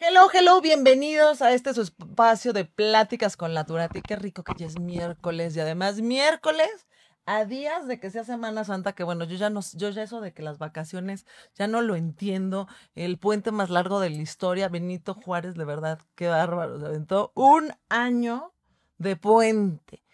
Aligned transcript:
Hello, 0.00 0.28
hello, 0.32 0.60
bienvenidos 0.60 1.42
a 1.42 1.52
este 1.52 1.74
su 1.74 1.82
espacio 1.82 2.52
de 2.52 2.64
pláticas 2.64 3.36
con 3.36 3.52
la 3.52 3.66
Turati. 3.66 4.00
Qué 4.00 4.14
rico 4.14 4.44
que 4.44 4.52
ya 4.56 4.66
es 4.66 4.78
miércoles 4.78 5.56
y 5.56 5.60
además 5.60 6.00
miércoles 6.00 6.86
a 7.26 7.44
días 7.44 7.88
de 7.88 7.98
que 7.98 8.08
sea 8.10 8.22
Semana 8.22 8.62
Santa, 8.62 8.94
que 8.94 9.02
bueno, 9.02 9.24
yo 9.24 9.36
ya 9.36 9.50
no, 9.50 9.60
yo 9.74 9.90
ya 9.90 10.04
eso 10.04 10.20
de 10.20 10.32
que 10.32 10.42
las 10.44 10.58
vacaciones 10.58 11.26
ya 11.56 11.66
no 11.66 11.82
lo 11.82 11.96
entiendo. 11.96 12.68
El 12.94 13.18
puente 13.18 13.50
más 13.50 13.70
largo 13.70 13.98
de 13.98 14.10
la 14.10 14.22
historia, 14.22 14.68
Benito 14.68 15.14
Juárez, 15.14 15.56
de 15.56 15.64
verdad, 15.64 15.98
qué 16.14 16.28
bárbaro, 16.28 16.78
se 16.78 16.86
aventó 16.86 17.32
un 17.34 17.72
año 17.88 18.54
de 18.98 19.16
puente. 19.16 20.04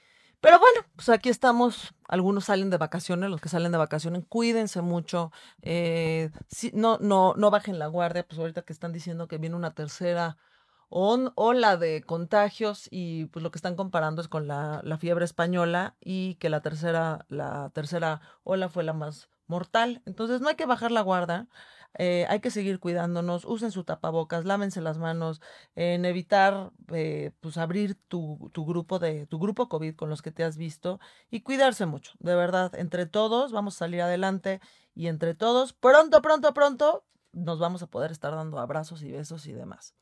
Pero 0.44 0.58
bueno, 0.58 0.82
pues 0.94 1.08
aquí 1.08 1.30
estamos. 1.30 1.94
Algunos 2.06 2.44
salen 2.44 2.68
de 2.68 2.76
vacaciones, 2.76 3.30
los 3.30 3.40
que 3.40 3.48
salen 3.48 3.72
de 3.72 3.78
vacaciones, 3.78 4.24
cuídense 4.28 4.82
mucho. 4.82 5.32
Eh, 5.62 6.30
no, 6.74 6.98
no, 6.98 7.32
no 7.34 7.50
bajen 7.50 7.78
la 7.78 7.86
guardia, 7.86 8.26
pues 8.28 8.38
ahorita 8.38 8.60
que 8.60 8.74
están 8.74 8.92
diciendo 8.92 9.26
que 9.26 9.38
viene 9.38 9.56
una 9.56 9.74
tercera 9.74 10.36
ola 10.90 11.76
de 11.78 12.02
contagios 12.02 12.88
y 12.90 13.24
pues 13.26 13.42
lo 13.42 13.50
que 13.50 13.56
están 13.58 13.74
comparando 13.74 14.20
es 14.20 14.28
con 14.28 14.46
la, 14.46 14.82
la, 14.84 14.98
fiebre 14.98 15.24
española 15.24 15.96
y 15.98 16.34
que 16.34 16.50
la 16.50 16.60
tercera, 16.60 17.24
la 17.30 17.70
tercera 17.70 18.20
ola 18.44 18.68
fue 18.68 18.84
la 18.84 18.92
más 18.92 19.30
mortal. 19.46 20.02
Entonces 20.04 20.42
no 20.42 20.50
hay 20.50 20.56
que 20.56 20.66
bajar 20.66 20.92
la 20.92 21.00
guardia. 21.00 21.48
Eh, 21.98 22.26
hay 22.28 22.40
que 22.40 22.50
seguir 22.50 22.80
cuidándonos, 22.80 23.44
usen 23.44 23.70
su 23.70 23.84
tapabocas, 23.84 24.44
lávense 24.44 24.80
las 24.80 24.98
manos, 24.98 25.40
en 25.76 26.04
evitar 26.04 26.72
eh, 26.92 27.32
pues 27.40 27.56
abrir 27.56 27.94
tu, 28.08 28.50
tu, 28.52 28.64
grupo 28.66 28.98
de 28.98 29.26
tu 29.26 29.38
grupo 29.38 29.68
COVID 29.68 29.94
con 29.94 30.10
los 30.10 30.22
que 30.22 30.32
te 30.32 30.44
has 30.44 30.56
visto 30.56 31.00
y 31.30 31.42
cuidarse 31.42 31.86
mucho, 31.86 32.12
de 32.18 32.34
verdad, 32.34 32.74
entre 32.74 33.06
todos 33.06 33.52
vamos 33.52 33.76
a 33.76 33.78
salir 33.78 34.02
adelante 34.02 34.60
y 34.94 35.06
entre 35.06 35.34
todos 35.34 35.72
pronto, 35.72 36.20
pronto, 36.22 36.52
pronto 36.54 37.04
nos 37.32 37.58
vamos 37.58 37.82
a 37.82 37.86
poder 37.88 38.12
estar 38.12 38.34
dando 38.34 38.58
abrazos 38.58 39.02
y 39.02 39.10
besos 39.10 39.46
y 39.46 39.52
demás. 39.52 39.94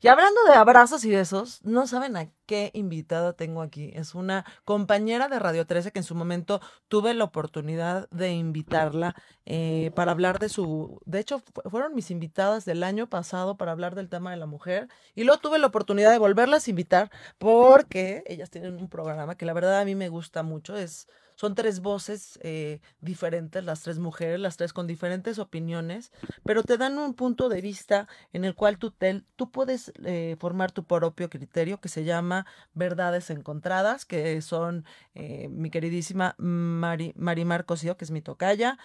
Y 0.00 0.06
hablando 0.06 0.44
de 0.44 0.54
abrazos 0.54 1.04
y 1.04 1.10
besos, 1.10 1.60
no 1.64 1.88
saben 1.88 2.16
a 2.16 2.30
qué 2.46 2.70
invitada 2.72 3.32
tengo 3.32 3.62
aquí. 3.62 3.90
Es 3.94 4.14
una 4.14 4.44
compañera 4.64 5.26
de 5.26 5.40
Radio 5.40 5.66
13 5.66 5.90
que 5.90 5.98
en 5.98 6.04
su 6.04 6.14
momento 6.14 6.60
tuve 6.86 7.14
la 7.14 7.24
oportunidad 7.24 8.08
de 8.10 8.30
invitarla 8.30 9.16
eh, 9.44 9.90
para 9.96 10.12
hablar 10.12 10.38
de 10.38 10.50
su... 10.50 11.00
De 11.04 11.18
hecho, 11.18 11.42
fueron 11.68 11.96
mis 11.96 12.12
invitadas 12.12 12.64
del 12.64 12.84
año 12.84 13.08
pasado 13.08 13.56
para 13.56 13.72
hablar 13.72 13.96
del 13.96 14.08
tema 14.08 14.30
de 14.30 14.36
la 14.36 14.46
mujer. 14.46 14.86
Y 15.16 15.24
luego 15.24 15.40
tuve 15.40 15.58
la 15.58 15.66
oportunidad 15.66 16.12
de 16.12 16.18
volverlas 16.18 16.68
a 16.68 16.70
invitar 16.70 17.10
porque 17.38 18.22
ellas 18.28 18.50
tienen 18.50 18.76
un 18.76 18.88
programa 18.88 19.36
que 19.36 19.46
la 19.46 19.52
verdad 19.52 19.80
a 19.80 19.84
mí 19.84 19.96
me 19.96 20.10
gusta 20.10 20.44
mucho. 20.44 20.76
Es 20.76 21.08
son 21.38 21.54
tres 21.54 21.78
voces 21.78 22.36
eh, 22.42 22.80
diferentes, 23.00 23.64
las 23.64 23.82
tres 23.82 24.00
mujeres, 24.00 24.40
las 24.40 24.56
tres 24.56 24.72
con 24.72 24.88
diferentes 24.88 25.38
opiniones, 25.38 26.10
pero 26.42 26.64
te 26.64 26.76
dan 26.76 26.98
un 26.98 27.14
punto 27.14 27.48
de 27.48 27.60
vista 27.60 28.08
en 28.32 28.44
el 28.44 28.56
cual 28.56 28.76
tú, 28.76 28.92
tú 29.36 29.52
puedes 29.52 29.92
eh, 30.04 30.34
formar 30.40 30.72
tu 30.72 30.82
propio 30.82 31.30
criterio 31.30 31.80
que 31.80 31.88
se 31.88 32.02
llama 32.02 32.44
verdades 32.74 33.30
encontradas, 33.30 34.04
que 34.04 34.42
son 34.42 34.84
eh, 35.14 35.48
mi 35.48 35.70
queridísima 35.70 36.34
Mari, 36.38 37.12
Marimar 37.14 37.66
Cosío, 37.66 37.96
que 37.96 38.04
es 38.04 38.10
mi 38.10 38.20
tocaya, 38.20 38.76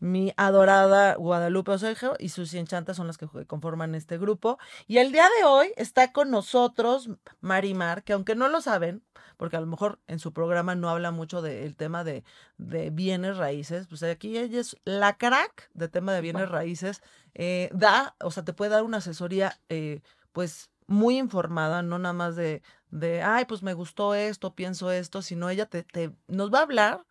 mi 0.00 0.32
adorada 0.36 1.14
Guadalupe 1.16 1.72
Osejo 1.72 2.14
y 2.18 2.28
Susi 2.28 2.58
Enchanta 2.58 2.94
son 2.94 3.06
las 3.06 3.18
que 3.18 3.26
conforman 3.46 3.94
este 3.94 4.18
grupo. 4.18 4.58
Y 4.86 4.98
el 4.98 5.12
día 5.12 5.26
de 5.38 5.44
hoy 5.44 5.72
está 5.76 6.12
con 6.12 6.30
nosotros 6.30 7.10
Marimar, 7.40 8.04
que 8.04 8.12
aunque 8.12 8.34
no 8.34 8.48
lo 8.48 8.60
saben, 8.60 9.02
porque 9.36 9.56
a 9.56 9.60
lo 9.60 9.66
mejor 9.66 10.00
en 10.06 10.18
su 10.18 10.32
programa 10.32 10.74
no 10.74 10.88
habla 10.88 11.10
mucho 11.10 11.42
del 11.42 11.76
tema 11.76 12.04
de, 12.04 12.24
de, 12.58 12.90
bienes 12.90 13.36
raíces, 13.36 13.86
pues 13.86 14.02
aquí 14.02 14.36
ella 14.36 14.60
es 14.60 14.76
la 14.84 15.16
crack 15.16 15.70
de 15.74 15.88
tema 15.88 16.12
de 16.12 16.20
bienes 16.20 16.48
raíces, 16.48 17.02
eh, 17.34 17.70
da, 17.72 18.16
o 18.20 18.30
sea, 18.30 18.44
te 18.44 18.52
puede 18.52 18.72
dar 18.72 18.82
una 18.82 18.98
asesoría, 18.98 19.58
eh, 19.68 20.02
pues 20.32 20.70
muy 20.86 21.18
informada, 21.18 21.82
no 21.82 21.98
nada 21.98 22.14
más 22.14 22.34
de, 22.34 22.62
de, 22.90 23.22
ay, 23.22 23.44
pues 23.44 23.62
me 23.62 23.74
gustó 23.74 24.14
esto, 24.14 24.54
pienso 24.54 24.90
esto, 24.90 25.22
sino 25.22 25.48
ella 25.50 25.66
te, 25.66 25.82
te 25.82 26.12
nos 26.26 26.52
va 26.52 26.60
a 26.60 26.62
hablar 26.62 27.04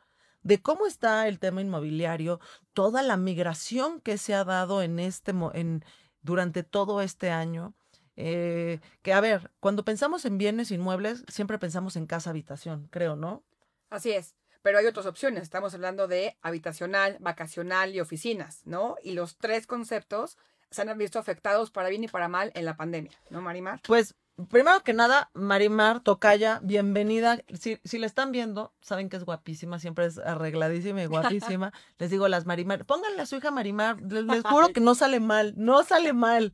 de 0.48 0.62
cómo 0.62 0.88
está 0.88 1.28
el 1.28 1.40
tema 1.40 1.60
inmobiliario, 1.60 2.40
toda 2.72 3.02
la 3.02 3.18
migración 3.18 4.00
que 4.00 4.18
se 4.18 4.34
ha 4.34 4.46
dado 4.46 4.82
en 4.82 4.98
este 4.98 5.32
en, 5.54 5.84
durante 6.22 6.64
todo 6.64 7.02
este 7.02 7.32
año. 7.32 7.74
Eh, 8.16 8.80
que 9.02 9.12
a 9.12 9.20
ver, 9.20 9.52
cuando 9.60 9.84
pensamos 9.84 10.24
en 10.24 10.38
bienes 10.38 10.72
inmuebles, 10.72 11.26
siempre 11.28 11.60
pensamos 11.60 11.98
en 11.98 12.08
casa 12.08 12.30
habitación, 12.30 12.88
creo, 12.90 13.18
¿no? 13.18 13.44
Así 13.90 14.12
es, 14.12 14.36
pero 14.62 14.80
hay 14.80 14.86
otras 14.86 15.06
opciones. 15.06 15.44
Estamos 15.44 15.74
hablando 15.74 16.08
de 16.08 16.38
habitacional, 16.42 17.18
vacacional 17.20 17.94
y 17.94 18.00
oficinas, 18.00 18.62
¿no? 18.64 18.96
Y 19.04 19.12
los 19.12 19.38
tres 19.38 19.68
conceptos 19.68 20.38
se 20.72 20.82
han 20.82 20.98
visto 20.98 21.20
afectados 21.20 21.72
para 21.72 21.90
bien 21.90 22.06
y 22.06 22.08
para 22.08 22.30
mal 22.30 22.54
en 22.56 22.64
la 22.64 22.78
pandemia, 22.78 23.12
¿no, 23.30 23.42
Marimar? 23.42 23.82
Pues 23.86 24.16
primero 24.50 24.84
que 24.84 24.94
nada, 24.94 25.30
Marimar 25.34 26.02
Tocaya, 26.02 26.60
bienvenida. 26.64 27.40
Si, 27.60 27.80
si 27.84 27.98
la 27.98 28.06
están 28.06 28.32
viendo, 28.32 28.74
saben 28.82 29.10
que 29.10 29.18
es 29.18 29.26
guapísima, 29.26 29.80
siempre 29.80 30.06
es 30.06 30.18
arregladísima 30.20 31.02
y 31.02 31.06
guapísima. 31.08 31.74
les 31.98 32.12
digo 32.12 32.28
las 32.28 32.46
Marimar, 32.46 32.86
pónganle 32.86 33.22
a 33.22 33.26
su 33.26 33.36
hija 33.36 33.52
Marimar, 33.52 34.02
les, 34.02 34.26
juro 34.44 34.70
que 34.70 34.80
no 34.80 34.96
sale 34.96 35.20
mal, 35.20 35.54
no 35.58 35.84
sale 35.84 36.14
mal. 36.14 36.54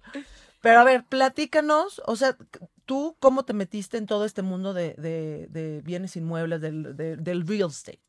Pero 0.62 0.80
a 0.80 0.84
ver, 0.86 1.04
platícanos, 1.04 2.02
o 2.06 2.16
sea, 2.16 2.38
tú 2.86 3.18
cómo 3.20 3.44
te 3.44 3.54
metiste 3.54 3.98
en 3.98 4.06
todo 4.06 4.24
este 4.24 4.42
mundo 4.42 4.74
de, 4.74 4.94
de, 4.94 5.48
de 5.50 5.82
bienes 5.82 6.16
inmuebles, 6.16 6.62
del, 6.62 6.96
del 6.96 7.48
real 7.48 7.70
estate. 7.70 8.00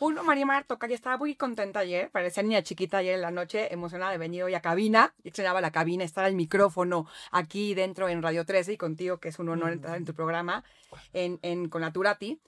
Uno, 0.00 0.24
María 0.24 0.46
Marta 0.46 0.78
ya 0.88 0.94
estaba 0.94 1.18
muy 1.18 1.34
contenta 1.34 1.80
ayer, 1.80 2.10
parecía 2.10 2.42
niña 2.42 2.62
chiquita 2.62 2.96
ayer 2.98 3.16
en 3.16 3.20
la 3.20 3.30
noche, 3.30 3.70
emocionada 3.70 4.12
de 4.12 4.16
venir 4.16 4.42
hoy 4.42 4.54
a 4.54 4.62
cabina, 4.62 5.14
extrañaba 5.24 5.60
la 5.60 5.72
cabina, 5.72 6.04
estar 6.04 6.24
al 6.24 6.34
micrófono 6.34 7.06
aquí 7.30 7.74
dentro 7.74 8.08
en 8.08 8.22
Radio 8.22 8.46
13 8.46 8.72
y 8.72 8.76
contigo, 8.78 9.18
que 9.18 9.28
es 9.28 9.38
un 9.38 9.50
honor 9.50 9.72
entrar 9.72 9.98
en 9.98 10.06
tu 10.06 10.14
programa, 10.14 10.64
en, 11.12 11.38
en, 11.42 11.68
con 11.68 11.82
la 11.82 11.92
Turati. 11.92 12.40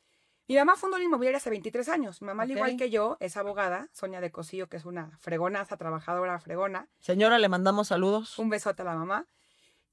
Mi 0.49 0.57
mamá 0.57 0.77
fundó 0.77 0.97
la 0.97 1.05
inmobiliaria 1.05 1.37
hace 1.37 1.51
23 1.51 1.91
años. 1.91 2.23
Mi 2.23 2.27
mamá, 2.27 2.45
al 2.45 2.51
igual 2.51 2.77
que 2.79 2.89
yo, 2.89 3.19
es 3.21 3.37
abogada, 3.37 3.91
Sonia 3.93 4.23
de 4.23 4.31
Cosío, 4.31 4.71
que 4.71 4.79
es 4.79 4.87
una 4.87 5.19
fregonaza, 5.19 5.77
trabajadora 5.77 6.41
fregona. 6.41 6.89
Señora, 7.01 7.39
le 7.39 7.51
mandamos 7.51 7.89
saludos. 7.89 8.39
Un 8.39 8.49
besote 8.49 8.81
a 8.81 8.87
la 8.87 8.95
mamá. 8.95 9.27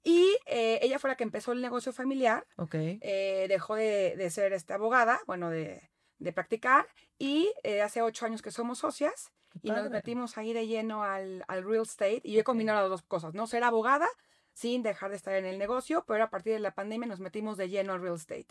Y 0.01 0.37
eh, 0.45 0.79
ella 0.81 0.97
fue 0.97 1.09
la 1.09 1.17
que 1.17 1.25
empezó 1.25 1.51
el 1.51 1.61
negocio 1.61 1.91
familiar. 1.91 2.47
Ok. 2.55 2.73
Eh, 2.73 3.47
dejó 3.49 3.75
de, 3.75 4.15
de, 4.15 4.29
ser 4.29 4.53
este, 4.53 4.73
abogada, 4.73 5.19
bueno, 5.27 5.49
de, 5.49 5.89
de 6.19 6.33
practicar 6.33 6.87
y 7.17 7.51
eh, 7.63 7.81
hace 7.81 8.01
ocho 8.01 8.25
años 8.25 8.41
que 8.41 8.51
somos 8.51 8.79
socias 8.79 9.31
y 9.61 9.71
nos 9.71 9.89
metimos 9.89 10.37
ahí 10.37 10.53
de 10.53 10.67
lleno 10.67 11.03
al, 11.03 11.43
al 11.47 11.63
real 11.63 11.81
estate 11.81 12.21
y 12.23 12.33
yo 12.33 12.41
he 12.41 12.43
combinado 12.43 12.81
las 12.81 12.89
dos 12.89 13.01
cosas, 13.01 13.33
¿no? 13.33 13.47
Ser 13.47 13.63
abogada 13.63 14.07
sin 14.53 14.83
dejar 14.83 15.09
de 15.09 15.15
estar 15.15 15.33
en 15.35 15.45
el 15.45 15.57
negocio, 15.57 16.03
pero 16.05 16.23
a 16.23 16.29
partir 16.29 16.53
de 16.53 16.59
la 16.59 16.75
pandemia 16.75 17.07
nos 17.07 17.21
metimos 17.21 17.55
de 17.55 17.69
lleno 17.69 17.93
al 17.93 18.01
real 18.01 18.15
estate. 18.15 18.47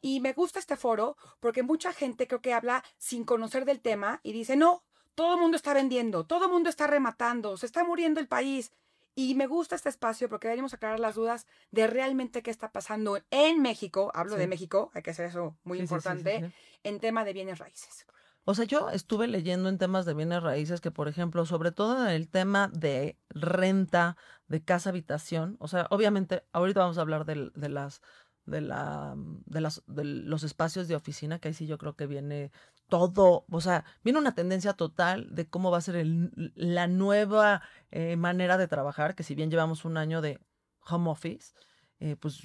Y 0.00 0.20
me 0.20 0.32
gusta 0.32 0.58
este 0.60 0.76
foro 0.76 1.16
porque 1.40 1.62
mucha 1.62 1.92
gente 1.92 2.28
creo 2.28 2.40
que 2.40 2.54
habla 2.54 2.84
sin 2.98 3.24
conocer 3.24 3.64
del 3.64 3.80
tema 3.80 4.20
y 4.22 4.32
dice, 4.32 4.56
no, 4.56 4.84
todo 5.14 5.34
el 5.34 5.40
mundo 5.40 5.56
está 5.56 5.74
vendiendo, 5.74 6.24
todo 6.24 6.44
el 6.44 6.52
mundo 6.52 6.70
está 6.70 6.86
rematando, 6.86 7.56
se 7.56 7.66
está 7.66 7.84
muriendo 7.84 8.20
el 8.20 8.28
país. 8.28 8.72
Y 9.14 9.34
me 9.34 9.46
gusta 9.46 9.74
este 9.74 9.88
espacio 9.88 10.28
porque 10.28 10.48
venimos 10.48 10.72
a 10.72 10.76
aclarar 10.76 11.00
las 11.00 11.14
dudas 11.14 11.46
de 11.70 11.86
realmente 11.86 12.42
qué 12.42 12.50
está 12.50 12.72
pasando 12.72 13.18
en 13.30 13.60
México, 13.60 14.10
hablo 14.14 14.36
de 14.36 14.46
México, 14.46 14.90
hay 14.94 15.02
que 15.02 15.10
hacer 15.10 15.26
eso 15.26 15.56
muy 15.64 15.78
importante, 15.78 16.52
en 16.82 17.00
tema 17.00 17.24
de 17.24 17.32
bienes 17.32 17.58
raíces. 17.58 18.06
O 18.44 18.54
sea, 18.54 18.64
yo 18.64 18.88
estuve 18.90 19.26
leyendo 19.26 19.68
en 19.68 19.78
temas 19.78 20.06
de 20.06 20.14
bienes 20.14 20.42
raíces 20.42 20.80
que, 20.80 20.90
por 20.90 21.08
ejemplo, 21.08 21.44
sobre 21.44 21.72
todo 21.72 22.06
en 22.06 22.14
el 22.14 22.28
tema 22.28 22.68
de 22.72 23.18
renta, 23.28 24.16
de 24.48 24.64
casa 24.64 24.90
habitación, 24.90 25.56
o 25.60 25.68
sea, 25.68 25.86
obviamente, 25.90 26.42
ahorita 26.52 26.80
vamos 26.80 26.98
a 26.98 27.02
hablar 27.02 27.26
de, 27.26 27.50
de 27.54 27.68
las 27.68 28.00
de 28.46 28.60
la 28.62 29.14
de 29.16 29.60
las 29.60 29.82
de 29.86 30.04
los 30.04 30.42
espacios 30.42 30.88
de 30.88 30.96
oficina, 30.96 31.38
que 31.38 31.48
ahí 31.48 31.54
sí 31.54 31.66
yo 31.66 31.78
creo 31.78 31.94
que 31.94 32.06
viene 32.06 32.50
todo, 32.90 33.46
o 33.50 33.60
sea, 33.62 33.86
viene 34.04 34.18
una 34.18 34.34
tendencia 34.34 34.74
total 34.74 35.34
de 35.34 35.48
cómo 35.48 35.70
va 35.70 35.78
a 35.78 35.80
ser 35.80 36.04
la 36.54 36.86
nueva 36.86 37.62
eh, 37.90 38.16
manera 38.16 38.58
de 38.58 38.68
trabajar, 38.68 39.14
que 39.14 39.22
si 39.22 39.34
bien 39.34 39.50
llevamos 39.50 39.86
un 39.86 39.96
año 39.96 40.20
de 40.20 40.38
home 40.86 41.08
office, 41.08 41.54
eh, 42.00 42.16
pues 42.16 42.42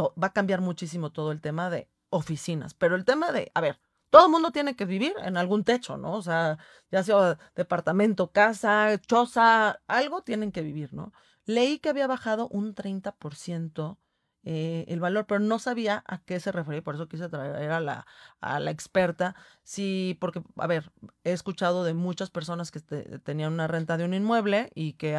va 0.00 0.28
a 0.28 0.32
cambiar 0.32 0.62
muchísimo 0.62 1.12
todo 1.12 1.32
el 1.32 1.42
tema 1.42 1.68
de 1.68 1.90
oficinas. 2.10 2.72
Pero 2.74 2.96
el 2.96 3.04
tema 3.04 3.32
de, 3.32 3.50
a 3.54 3.60
ver, 3.60 3.78
todo 4.10 4.26
el 4.26 4.32
mundo 4.32 4.50
tiene 4.50 4.76
que 4.76 4.86
vivir 4.86 5.14
en 5.22 5.36
algún 5.36 5.64
techo, 5.64 5.96
¿no? 5.98 6.14
O 6.14 6.22
sea, 6.22 6.58
ya 6.90 7.02
sea 7.02 7.38
departamento, 7.54 8.32
casa, 8.32 8.98
choza, 9.06 9.80
algo 9.86 10.22
tienen 10.22 10.52
que 10.52 10.62
vivir, 10.62 10.94
¿no? 10.94 11.12
Leí 11.44 11.78
que 11.78 11.90
había 11.90 12.06
bajado 12.06 12.48
un 12.48 12.74
30% 12.74 13.98
eh, 14.50 14.86
el 14.88 14.98
valor, 14.98 15.26
pero 15.26 15.40
no 15.40 15.58
sabía 15.58 16.02
a 16.06 16.22
qué 16.22 16.40
se 16.40 16.52
refería, 16.52 16.80
por 16.82 16.94
eso 16.94 17.06
quise 17.06 17.28
traer 17.28 17.70
a 17.70 17.80
la, 17.80 18.06
a 18.40 18.58
la 18.60 18.70
experta. 18.70 19.36
Sí, 19.62 20.16
porque, 20.22 20.42
a 20.56 20.66
ver, 20.66 20.90
he 21.22 21.32
escuchado 21.32 21.84
de 21.84 21.92
muchas 21.92 22.30
personas 22.30 22.70
que 22.70 22.80
tenían 22.80 23.52
una 23.52 23.66
renta 23.66 23.98
de 23.98 24.06
un 24.06 24.14
inmueble 24.14 24.70
y 24.74 24.94
que 24.94 25.16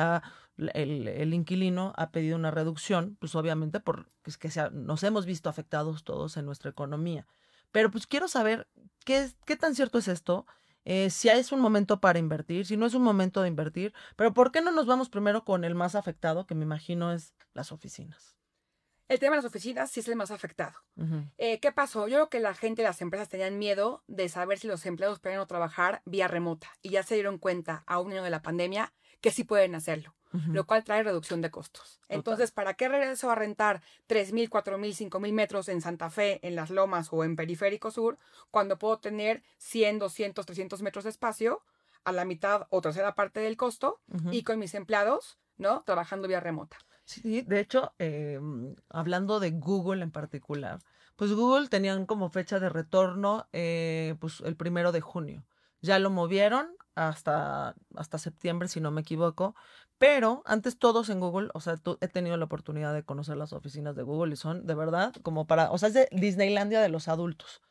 el, 0.58 1.08
el, 1.08 1.34
inquilino 1.36 1.94
ha 1.96 2.10
pedido 2.10 2.38
una 2.38 2.50
reducción, 2.50 3.18
pues 3.20 3.36
obviamente 3.36 3.80
porque 3.80 4.10
es 4.26 4.40
que 4.40 4.50
nos 4.72 5.04
hemos 5.04 5.28
visto 5.28 5.48
afectados 5.48 6.04
todos 6.04 6.36
en 6.36 6.48
nuestra 6.48 6.72
economía. 6.72 7.28
Pero 7.72 7.92
pues 7.92 8.08
quiero 8.08 8.28
saber 8.28 8.68
qué, 9.06 9.30
qué 9.46 9.56
tan 9.56 9.76
cierto 9.76 10.00
es 10.00 10.08
esto. 10.08 10.48
eh, 10.86 11.12
si 11.12 11.30
es 11.30 11.52
un 11.52 11.60
momento 11.60 12.02
para 12.02 12.18
invertir, 12.18 12.66
si 12.66 12.78
no 12.78 12.88
es 12.88 12.96
un 12.96 13.04
momento 13.04 13.44
de 13.44 13.50
invertir, 13.50 13.94
pero 14.16 14.34
¿por 14.34 14.52
qué 14.52 14.62
no 14.62 14.72
nos 14.72 14.88
vamos 14.88 15.10
primero 15.10 15.46
con 15.46 15.64
el 15.66 15.76
más 15.76 15.94
afectado, 15.94 16.48
que 16.48 16.56
me 16.56 16.64
imagino 16.66 17.12
es 17.12 17.36
las 17.54 17.72
oficinas? 17.72 18.39
El 19.10 19.18
tema 19.18 19.36
de 19.36 19.42
las 19.42 19.46
oficinas 19.46 19.90
sí 19.90 20.02
es 20.02 20.08
el 20.08 20.16
más 20.16 20.30
afectado. 20.30 20.74
Eh, 21.40 21.60
¿Qué 21.60 21.72
pasó? 21.72 22.08
Yo 22.08 22.18
creo 22.18 22.30
que 22.30 22.40
la 22.40 22.54
gente, 22.54 22.84
las 22.84 23.02
empresas 23.02 23.28
tenían 23.28 23.58
miedo 23.58 24.04
de 24.08 24.30
saber 24.30 24.60
si 24.60 24.68
los 24.68 24.86
empleados 24.86 25.20
podían 25.20 25.46
trabajar 25.48 26.04
vía 26.06 26.28
remota 26.28 26.68
y 26.84 26.92
ya 26.92 27.02
se 27.02 27.16
dieron 27.16 27.40
cuenta 27.40 27.84
a 27.88 28.00
un 28.00 28.12
año 28.12 28.24
de 28.24 28.30
la 28.30 28.44
pandemia 28.44 28.94
que 29.20 29.32
sí 29.32 29.44
pueden 29.44 29.74
hacerlo, 29.74 30.14
lo 30.32 30.68
cual 30.68 30.84
trae 30.84 31.02
reducción 31.02 31.42
de 31.42 31.50
costos. 31.50 32.00
Entonces, 32.08 32.52
¿para 32.52 32.76
qué 32.76 32.88
regreso 32.88 33.32
a 33.32 33.36
rentar 33.36 33.82
3.000, 34.08 34.48
4.000, 34.48 35.10
5.000 35.10 35.34
metros 35.34 35.70
en 35.70 35.82
Santa 35.82 36.12
Fe, 36.12 36.40
en 36.48 36.56
Las 36.56 36.70
Lomas 36.70 37.10
o 37.12 37.24
en 37.24 37.36
Periférico 37.36 37.90
Sur, 37.90 38.20
cuando 38.52 38.78
puedo 38.78 39.00
tener 39.00 39.44
100, 39.58 40.00
200, 40.00 40.46
300 40.46 40.82
metros 40.84 41.04
de 41.06 41.10
espacio 41.10 41.64
a 42.04 42.12
la 42.12 42.26
mitad 42.26 42.68
o 42.70 42.80
tercera 42.80 43.16
parte 43.16 43.40
del 43.40 43.58
costo 43.58 44.02
y 44.32 44.44
con 44.44 44.60
mis 44.60 44.76
empleados, 44.76 45.40
¿no? 45.58 45.82
Trabajando 45.84 46.28
vía 46.28 46.40
remota. 46.40 46.78
Sí, 47.10 47.42
de 47.42 47.60
hecho, 47.60 47.96
em, 47.98 48.76
hablando 48.88 49.40
de 49.40 49.50
Google 49.50 50.04
en 50.04 50.12
particular, 50.12 50.78
pues 51.16 51.34
Google 51.34 51.68
tenían 51.68 52.06
como 52.06 52.30
fecha 52.30 52.60
de 52.60 52.70
retorno 52.70 53.48
eh, 53.52 54.16
pues 54.20 54.42
el 54.42 54.56
primero 54.56 54.92
de 54.92 55.02
junio. 55.02 55.44
Ya 55.82 55.98
lo 55.98 56.12
movieron 56.12 56.68
hasta, 56.94 57.74
hasta 57.96 58.20
septiembre, 58.20 58.68
si 58.68 58.80
no 58.80 58.92
me 58.92 59.02
equivoco. 59.02 59.56
Pero 59.98 60.44
antes 60.46 60.78
todos 60.78 61.10
en 61.10 61.20
Google, 61.20 61.50
o 61.56 61.62
sea, 61.62 61.78
he 62.00 62.08
tenido 62.10 62.38
la 62.38 62.46
oportunidad 62.46 62.94
de 62.94 63.04
conocer 63.04 63.38
las 63.38 63.54
oficinas 63.54 63.96
de 63.96 64.04
Google 64.04 64.34
y 64.34 64.38
son 64.38 64.68
de 64.68 64.76
verdad 64.76 65.12
como 65.24 65.48
para, 65.48 65.72
o 65.72 65.80
sea, 65.80 65.88
es 65.88 65.96
de 65.96 66.10
Disneylandia 66.12 66.80
de 66.80 66.90
los 66.90 67.08
adultos. 67.08 67.62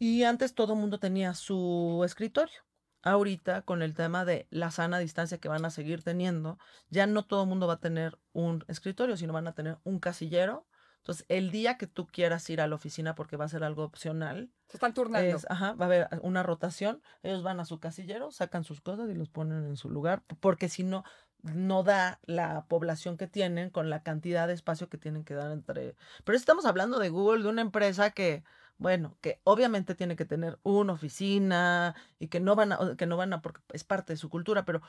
Y 0.00 0.24
antes 0.24 0.54
todo 0.54 0.74
el 0.74 0.80
mundo 0.80 0.98
tenía 0.98 1.34
su 1.34 2.02
escritorio 2.04 2.67
ahorita 3.02 3.62
con 3.62 3.82
el 3.82 3.94
tema 3.94 4.24
de 4.24 4.46
la 4.50 4.70
sana 4.70 4.98
distancia 4.98 5.38
que 5.38 5.48
van 5.48 5.64
a 5.64 5.70
seguir 5.70 6.02
teniendo, 6.02 6.58
ya 6.90 7.06
no 7.06 7.24
todo 7.24 7.42
el 7.42 7.48
mundo 7.48 7.66
va 7.66 7.74
a 7.74 7.80
tener 7.80 8.18
un 8.32 8.64
escritorio, 8.68 9.16
sino 9.16 9.32
van 9.32 9.46
a 9.46 9.54
tener 9.54 9.78
un 9.84 9.98
casillero. 9.98 10.66
Entonces, 10.98 11.24
el 11.28 11.50
día 11.50 11.78
que 11.78 11.86
tú 11.86 12.06
quieras 12.06 12.48
ir 12.50 12.60
a 12.60 12.66
la 12.66 12.74
oficina 12.74 13.14
porque 13.14 13.36
va 13.36 13.46
a 13.46 13.48
ser 13.48 13.64
algo 13.64 13.84
opcional. 13.84 14.50
Se 14.68 14.76
están 14.76 14.92
turnando. 14.92 15.38
ajá, 15.48 15.72
va 15.72 15.86
a 15.86 15.88
haber 15.88 16.08
una 16.20 16.42
rotación. 16.42 17.00
Ellos 17.22 17.42
van 17.42 17.60
a 17.60 17.64
su 17.64 17.80
casillero, 17.80 18.30
sacan 18.30 18.64
sus 18.64 18.80
cosas 18.80 19.08
y 19.08 19.14
los 19.14 19.30
ponen 19.30 19.64
en 19.64 19.76
su 19.76 19.88
lugar, 19.88 20.22
porque 20.40 20.68
si 20.68 20.82
no, 20.82 21.04
no 21.42 21.82
da 21.82 22.20
la 22.24 22.66
población 22.66 23.16
que 23.16 23.26
tienen 23.26 23.70
con 23.70 23.88
la 23.88 24.02
cantidad 24.02 24.48
de 24.48 24.54
espacio 24.54 24.88
que 24.88 24.98
tienen 24.98 25.24
que 25.24 25.34
dar 25.34 25.50
entre. 25.50 25.94
Pero 26.24 26.36
estamos 26.36 26.66
hablando 26.66 26.98
de 26.98 27.08
Google, 27.08 27.42
de 27.42 27.48
una 27.48 27.62
empresa 27.62 28.10
que 28.10 28.42
bueno, 28.78 29.18
que 29.20 29.40
obviamente 29.44 29.94
tiene 29.94 30.16
que 30.16 30.24
tener 30.24 30.58
una 30.62 30.92
oficina 30.94 31.94
y 32.18 32.28
que 32.28 32.40
no 32.40 32.56
van 32.56 32.72
a, 32.72 32.96
que 32.96 33.06
no 33.06 33.16
van 33.16 33.32
a, 33.32 33.42
porque 33.42 33.60
es 33.72 33.84
parte 33.84 34.12
de 34.12 34.16
su 34.16 34.30
cultura, 34.30 34.64
pero 34.64 34.82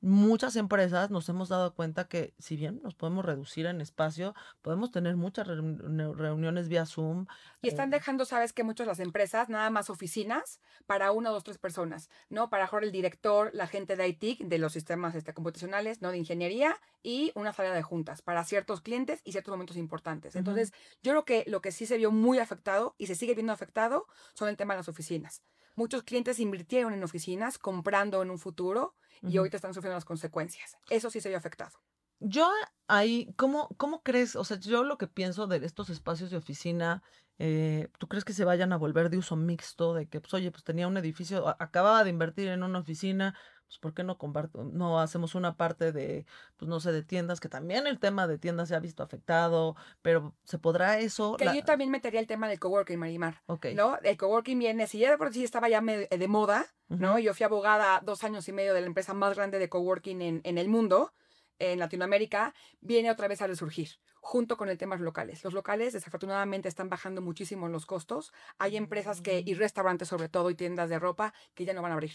muchas 0.00 0.56
empresas 0.56 1.10
nos 1.10 1.28
hemos 1.28 1.48
dado 1.48 1.74
cuenta 1.74 2.08
que 2.08 2.34
si 2.38 2.56
bien 2.56 2.80
nos 2.82 2.94
podemos 2.94 3.24
reducir 3.24 3.66
en 3.66 3.80
espacio, 3.80 4.34
podemos 4.62 4.90
tener 4.90 5.16
muchas 5.16 5.46
reuniones 5.46 6.68
vía 6.68 6.86
Zoom. 6.86 7.26
Y 7.62 7.68
están 7.68 7.88
eh 7.88 7.96
dejando, 7.96 8.24
sabes 8.24 8.52
que 8.52 8.62
muchas 8.62 8.86
las 8.86 9.00
empresas, 9.00 9.48
nada 9.48 9.70
más 9.70 9.90
oficinas 9.90 10.60
para 10.86 11.10
una, 11.10 11.30
dos, 11.30 11.44
tres 11.44 11.58
personas, 11.58 12.08
¿no? 12.28 12.48
Para 12.50 12.64
mejor 12.64 12.84
el 12.84 12.92
director, 12.92 13.50
la 13.54 13.66
gente 13.66 13.96
de 13.96 14.08
IT, 14.08 14.40
de 14.40 14.58
los 14.58 14.72
sistemas 14.72 15.14
este, 15.14 15.34
computacionales, 15.34 16.00
¿no? 16.00 16.10
De 16.10 16.18
ingeniería 16.18 16.76
y 17.02 17.32
una 17.34 17.52
sala 17.52 17.72
de 17.72 17.82
juntas 17.82 18.22
para 18.22 18.44
ciertos 18.44 18.80
clientes 18.80 19.20
y 19.24 19.32
ciertos 19.32 19.52
momentos 19.52 19.76
importantes. 19.76 20.36
Entonces, 20.36 20.72
yo 21.02 21.12
creo 21.12 21.24
que 21.24 21.44
lo 21.46 21.60
que 21.60 21.72
sí 21.72 21.86
se 21.86 21.96
vio 21.96 22.10
muy 22.10 22.38
afectado 22.38 22.94
y 22.98 23.06
se 23.06 23.14
sigue 23.14 23.34
viendo 23.34 23.52
afectado 23.52 24.06
son 24.34 24.48
el 24.48 24.56
tema 24.56 24.74
de 24.74 24.78
las 24.78 24.88
oficinas. 24.88 25.42
Muchos 25.74 26.02
clientes 26.02 26.40
invirtieron 26.40 26.92
en 26.92 27.04
oficinas 27.04 27.56
comprando 27.56 28.20
en 28.22 28.30
un 28.30 28.38
futuro 28.38 28.96
y 29.22 29.36
ahorita 29.36 29.56
están 29.56 29.74
sufriendo 29.74 29.96
las 29.96 30.04
consecuencias. 30.04 30.76
Eso 30.90 31.10
sí 31.10 31.20
se 31.20 31.28
vio 31.28 31.38
afectado. 31.38 31.78
Yo 32.20 32.50
ahí, 32.88 33.32
¿cómo, 33.36 33.68
¿cómo 33.76 34.02
crees? 34.02 34.34
O 34.34 34.44
sea, 34.44 34.58
yo 34.58 34.82
lo 34.82 34.98
que 34.98 35.06
pienso 35.06 35.46
de 35.46 35.64
estos 35.64 35.88
espacios 35.88 36.30
de 36.30 36.36
oficina, 36.36 37.02
eh, 37.38 37.88
¿tú 37.98 38.08
crees 38.08 38.24
que 38.24 38.32
se 38.32 38.44
vayan 38.44 38.72
a 38.72 38.76
volver 38.76 39.08
de 39.08 39.18
uso 39.18 39.36
mixto? 39.36 39.94
De 39.94 40.08
que, 40.08 40.20
pues, 40.20 40.34
oye, 40.34 40.50
pues 40.50 40.64
tenía 40.64 40.88
un 40.88 40.96
edificio, 40.96 41.48
acababa 41.60 42.02
de 42.02 42.10
invertir 42.10 42.48
en 42.48 42.64
una 42.64 42.80
oficina, 42.80 43.38
pues 43.68 43.78
¿por 43.78 43.92
qué 43.92 44.02
no 44.02 44.16
comparto, 44.16 44.64
no 44.64 44.98
hacemos 44.98 45.34
una 45.34 45.56
parte 45.56 45.92
de, 45.92 46.24
pues 46.56 46.68
no 46.68 46.80
sé, 46.80 46.90
de 46.90 47.02
tiendas, 47.02 47.38
que 47.38 47.50
también 47.50 47.86
el 47.86 47.98
tema 47.98 48.26
de 48.26 48.38
tiendas 48.38 48.68
se 48.68 48.74
ha 48.74 48.80
visto 48.80 49.02
afectado, 49.02 49.76
pero 50.00 50.34
¿se 50.44 50.58
podrá 50.58 50.98
eso? 50.98 51.36
Que 51.36 51.44
yo 51.54 51.62
también 51.62 51.90
metería 51.90 52.18
el 52.18 52.26
tema 52.26 52.48
del 52.48 52.58
coworking, 52.58 52.98
Marimar, 52.98 53.42
¿no? 53.74 53.98
El 54.02 54.16
coworking 54.16 54.58
viene, 54.58 54.86
si 54.86 54.98
ya 54.98 55.10
de 55.10 55.18
por 55.18 55.32
sí 55.32 55.44
estaba 55.44 55.68
ya 55.68 55.82
de 55.82 56.28
moda, 56.28 56.66
¿no? 56.88 57.18
Yo 57.18 57.34
fui 57.34 57.44
abogada 57.44 58.00
dos 58.02 58.24
años 58.24 58.48
y 58.48 58.52
medio 58.52 58.72
de 58.72 58.80
la 58.80 58.86
empresa 58.86 59.12
más 59.12 59.36
grande 59.36 59.58
de 59.58 59.68
coworking 59.68 60.22
en, 60.22 60.40
en 60.44 60.56
el 60.56 60.68
mundo, 60.68 61.12
en 61.58 61.78
Latinoamérica, 61.78 62.54
viene 62.80 63.10
otra 63.10 63.28
vez 63.28 63.42
a 63.42 63.46
resurgir 63.46 63.98
junto 64.20 64.56
con 64.56 64.68
el 64.68 64.78
tema 64.78 64.96
locales. 64.96 65.44
Los 65.44 65.54
locales 65.54 65.92
desafortunadamente 65.92 66.68
están 66.68 66.88
bajando 66.88 67.22
muchísimo 67.22 67.68
los 67.68 67.86
costos. 67.86 68.32
Hay 68.58 68.76
empresas 68.76 69.20
que, 69.20 69.42
y 69.44 69.54
restaurantes 69.54 70.08
sobre 70.08 70.28
todo, 70.28 70.50
y 70.50 70.54
tiendas 70.54 70.90
de 70.90 70.98
ropa 70.98 71.32
que 71.54 71.64
ya 71.64 71.72
no 71.72 71.82
van 71.82 71.92
a 71.92 71.94
abrir. 71.94 72.12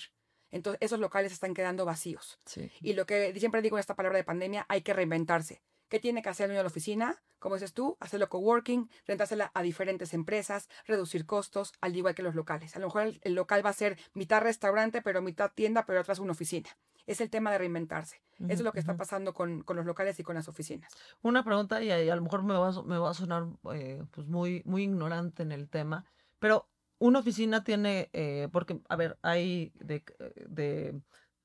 Entonces, 0.54 0.78
esos 0.82 1.00
locales 1.00 1.34
están 1.34 1.56
quedando 1.56 1.84
vacíos. 1.84 2.38
Y 2.80 2.94
lo 2.94 3.08
que 3.08 3.34
siempre 3.40 3.64
digo 3.64 3.76
en 3.76 3.80
esta 3.80 3.96
palabra 3.96 4.18
de 4.18 4.24
pandemia, 4.24 4.66
hay 4.70 4.84
que 4.84 4.94
reinventarse. 4.94 5.64
¿Qué 5.90 6.00
tiene 6.00 6.22
que 6.22 6.30
hacer 6.30 6.46
el 6.46 6.50
dueño 6.50 6.60
de 6.60 6.64
la 6.64 6.70
oficina? 6.70 7.24
Como 7.40 7.56
dices 7.56 7.74
tú, 7.74 7.98
hacerlo 8.00 8.30
coworking, 8.30 8.88
rentársela 9.08 9.52
a 9.56 9.64
diferentes 9.64 10.14
empresas, 10.14 10.70
reducir 10.86 11.26
costos, 11.26 11.74
al 11.82 11.96
igual 11.96 12.14
que 12.14 12.22
los 12.22 12.36
locales. 12.36 12.76
A 12.76 12.80
lo 12.80 12.88
mejor 12.88 13.14
el, 13.20 13.34
local 13.34 13.66
va 13.66 13.72
a 13.72 13.74
ser 13.74 13.98
mitad 14.14 14.42
restaurante, 14.42 15.02
pero 15.02 15.24
mitad 15.24 15.52
tienda, 15.54 15.86
pero 15.88 16.00
atrás 16.00 16.20
una 16.20 16.34
oficina. 16.34 16.70
Es 17.08 17.20
el 17.20 17.32
tema 17.32 17.52
de 17.52 17.58
reinventarse. 17.58 18.22
Eso 18.38 18.54
es 18.54 18.62
lo 18.62 18.74
que 18.74 18.80
está 18.80 18.96
pasando 18.96 19.34
con, 19.34 19.66
los 19.68 19.86
locales 19.86 20.20
y 20.20 20.24
con 20.24 20.36
las 20.36 20.48
oficinas. 20.48 20.92
Una 21.24 21.44
pregunta, 21.44 21.82
y 21.82 21.90
a, 21.90 22.16
lo 22.16 22.22
mejor 22.22 22.44
me 22.44 22.54
va, 22.54 22.72
me 22.84 22.98
va 23.00 23.10
a 23.10 23.14
sonar 23.16 23.48
eh, 23.74 24.04
pues 24.12 24.28
muy, 24.28 24.62
muy 24.66 24.84
ignorante 24.84 25.42
en 25.42 25.52
el 25.52 25.68
tema, 25.68 26.06
pero 26.40 26.68
una 27.04 27.20
oficina 27.20 27.66
tiene, 27.66 28.10
eh, 28.14 28.48
porque, 28.54 28.80
a 28.88 28.96
ver, 28.96 29.18
hay 29.24 29.74
de, 29.76 30.06
de 30.48 31.02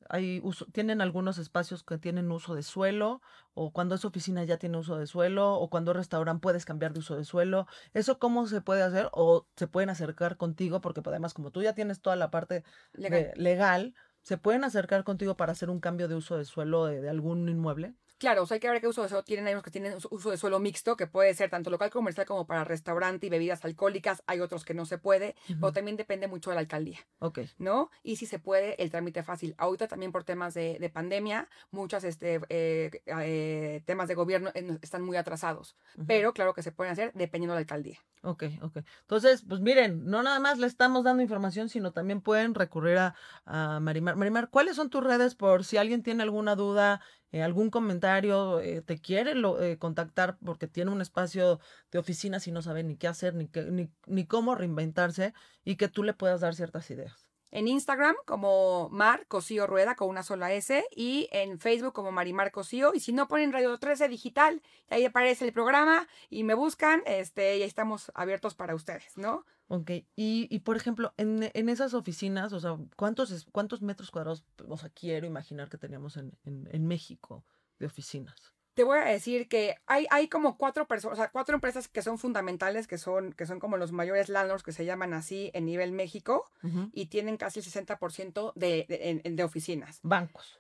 hay 0.09 0.41
uso, 0.45 0.67
tienen 0.67 1.01
algunos 1.01 1.37
espacios 1.37 1.83
que 1.83 1.99
tienen 1.99 2.31
uso 2.31 2.55
de 2.55 2.63
suelo, 2.63 3.21
o 3.55 3.73
cuando 3.73 3.97
es 3.97 4.05
oficina 4.05 4.45
ya 4.45 4.57
tiene 4.57 4.79
uso 4.79 4.97
de 4.97 5.09
suelo, 5.09 5.55
o 5.55 5.69
cuando 5.69 5.91
es 5.91 5.97
restaurante 5.97 6.41
puedes 6.41 6.65
cambiar 6.65 6.93
de 6.93 7.01
uso 7.01 7.17
de 7.17 7.25
suelo. 7.25 7.67
¿Eso 7.93 8.21
cómo 8.21 8.47
se 8.47 8.61
puede 8.61 8.83
hacer? 8.85 9.09
O 9.13 9.49
se 9.57 9.67
pueden 9.67 9.91
acercar 9.91 10.37
contigo, 10.37 10.81
porque 10.81 11.03
pues, 11.03 11.13
además 11.13 11.35
como 11.35 11.51
tú 11.51 11.61
ya 11.61 11.75
tienes 11.75 12.01
toda 12.01 12.15
la 12.15 12.31
parte 12.31 12.63
legal, 12.93 13.33
legal 13.35 13.95
¿se 14.23 14.39
pueden 14.39 14.63
acercar 14.63 15.03
contigo 15.03 15.37
para 15.37 15.53
hacer 15.53 15.71
un 15.71 15.81
cambio 15.81 16.07
de 16.07 16.15
uso 16.15 16.39
de 16.39 16.45
suelo 16.45 16.87
de 16.87 17.09
algún 17.09 17.49
inmueble? 17.49 17.95
Claro, 18.19 18.43
o 18.43 18.47
sea, 18.47 18.57
hay 18.57 18.61
que 18.61 18.69
ver 18.69 18.81
qué 18.81 18.89
uso 18.89 19.03
de 19.03 19.09
suelo 19.09 19.23
tienen. 19.23 19.47
Hay 19.47 19.53
unos 19.53 19.63
que 19.63 19.71
tienen 19.71 19.95
uso 20.11 20.31
de 20.31 20.37
suelo 20.37 20.59
mixto, 20.59 20.97
que 20.97 21.07
puede 21.07 21.33
ser 21.35 21.51
tanto 21.51 21.71
local 21.71 21.91
comercial 21.91 22.27
como 22.27 22.47
para 22.47 22.65
restaurante 22.65 23.27
y 23.27 23.31
bebidas 23.31 23.65
alcohólicas. 23.65 24.23
Hay 24.27 24.41
otros 24.41 24.65
que 24.65 24.75
no 24.75 24.87
se 24.87 24.99
puede, 24.99 25.37
pero 25.47 25.73
también 25.73 25.97
depende 25.97 26.27
mucho 26.27 26.51
de 26.51 26.55
la 26.55 26.61
alcaldía. 26.61 26.99
Ok. 27.21 27.41
¿No? 27.59 27.91
Y 28.03 28.17
si 28.17 28.27
se 28.27 28.41
puede, 28.41 28.83
el 28.83 28.91
trámite 28.91 29.23
fácil. 29.23 29.55
Ahorita 29.57 29.87
también 29.87 30.11
por 30.11 30.25
temas 30.25 30.55
de, 30.55 30.91
pandemia, 30.93 31.49
muchos 31.71 32.03
este, 32.03 32.41
eh, 32.49 32.91
eh, 33.07 33.83
temas 33.85 34.09
de 34.09 34.15
gobierno 34.15 34.51
eh, 34.55 34.79
están 34.83 35.03
muy 35.03 35.17
atrasados. 35.17 35.77
Pero 36.07 36.33
claro 36.33 36.55
que 36.55 36.63
se 36.63 36.73
pueden 36.73 36.93
hacer 36.93 37.13
dependiendo 37.15 37.53
de 37.53 37.59
la 37.59 37.61
alcaldía. 37.61 37.99
Ok, 38.23 38.45
ok. 38.63 38.79
Entonces, 39.03 39.45
pues 39.49 39.61
miren, 39.61 40.05
no 40.07 40.25
nada 40.25 40.41
más 40.41 40.59
le 40.59 40.67
estamos 40.67 41.05
dando 41.05 41.23
información, 41.23 41.69
sino 41.69 41.93
también 41.93 42.21
pueden 42.21 42.55
recurrir 42.55 42.99
a, 42.99 43.15
a 43.45 43.79
Marimar. 43.79 44.17
Marimar, 44.17 44.51
¿cuáles 44.51 44.75
son 44.75 44.91
tus 44.91 45.05
redes 45.05 45.37
por 45.37 45.65
si 45.65 45.77
alguien 45.77 46.03
tiene 46.03 46.25
alguna 46.25 46.57
duda? 46.57 47.01
Eh, 47.31 47.43
algún 47.43 47.71
comentario, 47.71 48.61
eh, 48.61 48.81
te 48.81 48.99
quiere 49.01 49.33
eh, 49.33 49.77
contactar 49.79 50.39
porque 50.45 50.67
tiene 50.67 50.91
un 50.91 51.03
espacio 51.03 51.61
de 51.91 51.99
oficina 51.99 52.39
y 52.45 52.51
no 52.51 52.63
sabe 52.63 52.83
ni 52.85 52.97
qué 52.97 53.07
hacer, 53.07 53.35
ni, 53.35 53.51
ni, 53.71 53.91
ni 54.07 54.27
cómo 54.27 54.55
reinventarse 54.55 55.35
y 55.65 55.77
que 55.77 55.89
tú 55.89 56.03
le 56.03 56.15
puedas 56.15 56.41
dar 56.41 56.55
ciertas 56.55 56.91
ideas. 56.91 57.29
En 57.51 57.67
Instagram 57.67 58.15
como 58.27 58.91
Mar 58.91 59.27
Cosío 59.27 59.67
Rueda 59.67 59.95
con 59.95 60.09
una 60.09 60.23
sola 60.23 60.53
S 60.53 60.85
y 60.95 61.29
en 61.33 61.59
Facebook 61.59 61.95
como 61.95 62.13
Marimar 62.13 62.51
Cosío. 62.51 62.93
Y 62.95 63.01
si 63.01 63.13
no 63.13 63.27
ponen 63.27 63.53
Radio 63.53 63.79
13 63.79 64.09
Digital, 64.09 64.63
ahí 64.91 65.07
aparece 65.07 65.47
el 65.47 65.53
programa 65.53 66.09
y 66.29 66.45
me 66.45 66.55
buscan 66.55 67.03
este, 67.07 67.57
y 67.57 67.63
ahí 67.63 67.69
estamos 67.69 68.13
abiertos 68.15 68.55
para 68.55 68.75
ustedes, 68.75 69.17
¿no? 69.17 69.47
Ok, 69.69 69.91
y, 70.17 70.49
y 70.51 70.61
por 70.61 70.77
ejemplo, 70.77 71.13
en, 71.19 71.51
en, 71.53 71.69
esas 71.69 71.93
oficinas, 71.93 72.55
o 72.55 72.61
sea, 72.61 72.79
¿cuántos, 72.97 73.47
¿cuántos 73.53 73.83
metros 73.83 74.11
cuadrados, 74.11 74.45
o 74.67 74.79
sea, 74.79 74.89
quiero 74.89 75.27
imaginar 75.27 75.69
que 75.69 75.77
teníamos 75.77 76.17
en, 76.17 76.33
en, 76.45 76.69
en 76.73 76.87
México 76.87 77.45
de 77.79 77.87
oficinas? 77.87 78.55
te 78.79 78.85
voy 78.85 78.99
a 78.99 79.07
decir 79.07 79.49
que 79.49 79.75
hay, 79.89 80.07
hay 80.09 80.29
como 80.29 80.57
cuatro 80.57 80.87
personas, 80.87 81.19
o 81.19 81.21
sea, 81.21 81.33
cuatro 81.33 81.57
empresas 81.57 81.89
que 81.89 82.01
son 82.01 82.17
fundamentales, 82.17 82.87
que 82.87 82.97
son, 82.97 83.33
que 83.33 83.45
son 83.45 83.59
como 83.59 83.77
los 83.77 83.91
mayores 83.91 84.29
landlords 84.29 84.63
que 84.63 84.71
se 84.71 84.85
llaman 84.85 85.15
así 85.15 85.51
en 85.53 85.65
nivel 85.65 85.91
México 85.91 86.49
y 86.93 87.07
tienen 87.07 87.39
casi 87.39 87.59
el 87.59 87.67
60% 87.67 88.53
de, 88.55 88.87
de, 88.89 89.33
de, 89.33 89.43
oficinas. 89.43 89.99
Bancos. 90.05 90.58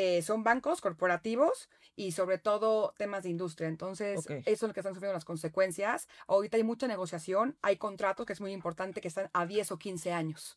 Eh, 0.00 0.22
son 0.22 0.44
bancos 0.44 0.80
corporativos 0.80 1.68
y 1.96 2.12
sobre 2.12 2.38
todo 2.38 2.94
temas 2.96 3.24
de 3.24 3.30
industria. 3.30 3.66
Entonces, 3.66 4.24
eso 4.28 4.44
es 4.46 4.62
lo 4.62 4.72
que 4.72 4.78
están 4.78 4.94
sufriendo 4.94 5.12
las 5.12 5.24
consecuencias. 5.24 6.06
Ahorita 6.28 6.56
hay 6.56 6.62
mucha 6.62 6.86
negociación, 6.86 7.58
hay 7.62 7.78
contratos, 7.78 8.24
que 8.24 8.32
es 8.32 8.40
muy 8.40 8.52
importante, 8.52 9.00
que 9.00 9.08
están 9.08 9.28
a 9.32 9.44
10 9.44 9.72
o 9.72 9.78
15 9.80 10.12
años. 10.12 10.56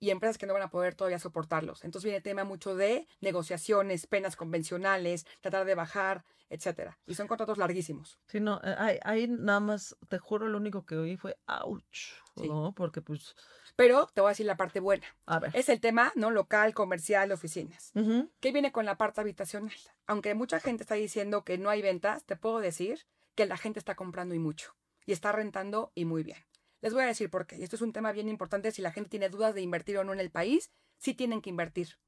Y 0.00 0.10
empresas 0.10 0.38
que 0.38 0.46
no 0.46 0.54
van 0.54 0.62
a 0.62 0.70
poder 0.70 0.94
todavía 0.94 1.18
soportarlos. 1.18 1.84
Entonces 1.84 2.04
viene 2.04 2.18
el 2.18 2.22
tema 2.22 2.44
mucho 2.44 2.74
de 2.74 3.06
negociaciones, 3.20 4.06
penas 4.06 4.36
convencionales, 4.36 5.26
tratar 5.40 5.64
de 5.64 5.74
bajar, 5.74 6.24
etcétera. 6.50 6.98
Y 7.06 7.14
son 7.14 7.26
contratos 7.26 7.58
larguísimos. 7.58 8.18
Sí, 8.26 8.40
no, 8.40 8.60
eh, 8.64 9.00
ahí, 9.02 9.28
nada 9.28 9.60
más, 9.60 9.96
te 10.08 10.18
juro, 10.18 10.48
lo 10.48 10.58
único 10.58 10.84
que 10.84 10.96
oí 10.96 11.16
fue 11.16 11.36
ouch, 11.46 12.12
¿no? 12.36 12.72
Porque 12.74 13.02
pues... 13.02 13.34
Pero 13.76 14.08
te 14.12 14.20
voy 14.20 14.28
a 14.28 14.30
decir 14.30 14.46
la 14.46 14.56
parte 14.56 14.80
buena. 14.80 15.06
A 15.26 15.38
ver. 15.38 15.50
Es 15.54 15.68
el 15.68 15.80
tema, 15.80 16.12
¿no? 16.16 16.30
Local, 16.30 16.74
comercial, 16.74 17.30
oficinas. 17.30 17.92
¿Qué 18.40 18.52
viene 18.52 18.72
con 18.72 18.84
la 18.84 18.96
parte 18.96 19.20
habitacional? 19.20 19.72
Aunque 20.06 20.34
mucha 20.34 20.58
gente 20.58 20.82
está 20.82 20.94
diciendo 20.96 21.44
que 21.44 21.58
no 21.58 21.70
hay 21.70 21.80
ventas, 21.80 22.24
te 22.24 22.36
puedo 22.36 22.58
decir 22.58 23.06
que 23.36 23.46
la 23.46 23.56
gente 23.56 23.78
está 23.78 23.94
comprando 23.94 24.34
y 24.34 24.40
mucho. 24.40 24.74
Y 25.06 25.12
está 25.12 25.30
rentando 25.30 25.92
y 25.94 26.06
muy 26.06 26.24
bien. 26.24 26.38
Les 26.80 26.92
voy 26.92 27.02
a 27.02 27.06
decir 27.06 27.30
por 27.30 27.46
qué. 27.46 27.56
Y 27.56 27.62
esto 27.64 27.76
es 27.76 27.82
un 27.82 27.92
tema 27.92 28.12
bien 28.12 28.28
importante. 28.28 28.70
Si 28.70 28.82
la 28.82 28.92
gente 28.92 29.10
tiene 29.10 29.28
dudas 29.28 29.54
de 29.54 29.62
invertir 29.62 29.98
o 29.98 30.04
no 30.04 30.12
en 30.12 30.20
el 30.20 30.30
país, 30.30 30.70
sí 30.96 31.14
tienen 31.14 31.40
que 31.42 31.50
invertir. 31.50 31.98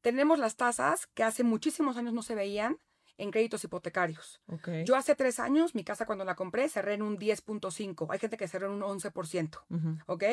Tenemos 0.00 0.38
las 0.38 0.56
tasas 0.56 1.06
que 1.08 1.24
hace 1.24 1.44
muchísimos 1.44 1.96
años 1.96 2.14
no 2.14 2.22
se 2.22 2.34
veían 2.34 2.78
en 3.16 3.30
créditos 3.30 3.64
hipotecarios. 3.64 4.40
Yo 4.86 4.96
hace 4.96 5.14
tres 5.14 5.40
años, 5.40 5.74
mi 5.74 5.84
casa 5.84 6.06
cuando 6.06 6.24
la 6.24 6.36
compré, 6.36 6.68
cerré 6.68 6.94
en 6.94 7.02
un 7.02 7.18
10.5. 7.18 8.06
Hay 8.10 8.18
gente 8.18 8.36
que 8.36 8.48
cerró 8.48 8.66
en 8.68 8.82
un 8.82 8.98
11%. 9.00 10.02
¿Ok? 10.06 10.24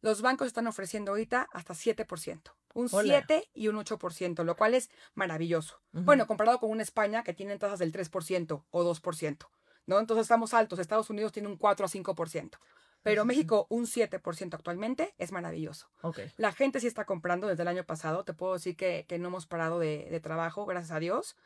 Los 0.00 0.22
bancos 0.22 0.46
están 0.46 0.66
ofreciendo 0.66 1.10
ahorita 1.10 1.48
hasta 1.52 1.74
7%. 1.74 2.52
Un 2.74 2.88
7 2.88 3.50
y 3.54 3.68
un 3.68 3.76
8%, 3.76 4.44
lo 4.44 4.56
cual 4.56 4.74
es 4.74 4.90
maravilloso. 5.14 5.80
Bueno, 5.92 6.26
comparado 6.26 6.60
con 6.60 6.70
una 6.70 6.82
España 6.82 7.24
que 7.24 7.34
tiene 7.34 7.58
tasas 7.58 7.80
del 7.80 7.92
3% 7.92 8.64
o 8.70 8.84
2%. 8.84 9.48
¿no? 9.86 9.98
Entonces 9.98 10.22
estamos 10.22 10.54
altos. 10.54 10.78
Estados 10.78 11.10
Unidos 11.10 11.32
tiene 11.32 11.48
un 11.48 11.56
4 11.56 11.86
a 11.86 11.88
5%. 11.88 12.58
Pero 13.02 13.24
México, 13.24 13.66
un 13.70 13.86
7% 13.86 14.54
actualmente, 14.54 15.14
es 15.18 15.32
maravilloso. 15.32 15.88
La 16.36 16.52
gente 16.52 16.80
sí 16.80 16.86
está 16.86 17.04
comprando 17.04 17.46
desde 17.46 17.62
el 17.62 17.68
año 17.68 17.84
pasado. 17.84 18.24
Te 18.24 18.34
puedo 18.34 18.54
decir 18.54 18.76
que, 18.76 19.06
no 19.18 19.28
hemos 19.28 19.46
parado 19.46 19.78
de, 19.78 20.20
trabajo, 20.22 20.66
gracias 20.66 20.92
a 20.92 21.00
Dios. 21.00 21.36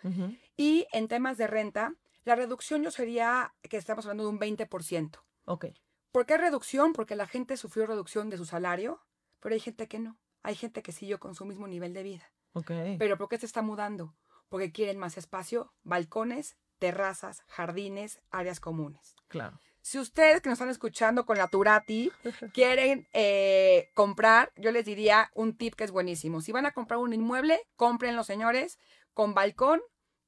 Y 0.56 0.86
en 0.92 1.08
temas 1.08 1.38
de 1.38 1.46
renta, 1.46 1.94
la 2.24 2.34
reducción 2.34 2.82
yo 2.82 2.90
sería 2.90 3.54
que 3.62 3.76
estamos 3.76 4.06
hablando 4.06 4.24
de 4.24 4.30
un 4.30 4.40
20%. 4.40 5.20
Ok. 5.44 5.66
¿Por 6.10 6.26
qué 6.26 6.36
reducción? 6.36 6.92
Porque 6.92 7.16
la 7.16 7.26
gente 7.26 7.56
sufrió 7.56 7.86
reducción 7.86 8.28
de 8.30 8.36
su 8.36 8.44
salario, 8.44 9.00
pero 9.40 9.54
hay 9.54 9.60
gente 9.60 9.88
que 9.88 9.98
no. 9.98 10.18
Hay 10.42 10.54
gente 10.54 10.82
que 10.82 10.92
siguió 10.92 11.18
con 11.18 11.34
su 11.34 11.44
mismo 11.44 11.66
nivel 11.66 11.94
de 11.94 12.02
vida. 12.02 12.32
Okay. 12.54 12.98
Pero 12.98 13.16
¿por 13.16 13.28
qué 13.28 13.38
se 13.38 13.46
está 13.46 13.62
mudando? 13.62 14.14
Porque 14.48 14.72
quieren 14.72 14.98
más 14.98 15.16
espacio, 15.16 15.72
balcones, 15.84 16.56
terrazas, 16.78 17.42
jardines, 17.46 18.20
áreas 18.30 18.60
comunes. 18.60 19.14
Claro. 19.28 19.58
Si 19.82 19.98
ustedes 19.98 20.40
que 20.40 20.48
nos 20.48 20.58
están 20.58 20.70
escuchando 20.70 21.26
con 21.26 21.36
la 21.36 21.48
Turati 21.48 22.12
quieren 22.54 23.08
eh, 23.12 23.90
comprar, 23.94 24.52
yo 24.56 24.70
les 24.70 24.84
diría 24.84 25.30
un 25.34 25.56
tip 25.56 25.74
que 25.74 25.84
es 25.84 25.90
buenísimo. 25.90 26.40
Si 26.40 26.52
van 26.52 26.66
a 26.66 26.72
comprar 26.72 26.98
un 26.98 27.12
inmueble, 27.12 27.60
compren 27.76 28.22
señores 28.24 28.78
con 29.12 29.34
balcón, 29.34 29.80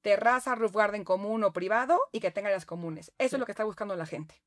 terraza, 0.03 0.57
roof 0.57 0.75
garden 0.75 1.05
común 1.05 1.45
o 1.45 1.53
privado 1.53 2.01
y 2.13 2.21
que 2.21 2.33
tenga 2.33 2.49
áreas 2.49 2.67
comunes. 2.67 3.13
Eso 3.19 3.37
es 3.37 3.41
lo 3.41 3.47
que 3.47 3.53
está 3.53 3.65
buscando 3.65 3.97
la 3.97 4.07
gente. 4.07 4.43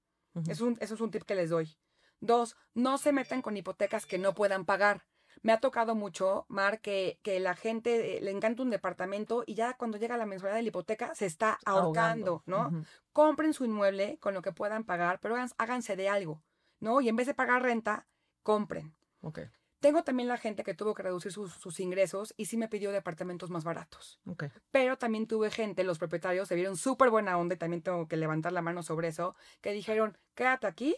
es 0.48 0.60
un, 0.60 0.78
eso 0.82 0.94
es 0.94 1.02
un 1.02 1.10
tip 1.10 1.24
que 1.24 1.36
les 1.36 1.50
doy. 1.50 1.78
Dos, 2.20 2.58
no 2.74 2.98
se 2.98 3.14
metan 3.14 3.42
con 3.42 3.56
hipotecas 3.56 4.06
que 4.06 4.18
no 4.18 4.34
puedan 4.34 4.66
pagar 4.66 5.06
me 5.42 5.54
ha 5.54 5.60
tocado 5.60 5.96
mucho, 5.96 6.46
Mar, 6.50 6.82
que, 6.82 7.20
que 7.24 7.40
la 7.40 7.56
gente 7.56 8.18
eh, 8.18 8.22
le 8.22 8.32
encanta 8.32 8.64
un 8.64 8.70
departamento 8.70 9.44
y 9.46 9.56
ya 9.56 9.76
cuando 9.76 9.98
llega 9.98 10.18
la 10.18 10.26
mensualidad 10.26 10.58
de 10.58 10.64
la 10.64 10.70
hipoteca 10.70 11.16
se 11.16 11.26
está 11.26 11.60
ahorcando, 11.66 12.44
¿no? 12.46 12.72
Compren 13.14 13.54
su 13.54 13.66
inmueble 13.66 14.18
con 14.20 14.34
lo 14.34 14.42
que 14.42 14.52
puedan 14.52 14.84
pagar, 14.84 15.20
pero 15.22 15.36
háganse 15.58 15.96
de 15.96 16.10
algo, 16.10 16.44
¿no? 16.80 17.02
Y 17.02 17.10
en 17.10 17.16
vez 17.16 17.28
de 17.28 17.34
pagar 17.34 17.62
renta, 17.62 18.08
compren. 18.44 18.96
Ok. 19.22 19.40
Tengo 19.80 20.04
también 20.04 20.28
la 20.28 20.38
gente 20.38 20.64
que 20.64 20.74
tuvo 20.74 20.96
que 20.96 21.04
reducir 21.04 21.32
sus, 21.32 21.54
sus 21.54 21.80
ingresos 21.80 22.34
y 22.36 22.46
sí 22.46 22.58
me 22.58 22.68
pidió 22.68 22.92
departamentos 22.92 23.52
más 23.52 23.64
baratos. 23.64 24.20
Okay. 24.26 24.50
Pero 24.72 24.98
también 24.98 25.28
tuve 25.28 25.52
gente, 25.52 25.84
los 25.84 26.00
propietarios 26.00 26.48
se 26.48 26.56
vieron 26.56 26.78
súper 26.78 27.12
buena 27.12 27.38
onda 27.38 27.54
y 27.54 27.58
también 27.58 27.84
tengo 27.84 28.08
que 28.08 28.18
levantar 28.18 28.54
la 28.54 28.64
mano 28.64 28.82
sobre 28.82 29.10
eso, 29.10 29.36
que 29.62 29.72
dijeron, 29.74 30.18
quédate 30.34 30.66
aquí 30.66 30.96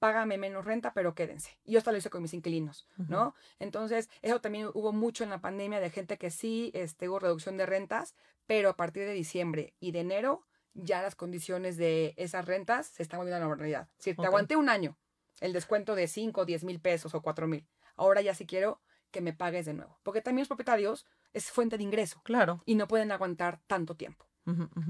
págame 0.00 0.38
menos 0.38 0.64
renta, 0.64 0.92
pero 0.92 1.14
quédense. 1.14 1.56
Y 1.64 1.72
yo 1.72 1.78
hasta 1.78 1.92
lo 1.92 1.98
hice 1.98 2.10
con 2.10 2.22
mis 2.22 2.34
inquilinos, 2.34 2.88
¿no? 2.96 3.34
Entonces, 3.60 4.10
eso 4.22 4.40
también 4.40 4.70
hubo 4.74 4.92
mucho 4.92 5.22
en 5.22 5.30
la 5.30 5.40
pandemia 5.40 5.78
de 5.78 5.90
gente 5.90 6.18
que 6.18 6.30
sí 6.30 6.72
este, 6.74 7.08
hubo 7.08 7.20
reducción 7.20 7.56
de 7.56 7.66
rentas, 7.66 8.16
pero 8.46 8.70
a 8.70 8.76
partir 8.76 9.04
de 9.04 9.12
diciembre 9.12 9.74
y 9.78 9.92
de 9.92 10.00
enero 10.00 10.42
ya 10.74 11.02
las 11.02 11.14
condiciones 11.14 11.76
de 11.76 12.14
esas 12.16 12.46
rentas 12.46 12.86
se 12.86 13.02
están 13.02 13.18
volviendo 13.18 13.36
a 13.36 13.40
la 13.40 13.46
normalidad. 13.46 13.88
Si 13.98 14.14
te 14.14 14.26
aguanté 14.26 14.56
un 14.56 14.68
año 14.68 14.96
el 15.40 15.52
descuento 15.52 15.94
de 15.94 16.08
5, 16.08 16.44
10 16.44 16.64
mil 16.64 16.80
pesos 16.80 17.14
o 17.14 17.20
4 17.20 17.46
mil, 17.46 17.68
ahora 17.96 18.22
ya 18.22 18.34
sí 18.34 18.46
quiero 18.46 18.80
que 19.10 19.20
me 19.20 19.34
pagues 19.34 19.66
de 19.66 19.74
nuevo. 19.74 19.98
Porque 20.02 20.22
también 20.22 20.42
los 20.42 20.48
propietarios 20.48 21.06
es 21.34 21.50
fuente 21.50 21.76
de 21.76 21.84
ingreso. 21.84 22.22
Claro. 22.24 22.62
Y 22.64 22.74
no 22.74 22.88
pueden 22.88 23.12
aguantar 23.12 23.60
tanto 23.66 23.96
tiempo. 23.96 24.26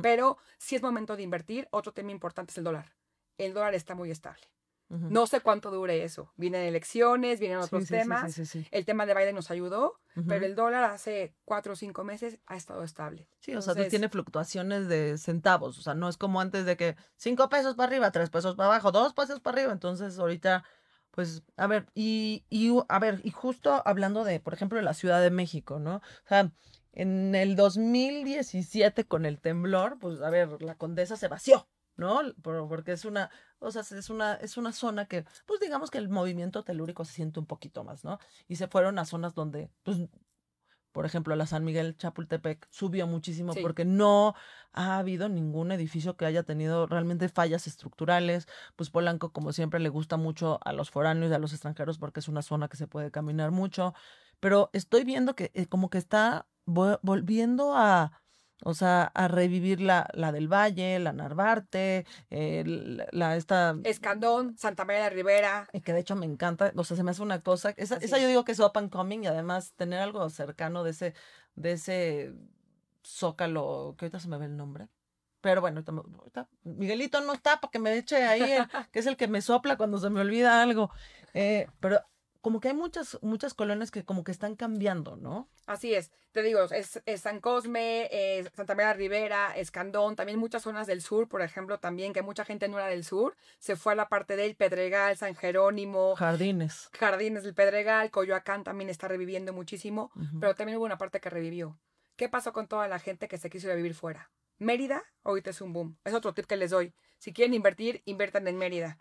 Pero 0.00 0.38
si 0.56 0.76
es 0.76 0.80
momento 0.80 1.16
de 1.16 1.22
invertir, 1.22 1.68
otro 1.70 1.92
tema 1.92 2.12
importante 2.12 2.52
es 2.52 2.58
el 2.58 2.64
dólar. 2.64 2.94
El 3.36 3.52
dólar 3.52 3.74
está 3.74 3.94
muy 3.94 4.10
estable. 4.10 4.40
No 4.90 5.28
sé 5.28 5.40
cuánto 5.40 5.70
dure 5.70 6.02
eso. 6.02 6.32
Vienen 6.36 6.62
elecciones, 6.62 7.38
vienen 7.38 7.58
otros 7.58 7.86
temas. 7.86 8.36
el 8.72 8.84
tema 8.84 9.06
de 9.06 9.14
Biden 9.14 9.36
nos 9.36 9.52
ayudó, 9.52 10.00
pero 10.26 10.44
el 10.44 10.56
dólar 10.56 10.82
hace 10.82 11.36
cuatro 11.44 11.74
o 11.74 11.76
cinco 11.76 12.02
meses 12.02 12.40
ha 12.46 12.56
estado 12.56 12.82
estable. 12.82 13.28
Sí, 13.38 13.54
o 13.54 13.62
sea, 13.62 13.74
tiene 13.88 14.08
fluctuaciones 14.08 14.88
de 14.88 15.16
centavos. 15.16 15.78
O 15.78 15.82
sea, 15.82 15.94
no 15.94 16.08
es 16.08 16.16
como 16.16 16.40
antes 16.40 16.64
de 16.64 16.76
que 16.76 16.96
cinco 17.16 17.48
pesos 17.48 17.76
para 17.76 17.86
arriba, 17.86 18.10
tres 18.10 18.30
pesos 18.30 18.56
para 18.56 18.68
abajo, 18.68 18.90
dos 18.90 19.14
pesos 19.14 19.38
para 19.38 19.58
arriba. 19.58 19.72
Entonces, 19.72 20.18
ahorita, 20.18 20.64
pues, 21.12 21.44
a 21.56 21.68
ver, 21.68 21.86
y, 21.94 22.44
y 22.50 22.76
a 22.88 22.98
ver, 22.98 23.20
y 23.22 23.30
justo 23.30 23.82
hablando 23.84 24.24
de, 24.24 24.40
por 24.40 24.54
ejemplo, 24.54 24.76
de 24.76 24.84
la 24.84 24.94
Ciudad 24.94 25.22
de 25.22 25.30
México, 25.30 25.78
¿no? 25.78 25.96
O 25.96 26.28
sea, 26.28 26.50
en 26.92 27.36
el 27.36 27.54
2017 27.54 29.04
con 29.04 29.24
el 29.24 29.38
temblor, 29.38 30.00
pues, 30.00 30.20
a 30.20 30.30
ver, 30.30 30.60
la 30.62 30.74
condesa 30.74 31.16
se 31.16 31.28
vació. 31.28 31.68
¿no? 32.00 32.22
Porque 32.42 32.92
es 32.92 33.04
una, 33.04 33.30
o 33.60 33.70
sea, 33.70 33.82
es 33.82 34.10
una, 34.10 34.34
es 34.34 34.56
una 34.56 34.72
zona 34.72 35.06
que, 35.06 35.24
pues 35.46 35.60
digamos 35.60 35.90
que 35.90 35.98
el 35.98 36.08
movimiento 36.08 36.64
telúrico 36.64 37.04
se 37.04 37.12
siente 37.12 37.38
un 37.38 37.46
poquito 37.46 37.84
más, 37.84 38.04
¿no? 38.04 38.18
Y 38.48 38.56
se 38.56 38.66
fueron 38.66 38.98
a 38.98 39.04
zonas 39.04 39.34
donde, 39.34 39.70
pues, 39.82 39.98
por 40.92 41.06
ejemplo, 41.06 41.36
la 41.36 41.46
San 41.46 41.64
Miguel 41.64 41.96
Chapultepec 41.96 42.66
subió 42.70 43.06
muchísimo 43.06 43.52
porque 43.62 43.84
no 43.84 44.34
ha 44.72 44.98
habido 44.98 45.28
ningún 45.28 45.70
edificio 45.70 46.16
que 46.16 46.24
haya 46.24 46.42
tenido 46.42 46.86
realmente 46.86 47.28
fallas 47.28 47.68
estructurales. 47.68 48.48
Pues 48.74 48.90
Polanco, 48.90 49.32
como 49.32 49.52
siempre, 49.52 49.78
le 49.78 49.88
gusta 49.88 50.16
mucho 50.16 50.58
a 50.64 50.72
los 50.72 50.90
foráneos 50.90 51.30
y 51.30 51.34
a 51.34 51.38
los 51.38 51.52
extranjeros 51.52 51.98
porque 51.98 52.20
es 52.20 52.28
una 52.28 52.42
zona 52.42 52.68
que 52.68 52.76
se 52.76 52.88
puede 52.88 53.12
caminar 53.12 53.52
mucho. 53.52 53.94
Pero 54.40 54.70
estoy 54.72 55.04
viendo 55.04 55.36
que 55.36 55.52
eh, 55.54 55.66
como 55.66 55.90
que 55.90 55.98
está 55.98 56.48
volviendo 56.64 57.74
a, 57.76 58.20
o 58.64 58.74
sea, 58.74 59.04
a 59.14 59.28
revivir 59.28 59.80
la, 59.80 60.08
la 60.14 60.32
del 60.32 60.48
Valle, 60.48 60.98
la 60.98 61.12
Narvarte, 61.12 62.06
eh, 62.30 62.64
la, 63.12 63.36
esta... 63.36 63.76
Escandón, 63.84 64.56
Santa 64.58 64.84
María 64.84 65.04
de 65.04 65.10
Rivera. 65.10 65.68
Que 65.84 65.92
de 65.92 66.00
hecho 66.00 66.16
me 66.16 66.26
encanta, 66.26 66.72
o 66.76 66.84
sea, 66.84 66.96
se 66.96 67.02
me 67.02 67.10
hace 67.10 67.22
una 67.22 67.40
cosa, 67.40 67.74
esa, 67.76 67.96
esa 67.96 68.18
yo 68.18 68.28
digo 68.28 68.44
que 68.44 68.52
es 68.52 68.60
up 68.60 68.72
and 68.74 68.90
coming 68.90 69.20
y 69.24 69.26
además 69.26 69.72
tener 69.74 70.00
algo 70.00 70.28
cercano 70.30 70.84
de 70.84 70.90
ese, 70.90 71.14
de 71.54 71.72
ese 71.72 72.34
zócalo, 73.04 73.94
que 73.98 74.06
ahorita 74.06 74.20
se 74.20 74.28
me 74.28 74.38
ve 74.38 74.46
el 74.46 74.56
nombre. 74.56 74.88
Pero 75.40 75.62
bueno, 75.62 75.82
ahorita, 75.86 76.48
Miguelito 76.64 77.20
no 77.22 77.32
está 77.32 77.60
para 77.60 77.70
que 77.70 77.78
me 77.78 77.96
eche 77.96 78.24
ahí, 78.24 78.58
que 78.92 78.98
es 78.98 79.06
el 79.06 79.16
que 79.16 79.26
me 79.26 79.40
sopla 79.40 79.78
cuando 79.78 79.98
se 79.98 80.10
me 80.10 80.20
olvida 80.20 80.62
algo. 80.62 80.90
Eh, 81.32 81.66
pero 81.80 82.00
como 82.40 82.60
que 82.60 82.68
hay 82.68 82.74
muchas, 82.74 83.18
muchas 83.22 83.54
colonias 83.54 83.90
que 83.90 84.04
como 84.04 84.24
que 84.24 84.32
están 84.32 84.56
cambiando, 84.56 85.16
¿no? 85.16 85.48
Así 85.66 85.94
es, 85.94 86.10
te 86.32 86.42
digo, 86.42 86.60
es, 86.64 87.00
San 87.20 87.40
Cosme, 87.40 88.08
Santa 88.54 88.74
María 88.74 88.92
Rivera, 88.94 89.56
Escandón, 89.56 90.16
también 90.16 90.38
muchas 90.38 90.62
zonas 90.62 90.86
del 90.86 91.02
sur, 91.02 91.28
por 91.28 91.42
ejemplo, 91.42 91.78
también 91.78 92.12
que 92.12 92.22
mucha 92.22 92.44
gente 92.44 92.68
no 92.68 92.78
era 92.78 92.88
del 92.88 93.04
sur, 93.04 93.36
se 93.58 93.76
fue 93.76 93.92
a 93.92 93.96
la 93.96 94.08
parte 94.08 94.36
del 94.36 94.56
Pedregal, 94.56 95.16
San 95.16 95.34
Jerónimo. 95.34 96.16
Jardines. 96.16 96.90
Jardines 96.98 97.44
del 97.44 97.54
Pedregal, 97.54 98.10
Coyoacán 98.10 98.64
también 98.64 98.90
está 98.90 99.08
reviviendo 99.08 99.52
muchísimo, 99.52 100.10
pero 100.40 100.54
también 100.54 100.78
hubo 100.78 100.86
una 100.86 100.98
parte 100.98 101.20
que 101.20 101.30
revivió. 101.30 101.78
¿Qué 102.16 102.28
pasó 102.28 102.52
con 102.52 102.68
toda 102.68 102.88
la 102.88 102.98
gente 102.98 103.28
que 103.28 103.38
se 103.38 103.48
quiso 103.48 103.68
ir 103.68 103.72
a 103.72 103.76
vivir 103.76 103.94
fuera? 103.94 104.30
Mérida, 104.58 105.02
ahorita 105.24 105.50
es 105.50 105.60
un 105.62 105.72
boom. 105.72 105.96
Es 106.04 106.12
otro 106.12 106.34
tip 106.34 106.44
que 106.44 106.56
les 106.56 106.70
doy. 106.70 106.92
Si 107.18 107.32
quieren 107.32 107.54
invertir, 107.54 108.02
inviertan 108.04 108.46
en 108.46 108.58
Mérida 108.58 108.98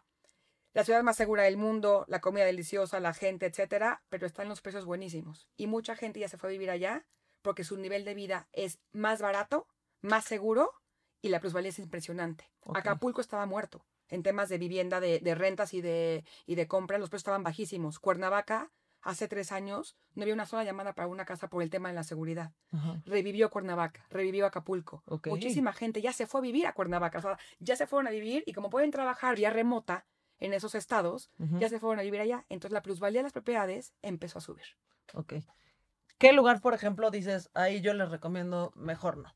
la 0.80 0.86
ciudad 0.86 1.04
más 1.04 1.18
segura 1.18 1.44
del 1.44 1.58
mundo, 1.58 2.06
la 2.08 2.22
comida 2.22 2.46
deliciosa, 2.46 3.02
la 3.02 3.14
gente, 3.14 3.46
etcétera, 3.46 4.02
pero 4.08 4.26
están 4.26 4.48
los 4.48 4.62
precios 4.62 4.86
buenísimos. 4.86 5.50
Y 5.58 5.68
mucha 5.68 5.94
gente 5.94 6.22
ya 6.22 6.30
se 6.30 6.38
fue 6.38 6.50
a 6.50 6.52
vivir 6.54 6.72
allá 6.72 7.06
porque 7.42 7.66
su 7.66 7.76
nivel 7.76 8.06
de 8.06 8.14
vida 8.14 8.48
es 8.54 8.80
más 8.94 9.22
barato, 9.22 9.68
más 10.02 10.24
seguro 10.24 10.72
y 11.22 11.30
la 11.30 11.42
plusvalía 11.42 11.68
es 11.70 11.80
impresionante. 11.80 12.50
Acapulco 12.74 13.20
estaba 13.20 13.46
muerto 13.46 13.86
en 14.08 14.24
temas 14.24 14.48
de 14.48 14.58
vivienda, 14.58 15.02
de, 15.02 15.36
rentas 15.36 15.74
y 15.74 15.82
de, 15.82 16.24
y 16.46 16.56
de 16.56 16.68
compra, 16.70 16.98
los 16.98 17.10
precios 17.10 17.24
estaban 17.24 17.44
bajísimos. 17.44 18.00
Cuernavaca, 18.00 18.72
hace 19.02 19.28
tres 19.28 19.52
años, 19.52 19.98
no 20.16 20.24
había 20.24 20.34
una 20.34 20.46
sola 20.46 20.64
llamada 20.64 20.94
para 20.94 21.10
una 21.10 21.26
casa 21.26 21.50
por 21.50 21.62
el 21.62 21.70
tema 21.70 21.90
de 21.90 21.96
la 21.96 22.04
seguridad. 22.04 22.54
Revivió 23.06 23.50
Cuernavaca, 23.50 24.06
revivió 24.10 24.46
Acapulco. 24.46 25.04
Muchísima 25.26 25.74
gente 25.74 26.02
ya 26.02 26.14
se 26.14 26.26
fue 26.26 26.40
a 26.40 26.44
vivir 26.44 26.68
a 26.68 26.74
Cuernavaca, 26.74 27.18
o 27.18 27.22
sea, 27.22 27.38
ya 27.60 27.76
se 27.76 27.86
fueron 27.86 28.08
a 28.08 28.12
vivir 28.12 28.44
y 28.46 28.54
como 28.54 28.70
pueden 28.70 28.92
trabajar 28.92 29.36
vía 29.36 29.50
remota, 29.50 30.06
en 30.40 30.54
esos 30.54 30.76
estados 30.76 31.32
ya 31.38 31.70
se 31.70 31.80
fueron 31.80 32.00
a 32.00 32.04
vivir 32.04 32.22
allá. 32.22 32.46
Entonces 32.50 32.74
la 32.74 32.82
plusvalía 32.82 33.20
de 33.20 33.24
las 33.24 33.34
propiedades 33.34 33.94
empezó 34.02 34.40
a 34.40 34.42
subir. 34.42 34.66
Ok. 35.14 35.34
¿Qué 36.18 36.34
lugar, 36.34 36.62
por 36.62 36.74
ejemplo, 36.74 37.12
dices, 37.12 37.50
ahí 37.54 37.82
yo 37.82 37.94
les 37.94 38.10
recomiendo 38.10 38.72
mejor 38.76 39.18
no? 39.18 39.36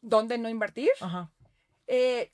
¿Dónde 0.00 0.38
no 0.38 0.48
invertir? 0.48 0.90
Ajá. 1.00 1.30
Eh, 1.86 2.32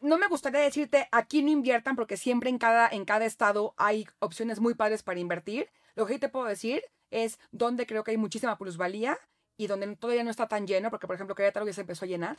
no 0.00 0.18
me 0.18 0.28
gustaría 0.28 0.60
decirte 0.60 1.08
aquí 1.10 1.42
no 1.42 1.50
inviertan 1.50 1.96
porque 1.96 2.16
siempre 2.16 2.50
en 2.50 2.58
cada, 2.58 2.88
en 2.88 3.04
cada 3.04 3.24
estado 3.24 3.74
hay 3.76 4.06
opciones 4.18 4.60
muy 4.60 4.74
padres 4.74 5.02
para 5.02 5.20
invertir. 5.20 5.70
Lo 5.94 6.06
que 6.06 6.18
te 6.18 6.28
puedo 6.28 6.46
decir 6.46 6.82
es 7.10 7.38
donde 7.50 7.86
creo 7.86 8.04
que 8.04 8.10
hay 8.10 8.16
muchísima 8.16 8.58
plusvalía 8.58 9.18
y 9.56 9.66
donde 9.66 9.96
todavía 9.96 10.24
no 10.24 10.30
está 10.30 10.48
tan 10.48 10.66
lleno, 10.66 10.90
porque 10.90 11.06
por 11.06 11.14
ejemplo 11.14 11.34
Querétaro 11.34 11.66
ya 11.66 11.72
se 11.72 11.80
empezó 11.80 12.04
a 12.04 12.08
llenar. 12.08 12.38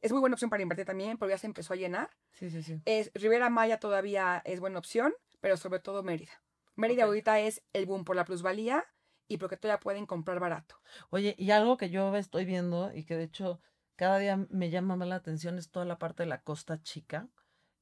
Es 0.00 0.12
muy 0.12 0.20
buena 0.20 0.34
opción 0.34 0.50
para 0.50 0.62
invertir 0.62 0.86
también, 0.86 1.18
porque 1.18 1.34
ya 1.34 1.38
se 1.38 1.46
empezó 1.46 1.72
a 1.72 1.76
llenar. 1.76 2.10
Sí, 2.32 2.50
sí, 2.50 2.62
sí. 2.62 2.80
Es, 2.84 3.10
Rivera 3.14 3.50
Maya 3.50 3.78
todavía 3.78 4.40
es 4.44 4.60
buena 4.60 4.78
opción, 4.78 5.14
pero 5.40 5.56
sobre 5.56 5.80
todo 5.80 6.02
Mérida. 6.02 6.42
Mérida 6.76 7.04
ahorita 7.04 7.40
es 7.40 7.62
el 7.72 7.86
boom 7.86 8.04
por 8.04 8.16
la 8.16 8.24
plusvalía 8.24 8.84
y 9.28 9.38
porque 9.38 9.56
todavía 9.56 9.80
pueden 9.80 10.06
comprar 10.06 10.40
barato. 10.40 10.76
Oye, 11.10 11.34
y 11.38 11.50
algo 11.50 11.76
que 11.76 11.90
yo 11.90 12.14
estoy 12.16 12.44
viendo 12.44 12.92
y 12.92 13.04
que 13.04 13.16
de 13.16 13.24
hecho 13.24 13.60
cada 13.96 14.18
día 14.18 14.36
me 14.50 14.70
llama 14.70 14.96
más 14.96 15.08
la 15.08 15.16
atención 15.16 15.58
es 15.58 15.70
toda 15.70 15.84
la 15.84 15.98
parte 15.98 16.24
de 16.24 16.28
la 16.28 16.42
costa 16.42 16.82
chica, 16.82 17.28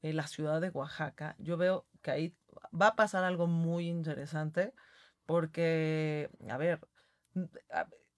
eh, 0.02 0.12
la 0.12 0.26
ciudad 0.26 0.60
de 0.60 0.70
Oaxaca. 0.70 1.36
Yo 1.38 1.56
veo 1.56 1.86
que 2.02 2.10
ahí 2.10 2.36
va 2.78 2.88
a 2.88 2.96
pasar 2.96 3.24
algo 3.24 3.46
muy 3.46 3.88
interesante 3.88 4.74
porque, 5.26 6.30
a 6.48 6.56
ver, 6.58 6.80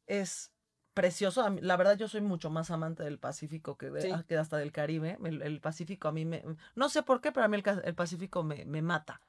es 0.06 0.54
precioso. 0.94 1.48
La 1.60 1.76
verdad, 1.76 1.98
yo 1.98 2.08
soy 2.08 2.20
mucho 2.20 2.48
más 2.50 2.70
amante 2.70 3.02
del 3.02 3.18
Pacífico 3.18 3.76
que, 3.76 3.92
que 4.26 4.38
hasta 4.38 4.56
del 4.56 4.72
Caribe. 4.72 5.18
El, 5.22 5.60
Pacífico 5.60 6.08
a 6.08 6.12
mí 6.12 6.24
me... 6.24 6.42
No 6.74 6.88
sé 6.88 7.02
por 7.02 7.20
qué, 7.20 7.32
pero 7.32 7.44
a 7.44 7.48
mí 7.48 7.60
el, 7.84 7.94
Pacífico 7.94 8.42
me, 8.42 8.64
me, 8.64 8.80
mata. 8.80 9.20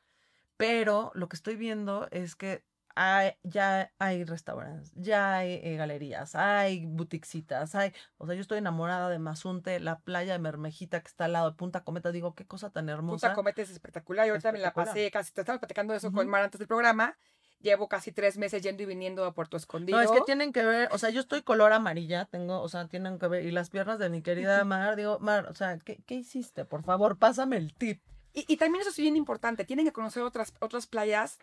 Pero 0.57 1.11
lo 1.15 1.27
que 1.27 1.35
estoy 1.35 1.55
viendo 1.55 2.07
es 2.11 2.35
que 2.35 2.63
hay, 2.97 3.33
ya 3.43 3.91
hay 3.99 4.23
restaurantes, 4.23 4.93
ya 4.95 5.35
hay 5.35 5.59
eh, 5.61 5.75
galerías, 5.75 6.33
hay 6.35 6.85
butixitas, 6.85 7.75
hay... 7.75 7.91
O 8.17 8.25
sea, 8.25 8.35
yo 8.35 8.41
estoy 8.41 8.59
enamorada 8.59 9.09
de 9.09 9.19
Mazunte, 9.19 9.81
la 9.81 9.99
playa 9.99 10.33
de 10.33 10.39
Mermejita 10.39 11.01
que 11.01 11.07
está 11.07 11.25
al 11.25 11.33
lado 11.33 11.49
de 11.49 11.57
Punta 11.57 11.83
Cometa. 11.83 12.11
Digo, 12.11 12.35
qué 12.35 12.45
cosa 12.45 12.69
tan 12.69 12.87
hermosa. 12.87 13.27
Punta 13.27 13.35
Cometa 13.35 13.61
es 13.63 13.71
espectacular. 13.71 14.27
Yo 14.27 14.33
ahorita 14.33 14.51
me 14.51 14.59
la 14.59 14.73
pasé 14.73 15.09
casi... 15.11 15.33
Te 15.33 15.41
estaba 15.41 15.59
platicando 15.59 15.91
de 15.93 15.97
eso 15.97 16.11
con 16.11 16.29
Mar 16.29 16.43
antes 16.43 16.59
del 16.59 16.67
programa 16.67 17.17
Llevo 17.65 17.89
casi 17.89 18.11
tres 18.11 18.37
meses 18.37 18.61
yendo 18.61 18.83
y 18.83 18.85
viniendo 18.85 19.25
a 19.25 19.33
Puerto 19.33 19.57
Escondido. 19.57 19.97
No, 19.97 20.03
es 20.03 20.11
que 20.11 20.21
tienen 20.21 20.53
que 20.53 20.63
ver, 20.63 20.87
o 20.91 20.99
sea, 20.99 21.09
yo 21.09 21.19
estoy 21.19 21.41
color 21.41 21.73
amarilla, 21.73 22.25
tengo, 22.25 22.61
o 22.61 22.69
sea, 22.69 22.87
tienen 22.87 23.17
que 23.17 23.27
ver, 23.27 23.43
y 23.43 23.49
las 23.49 23.71
piernas 23.71 23.97
de 23.97 24.07
mi 24.09 24.21
querida 24.21 24.63
Mar, 24.63 24.95
digo, 24.95 25.17
Mar, 25.17 25.47
o 25.49 25.55
sea, 25.55 25.79
¿qué, 25.79 25.97
qué 26.05 26.13
hiciste? 26.13 26.63
Por 26.65 26.83
favor, 26.83 27.17
pásame 27.17 27.57
el 27.57 27.73
tip. 27.73 28.03
Y, 28.33 28.45
y, 28.47 28.57
también 28.57 28.81
eso 28.81 28.91
es 28.91 28.97
bien 28.97 29.15
importante, 29.15 29.65
tienen 29.65 29.83
que 29.83 29.91
conocer 29.91 30.21
otras, 30.21 30.53
otras 30.59 30.85
playas, 30.85 31.39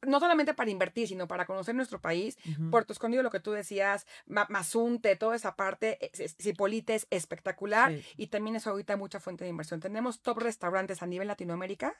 no 0.00 0.18
solamente 0.18 0.54
para 0.54 0.70
invertir, 0.70 1.08
sino 1.08 1.28
para 1.28 1.44
conocer 1.44 1.74
nuestro 1.74 2.00
país. 2.00 2.38
Puerto 2.70 2.94
Escondido, 2.94 3.22
lo 3.22 3.30
que 3.30 3.40
tú 3.40 3.52
decías, 3.52 4.06
Mazunte, 4.24 5.14
toda 5.16 5.36
esa 5.36 5.56
parte, 5.56 5.98
Cipolite 6.40 6.94
es 6.94 7.06
espectacular 7.10 7.92
y 8.16 8.28
también 8.28 8.56
es 8.56 8.66
ahorita 8.66 8.96
mucha 8.96 9.20
fuente 9.20 9.44
de 9.44 9.50
inversión. 9.50 9.80
Tenemos 9.80 10.22
top 10.22 10.38
restaurantes 10.38 11.02
a 11.02 11.06
nivel 11.06 11.28
Latinoamérica 11.28 11.96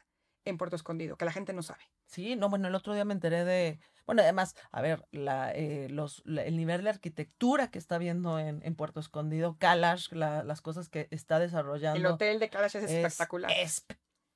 en 0.46 0.58
Puerto 0.58 0.76
Escondido, 0.76 1.16
que 1.16 1.24
la 1.24 1.32
gente 1.32 1.52
no 1.52 1.62
sabe. 1.62 1.82
Sí, 2.06 2.36
no, 2.36 2.48
bueno, 2.48 2.68
el 2.68 2.74
otro 2.74 2.94
día 2.94 3.04
me 3.04 3.14
enteré 3.14 3.44
de, 3.44 3.80
bueno, 4.06 4.22
además, 4.22 4.54
a 4.70 4.80
ver, 4.80 5.06
la, 5.10 5.50
eh, 5.52 5.88
los, 5.90 6.22
el 6.26 6.56
nivel 6.56 6.84
de 6.84 6.90
arquitectura 6.90 7.70
que 7.70 7.78
está 7.78 7.98
viendo 7.98 8.38
en, 8.38 8.62
en 8.64 8.76
Puerto 8.76 9.00
Escondido, 9.00 9.56
Kalash, 9.58 10.12
las 10.12 10.60
cosas 10.62 10.88
que 10.88 11.08
está 11.10 11.38
desarrollando. 11.40 11.98
El 11.98 12.06
hotel 12.06 12.38
de 12.38 12.48
Kalash 12.48 12.76
es, 12.76 12.90
espectacular. 12.90 13.50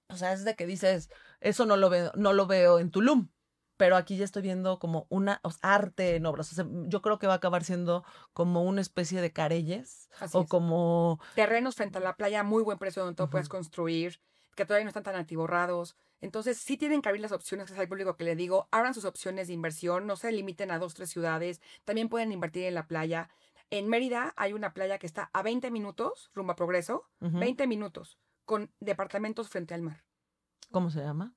o 0.08 0.16
sea, 0.16 0.32
es 0.32 0.44
de 0.44 0.56
que 0.56 0.66
dices, 0.66 1.08
eso 1.40 1.66
no 1.66 1.76
lo 1.76 1.88
veo, 1.88 2.10
no 2.16 2.32
lo 2.32 2.46
veo 2.46 2.80
en 2.80 2.90
Tulum. 2.90 3.28
Pero 3.76 3.96
aquí 3.96 4.18
ya 4.18 4.26
estoy 4.26 4.42
viendo 4.42 4.78
como 4.78 5.06
una 5.08 5.40
arte 5.62 6.16
en 6.16 6.26
obras. 6.26 6.52
O 6.52 6.54
sea, 6.54 6.66
yo 6.68 7.00
creo 7.00 7.18
que 7.18 7.26
va 7.26 7.32
a 7.32 7.36
acabar 7.36 7.64
siendo 7.64 8.04
como 8.34 8.62
una 8.62 8.82
especie 8.82 9.22
de 9.22 9.32
careyes. 9.32 10.10
o 10.32 10.44
como. 10.44 11.18
Terrenos 11.34 11.76
frente 11.76 11.96
a 11.96 12.02
la 12.02 12.14
playa, 12.14 12.42
muy 12.42 12.62
buen 12.62 12.76
precio 12.76 13.02
donde 13.02 13.16
tú 13.16 13.30
puedes 13.30 13.48
construir 13.48 14.20
que 14.60 14.66
todavía 14.66 14.84
no 14.84 14.90
están 14.90 15.04
tan 15.04 15.16
atiborrados. 15.16 15.96
Entonces, 16.20 16.58
sí 16.58 16.76
tienen 16.76 17.00
que 17.00 17.08
abrir 17.08 17.22
las 17.22 17.32
opciones, 17.32 17.66
que 17.66 17.72
es 17.72 17.78
al 17.78 17.88
público 17.88 18.16
que 18.16 18.24
le 18.24 18.36
digo, 18.36 18.68
abran 18.70 18.92
sus 18.92 19.06
opciones 19.06 19.48
de 19.48 19.54
inversión, 19.54 20.06
no 20.06 20.16
se 20.16 20.30
limiten 20.32 20.70
a 20.70 20.78
dos, 20.78 20.92
tres 20.92 21.08
ciudades, 21.08 21.62
también 21.86 22.10
pueden 22.10 22.30
invertir 22.30 22.64
en 22.64 22.74
la 22.74 22.86
playa. 22.86 23.30
En 23.70 23.88
Mérida 23.88 24.34
hay 24.36 24.52
una 24.52 24.74
playa 24.74 24.98
que 24.98 25.06
está 25.06 25.30
a 25.32 25.42
20 25.42 25.70
minutos, 25.70 26.30
rumbo 26.34 26.52
a 26.52 26.56
Progreso, 26.56 27.08
20 27.20 27.66
minutos, 27.66 28.18
con 28.44 28.70
departamentos 28.80 29.48
frente 29.48 29.72
al 29.72 29.80
mar. 29.80 30.04
¿Cómo 30.70 30.90
se 30.90 31.00
llama? 31.00 31.34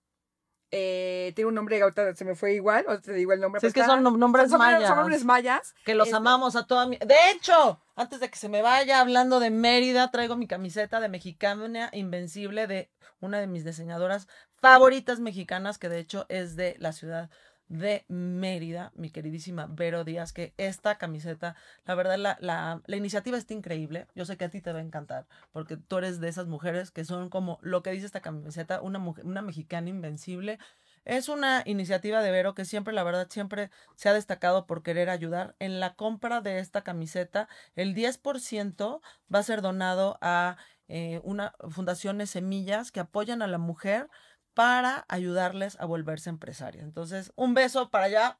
Eh, 0.75 1.33
tiene 1.35 1.49
un 1.49 1.53
nombre, 1.53 1.79
ahorita 1.79 2.15
se 2.15 2.25
me 2.25 2.33
fue 2.33 2.55
igual, 2.55 2.83
o 2.87 2.99
te 2.99 3.13
digo 3.13 3.31
el 3.31 3.39
nombre. 3.39 3.61
Sí, 3.61 3.67
es 3.67 3.73
que 3.73 3.85
son 3.85 4.01
nombres 4.01 4.49
mayas. 4.49 4.87
Son 4.87 4.97
nombres 4.97 5.23
mayas. 5.23 5.75
Que 5.85 5.93
los 5.93 6.07
este 6.07 6.17
amamos 6.17 6.55
a 6.55 6.65
toda 6.65 6.87
mi... 6.87 6.97
De 6.97 7.15
hecho, 7.29 7.79
antes 7.95 8.19
de 8.19 8.31
que 8.31 8.37
se 8.37 8.49
me 8.49 8.63
vaya 8.63 8.99
hablando 8.99 9.39
de 9.39 9.51
Mérida, 9.51 10.09
traigo 10.09 10.35
mi 10.35 10.47
camiseta 10.47 10.99
de 10.99 11.09
Mexicana 11.09 11.91
Invencible 11.93 12.65
de 12.65 12.89
una 13.19 13.39
de 13.39 13.45
mis 13.45 13.63
diseñadoras 13.63 14.27
favoritas 14.55 15.19
mexicanas, 15.19 15.77
que 15.77 15.89
de 15.89 15.99
hecho 15.99 16.25
es 16.27 16.55
de 16.55 16.75
la 16.79 16.91
ciudad 16.91 17.29
de 17.73 18.05
Mérida, 18.07 18.91
mi 18.95 19.09
queridísima 19.09 19.67
Vero 19.67 20.03
Díaz, 20.03 20.31
que 20.31 20.53
esta 20.57 20.99
camiseta, 20.99 21.55
la 21.85 21.95
verdad, 21.95 22.17
la, 22.17 22.37
la, 22.39 22.95
iniciativa 22.95 23.35
está 23.35 23.55
increíble. 23.55 24.07
Yo 24.13 24.25
sé 24.25 24.37
que 24.37 24.45
a 24.45 24.49
ti 24.49 24.61
te 24.61 24.71
va 24.71 24.79
a 24.79 24.83
encantar, 24.83 25.25
porque 25.51 25.75
tú 25.77 25.97
eres 25.97 26.19
de 26.19 26.29
esas 26.29 26.45
mujeres 26.45 26.91
que 26.91 27.03
son 27.03 27.29
como 27.29 27.57
lo 27.61 27.81
que 27.81 27.91
dice 27.91 28.05
esta 28.05 28.21
camiseta, 28.21 28.79
una, 28.81 28.99
mujer, 28.99 29.25
una 29.25 29.41
mexicana 29.41 29.89
invencible. 29.89 30.59
Es 31.03 31.29
una 31.29 31.63
iniciativa 31.65 32.21
de 32.21 32.31
Vero 32.31 32.53
que 32.53 32.63
siempre, 32.63 32.93
la 32.93 33.03
verdad, 33.03 33.27
siempre 33.29 33.71
se 33.95 34.07
ha 34.07 34.13
destacado 34.13 34.67
por 34.67 34.83
querer 34.83 35.09
ayudar. 35.09 35.55
En 35.59 35.79
la 35.79 35.95
compra 35.95 36.41
de 36.41 36.59
esta 36.59 36.83
camiseta, 36.83 37.49
el 37.75 37.95
10% 37.95 39.01
va 39.33 39.39
a 39.39 39.43
ser 39.43 39.61
donado 39.63 40.19
a 40.21 40.57
eh, 40.87 41.21
una 41.23 41.55
fundaciones 41.69 42.29
semillas 42.29 42.91
que 42.91 42.99
apoyan 42.99 43.41
a 43.41 43.47
la 43.47 43.57
mujer 43.57 44.09
para 44.53 45.05
ayudarles 45.07 45.79
a 45.79 45.85
volverse 45.85 46.29
empresarias. 46.29 46.83
Entonces, 46.83 47.31
un 47.35 47.53
beso 47.53 47.89
para 47.89 48.05
allá 48.05 48.39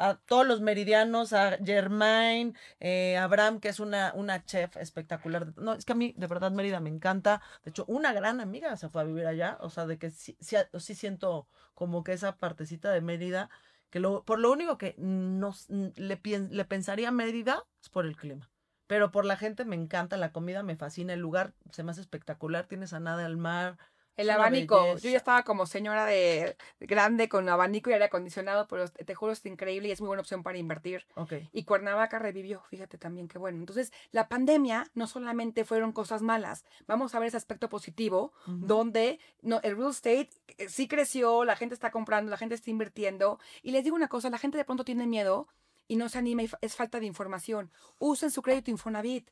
a 0.00 0.14
todos 0.14 0.46
los 0.46 0.62
meridianos, 0.62 1.34
a 1.34 1.58
Germain, 1.62 2.56
eh, 2.80 3.18
Abraham, 3.18 3.60
que 3.60 3.68
es 3.68 3.80
una, 3.80 4.12
una 4.14 4.44
chef 4.46 4.78
espectacular. 4.78 5.52
No, 5.58 5.74
es 5.74 5.84
que 5.84 5.92
a 5.92 5.94
mí, 5.94 6.14
de 6.16 6.26
verdad, 6.26 6.50
Mérida 6.52 6.80
me 6.80 6.88
encanta. 6.88 7.42
De 7.64 7.70
hecho, 7.70 7.84
una 7.86 8.14
gran 8.14 8.40
amiga 8.40 8.76
se 8.78 8.88
fue 8.88 9.02
a 9.02 9.04
vivir 9.04 9.26
allá. 9.26 9.58
O 9.60 9.68
sea, 9.68 9.86
de 9.86 9.98
que 9.98 10.10
sí, 10.10 10.38
sí, 10.40 10.94
siento 10.94 11.46
como 11.74 12.02
que 12.02 12.14
esa 12.14 12.36
partecita 12.36 12.90
de 12.90 13.02
Mérida, 13.02 13.50
que 13.90 14.00
lo, 14.00 14.24
por 14.24 14.38
lo 14.38 14.50
único 14.50 14.78
que 14.78 14.94
nos, 14.96 15.68
le, 15.68 16.18
le 16.24 16.64
pensaría 16.64 17.08
a 17.08 17.12
Mérida 17.12 17.64
es 17.82 17.90
por 17.90 18.06
el 18.06 18.16
clima. 18.16 18.50
Pero 18.86 19.10
por 19.10 19.26
la 19.26 19.36
gente 19.36 19.66
me 19.66 19.76
encanta, 19.76 20.16
la 20.16 20.32
comida 20.32 20.62
me 20.62 20.76
fascina, 20.76 21.12
el 21.12 21.20
lugar 21.20 21.52
se 21.70 21.82
me 21.82 21.90
hace 21.90 22.00
espectacular, 22.00 22.66
tienes 22.66 22.94
a 22.94 23.00
nada 23.00 23.26
al 23.26 23.36
mar, 23.36 23.76
el 24.16 24.30
abanico. 24.30 24.96
Yo 24.98 25.10
ya 25.10 25.16
estaba 25.16 25.42
como 25.42 25.66
señora 25.66 26.04
de 26.06 26.56
grande 26.80 27.28
con 27.28 27.48
abanico 27.48 27.90
y 27.90 27.94
aire 27.94 28.06
acondicionado, 28.06 28.66
pero 28.68 28.88
te 28.88 29.14
juro 29.14 29.32
es 29.32 29.44
increíble 29.46 29.88
y 29.88 29.92
es 29.92 30.00
muy 30.00 30.08
buena 30.08 30.20
opción 30.20 30.42
para 30.42 30.58
invertir. 30.58 31.06
Okay. 31.14 31.48
Y 31.52 31.64
Cuernavaca 31.64 32.18
revivió, 32.18 32.62
fíjate 32.68 32.98
también 32.98 33.28
qué 33.28 33.38
bueno. 33.38 33.58
Entonces, 33.58 33.92
la 34.10 34.28
pandemia 34.28 34.90
no 34.94 35.06
solamente 35.06 35.64
fueron 35.64 35.92
cosas 35.92 36.22
malas. 36.22 36.64
Vamos 36.86 37.14
a 37.14 37.18
ver 37.18 37.28
ese 37.28 37.36
aspecto 37.36 37.68
positivo, 37.68 38.32
donde 38.46 39.18
no, 39.42 39.60
el 39.62 39.76
real 39.76 39.90
estate 39.90 40.30
eh, 40.58 40.68
sí 40.68 40.88
creció, 40.88 41.44
la 41.44 41.56
gente 41.56 41.74
está 41.74 41.90
comprando, 41.90 42.30
la 42.30 42.36
gente 42.36 42.54
está 42.54 42.70
invirtiendo. 42.70 43.38
Y 43.62 43.72
les 43.72 43.84
digo 43.84 43.96
una 43.96 44.08
cosa, 44.08 44.30
la 44.30 44.38
gente 44.38 44.58
de 44.58 44.64
pronto 44.64 44.84
tiene 44.84 45.06
miedo 45.06 45.48
y 45.88 45.96
no 45.96 46.08
se 46.08 46.18
anima, 46.18 46.42
es 46.60 46.76
falta 46.76 47.00
de 47.00 47.06
información. 47.06 47.72
Usen 47.98 48.30
su 48.30 48.42
crédito 48.42 48.70
Infonavit 48.70 49.28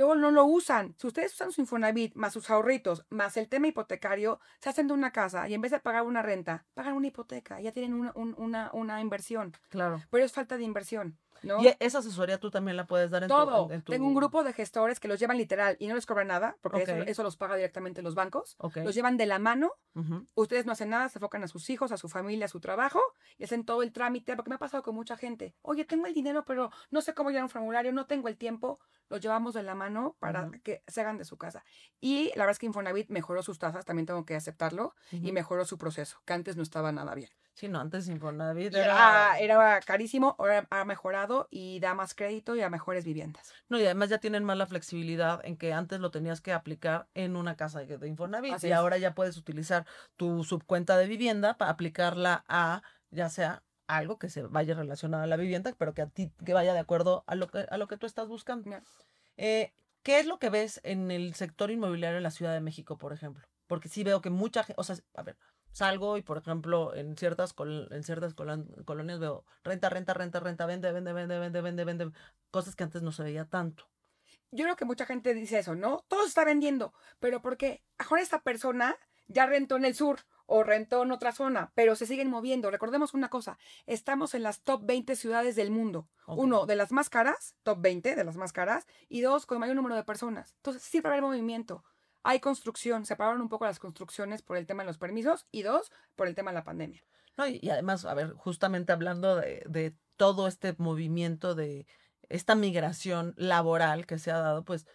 luego 0.00 0.14
no 0.14 0.30
lo 0.30 0.46
usan. 0.46 0.94
Si 0.98 1.06
ustedes 1.06 1.34
usan 1.34 1.52
su 1.52 1.60
Infonavit, 1.60 2.14
más 2.14 2.32
sus 2.32 2.48
ahorritos, 2.48 3.04
más 3.10 3.36
el 3.36 3.48
tema 3.48 3.66
hipotecario, 3.66 4.40
se 4.58 4.70
hacen 4.70 4.88
de 4.88 4.94
una 4.94 5.12
casa 5.12 5.46
y 5.46 5.52
en 5.52 5.60
vez 5.60 5.72
de 5.72 5.78
pagar 5.78 6.04
una 6.04 6.22
renta, 6.22 6.64
pagan 6.72 6.94
una 6.94 7.08
hipoteca, 7.08 7.60
ya 7.60 7.72
tienen 7.72 7.92
una, 7.92 8.12
una, 8.14 8.70
una 8.72 9.00
inversión. 9.02 9.52
Claro. 9.68 10.02
Pero 10.10 10.24
es 10.24 10.32
falta 10.32 10.56
de 10.56 10.64
inversión. 10.64 11.18
¿No? 11.42 11.62
Y 11.62 11.74
esa 11.80 11.98
asesoría 11.98 12.38
tú 12.38 12.50
también 12.50 12.76
la 12.76 12.86
puedes 12.86 13.10
dar 13.10 13.22
en 13.22 13.28
Todo. 13.28 13.68
Tu, 13.68 13.92
Tengo 13.92 14.06
un 14.06 14.14
grupo 14.14 14.44
de 14.44 14.52
gestores 14.52 15.00
que 15.00 15.08
los 15.08 15.18
llevan 15.18 15.38
literal 15.38 15.76
y 15.78 15.86
no 15.86 15.94
les 15.94 16.06
cobran 16.06 16.28
nada, 16.28 16.56
porque 16.60 17.04
eso, 17.06 17.22
los 17.22 17.36
paga 17.36 17.56
directamente 17.56 18.02
los 18.02 18.14
bancos. 18.14 18.56
Los 18.76 18.94
llevan 18.94 19.16
de 19.16 19.26
la 19.26 19.38
mano. 19.38 19.72
Ustedes 20.34 20.66
no 20.66 20.72
hacen 20.72 20.90
nada, 20.90 21.08
se 21.08 21.18
enfocan 21.18 21.42
a 21.44 21.48
sus 21.48 21.68
hijos, 21.70 21.92
a 21.92 21.96
su 21.96 22.08
familia, 22.08 22.46
a 22.46 22.48
su 22.48 22.60
trabajo 22.60 23.00
y 23.38 23.44
hacen 23.44 23.64
todo 23.64 23.82
el 23.82 23.92
trámite, 23.92 24.36
porque 24.36 24.50
me 24.50 24.56
ha 24.56 24.58
pasado 24.58 24.82
con 24.82 24.94
mucha 24.94 25.16
gente. 25.16 25.54
Oye, 25.62 25.84
tengo 25.84 26.06
el 26.06 26.14
dinero, 26.14 26.44
pero 26.44 26.70
no 26.90 27.00
sé 27.00 27.14
cómo 27.14 27.30
llenar 27.30 27.44
un 27.44 27.50
formulario, 27.50 27.92
no 27.92 28.06
tengo 28.06 28.28
el 28.28 28.36
tiempo. 28.36 28.80
Los 29.08 29.20
llevamos 29.20 29.54
de 29.54 29.64
la 29.64 29.74
mano 29.74 30.16
para 30.20 30.48
que 30.62 30.84
se 30.86 31.00
hagan 31.00 31.18
de 31.18 31.24
su 31.24 31.36
casa. 31.36 31.64
Y 32.00 32.28
la 32.36 32.44
verdad 32.44 32.52
es 32.52 32.58
que 32.60 32.66
Infonavit 32.66 33.10
mejoró 33.10 33.42
sus 33.42 33.58
tasas, 33.58 33.84
también 33.84 34.06
tengo 34.06 34.24
que 34.24 34.36
aceptarlo, 34.36 34.94
y 35.10 35.32
mejoró 35.32 35.64
su 35.64 35.78
proceso, 35.78 36.22
que 36.24 36.32
antes 36.32 36.56
no 36.56 36.62
estaba 36.62 36.92
nada 36.92 37.14
bien. 37.16 37.30
Sí, 37.54 37.68
no, 37.68 37.80
antes 37.80 38.08
Infonavit 38.08 38.74
era... 38.74 39.38
Era, 39.38 39.80
carísimo, 39.80 40.34
ahora 40.38 40.66
ha 40.70 40.84
mejorado 40.84 41.48
y 41.50 41.78
da 41.80 41.94
más 41.94 42.14
crédito 42.14 42.56
y 42.56 42.62
a 42.62 42.70
mejores 42.70 43.04
viviendas. 43.04 43.52
No, 43.68 43.78
y 43.78 43.84
además 43.84 44.08
ya 44.08 44.18
tienen 44.18 44.44
más 44.44 44.56
la 44.56 44.66
flexibilidad 44.66 45.40
en 45.44 45.56
que 45.56 45.72
antes 45.72 46.00
lo 46.00 46.10
tenías 46.10 46.40
que 46.40 46.52
aplicar 46.52 47.08
en 47.14 47.36
una 47.36 47.56
casa 47.56 47.80
de 47.80 48.08
Infonavit 48.08 48.62
y 48.64 48.72
ahora 48.72 48.98
ya 48.98 49.14
puedes 49.14 49.36
utilizar 49.36 49.86
tu 50.16 50.44
subcuenta 50.44 50.96
de 50.96 51.06
vivienda 51.06 51.58
para 51.58 51.70
aplicarla 51.72 52.44
a 52.48 52.82
ya 53.10 53.28
sea 53.28 53.62
algo 53.86 54.18
que 54.18 54.30
se 54.30 54.42
vaya 54.42 54.74
relacionado 54.74 55.24
a 55.24 55.26
la 55.26 55.36
vivienda, 55.36 55.74
pero 55.76 55.94
que 55.94 56.02
a 56.02 56.06
ti 56.06 56.32
que 56.44 56.54
vaya 56.54 56.72
de 56.72 56.78
acuerdo 56.78 57.24
a 57.26 57.34
lo 57.34 57.48
que, 57.48 57.66
a 57.68 57.76
lo 57.76 57.88
que 57.88 57.96
tú 57.96 58.06
estás 58.06 58.28
buscando. 58.28 58.70
Eh, 59.36 59.72
¿Qué 60.02 60.18
es 60.18 60.26
lo 60.26 60.38
que 60.38 60.48
ves 60.48 60.80
en 60.84 61.10
el 61.10 61.34
sector 61.34 61.70
inmobiliario 61.70 62.16
en 62.16 62.22
la 62.22 62.30
Ciudad 62.30 62.54
de 62.54 62.60
México, 62.60 62.96
por 62.96 63.12
ejemplo? 63.12 63.46
Porque 63.66 63.88
sí 63.88 64.02
veo 64.02 64.20
que 64.20 64.30
mucha 64.30 64.64
gente, 64.64 64.80
o 64.80 64.84
sea, 64.84 64.96
a 65.14 65.22
ver, 65.22 65.36
salgo 65.72 66.16
y 66.16 66.22
por 66.22 66.38
ejemplo 66.38 66.94
en 66.94 67.16
ciertas 67.16 67.54
en 67.58 68.02
ciertas 68.02 68.34
colonias 68.34 69.18
veo 69.18 69.44
renta, 69.62 69.88
renta, 69.88 70.14
renta, 70.14 70.40
renta, 70.40 70.66
vende, 70.66 70.92
vende, 70.92 71.12
vende, 71.12 71.38
vende, 71.38 71.60
vende, 71.60 71.84
vende, 71.84 72.10
cosas 72.50 72.76
que 72.76 72.84
antes 72.84 73.02
no 73.02 73.12
se 73.12 73.22
veía 73.22 73.44
tanto. 73.44 73.88
Yo 74.52 74.64
creo 74.64 74.76
que 74.76 74.84
mucha 74.84 75.06
gente 75.06 75.32
dice 75.32 75.60
eso, 75.60 75.76
¿no? 75.76 76.04
Todo 76.08 76.22
se 76.22 76.28
está 76.28 76.44
vendiendo, 76.44 76.92
pero 77.20 77.40
¿por 77.40 77.56
qué? 77.56 77.82
Ahora 77.98 78.22
esta 78.22 78.42
persona 78.42 78.96
ya 79.28 79.46
rentó 79.46 79.76
en 79.76 79.84
el 79.84 79.94
sur 79.94 80.20
o 80.46 80.64
rentó 80.64 81.04
en 81.04 81.12
otra 81.12 81.30
zona, 81.30 81.70
pero 81.76 81.94
se 81.94 82.06
siguen 82.06 82.28
moviendo. 82.28 82.72
Recordemos 82.72 83.14
una 83.14 83.30
cosa, 83.30 83.56
estamos 83.86 84.34
en 84.34 84.42
las 84.42 84.62
top 84.62 84.84
20 84.84 85.14
ciudades 85.14 85.54
del 85.54 85.70
mundo. 85.70 86.08
Uno, 86.26 86.66
de 86.66 86.76
las 86.76 86.90
más 86.90 87.08
caras, 87.08 87.54
top 87.62 87.80
20 87.80 88.16
de 88.16 88.24
las 88.24 88.36
más 88.36 88.52
caras, 88.52 88.86
y 89.08 89.20
dos, 89.20 89.46
con 89.46 89.60
mayor 89.60 89.76
número 89.76 89.94
de 89.94 90.04
personas. 90.04 90.54
Entonces, 90.56 90.82
siempre 90.82 91.10
haber 91.10 91.22
movimiento. 91.22 91.84
Hay 92.22 92.40
construcción, 92.40 93.06
se 93.06 93.16
pararon 93.16 93.40
un 93.40 93.48
poco 93.48 93.64
las 93.64 93.78
construcciones 93.78 94.42
por 94.42 94.56
el 94.56 94.66
tema 94.66 94.82
de 94.82 94.88
los 94.88 94.98
permisos, 94.98 95.46
y 95.50 95.62
dos, 95.62 95.90
por 96.16 96.28
el 96.28 96.34
tema 96.34 96.50
de 96.50 96.56
la 96.56 96.64
pandemia. 96.64 97.02
No, 97.36 97.46
y, 97.46 97.70
además, 97.70 98.04
a 98.04 98.14
ver, 98.14 98.32
justamente 98.32 98.92
hablando 98.92 99.36
de, 99.36 99.94
todo 100.16 100.48
este 100.48 100.74
movimiento 100.76 101.54
de 101.54 101.86
esta 102.28 102.54
migración 102.54 103.32
laboral 103.38 104.06
que 104.06 104.18
se 104.18 104.30
ha 104.30 104.38
dado, 104.38 104.64
pues 104.64 104.86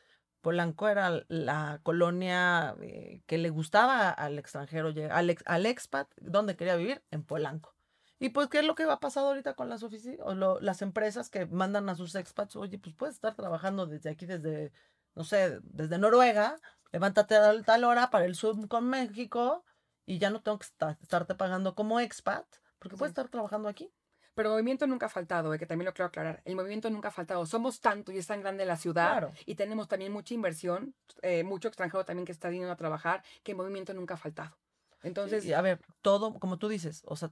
Polanco 0.41 0.87
era 0.87 1.25
la 1.27 1.79
colonia 1.81 2.75
eh, 2.79 3.23
que 3.25 3.39
le 3.39 3.49
gustaba 3.49 4.11
al 4.11 4.37
extranjero, 4.37 4.93
al, 5.09 5.35
al 5.45 5.65
expat, 5.65 6.07
donde 6.17 6.55
quería 6.55 6.75
vivir, 6.75 7.03
en 7.09 7.23
Polanco. 7.23 7.75
Y 8.19 8.29
pues, 8.29 8.47
¿qué 8.47 8.59
es 8.59 8.65
lo 8.65 8.75
que 8.75 8.85
va 8.85 8.93
a 8.93 8.99
pasar 8.99 9.25
ahorita 9.25 9.55
con 9.55 9.67
las 9.67 9.83
oficinas 9.83 10.19
o 10.21 10.59
las 10.61 10.81
empresas 10.81 11.29
que 11.29 11.45
mandan 11.47 11.89
a 11.89 11.95
sus 11.95 12.15
expats? 12.15 12.55
Oye, 12.55 12.77
pues 12.77 12.95
puedes 12.95 13.15
estar 13.15 13.35
trabajando 13.35 13.87
desde 13.87 14.09
aquí, 14.09 14.25
desde, 14.25 14.71
no 15.15 15.23
sé, 15.23 15.59
desde 15.63 15.97
Noruega, 15.97 16.57
levántate 16.91 17.35
a 17.35 17.61
tal 17.63 17.83
hora 17.83 18.09
para 18.09 18.25
el 18.25 18.35
Zoom 18.35 18.67
con 18.67 18.87
México 18.89 19.63
y 20.05 20.19
ya 20.19 20.29
no 20.29 20.41
tengo 20.41 20.59
que 20.59 20.67
estarte 21.01 21.35
pagando 21.35 21.75
como 21.75 21.99
expat, 21.99 22.45
porque 22.79 22.97
puedes 22.97 23.11
estar 23.11 23.29
trabajando 23.29 23.67
aquí. 23.69 23.91
Pero 24.35 24.49
movimiento 24.49 24.85
nunca 24.85 25.05
ha 25.05 25.09
faltado, 25.09 25.53
eh, 25.53 25.57
que 25.57 25.65
también 25.65 25.85
lo 25.85 25.93
quiero 25.93 26.07
aclarar. 26.07 26.41
El 26.43 26.57
movimiento 26.57 26.89
nunca 26.89 27.07
ha 27.07 27.11
faltado. 27.11 27.45
Somos 27.45 27.79
tanto 27.79 28.11
y 28.11 28.17
es 28.17 28.27
tan 28.27 28.41
grande 28.41 28.65
la 28.65 28.75
ciudad 28.75 29.33
y 29.45 29.55
tenemos 29.55 29.87
también 29.87 30.11
mucha 30.11 30.33
inversión, 30.33 30.93
eh, 31.21 31.45
mucho 31.45 31.69
extranjero 31.69 32.03
también 32.03 32.25
que 32.25 32.33
está 32.33 32.49
viniendo 32.49 32.73
a 32.73 32.75
trabajar, 32.75 33.23
que 33.43 33.53
el 33.53 33.57
movimiento 33.57 33.93
nunca 33.93 34.15
ha 34.15 34.17
faltado. 34.17 34.57
Entonces. 35.03 35.49
a 35.53 35.61
ver, 35.61 35.79
todo, 36.01 36.37
como 36.37 36.57
tú 36.57 36.67
dices, 36.67 37.03
o 37.05 37.15
sea, 37.15 37.31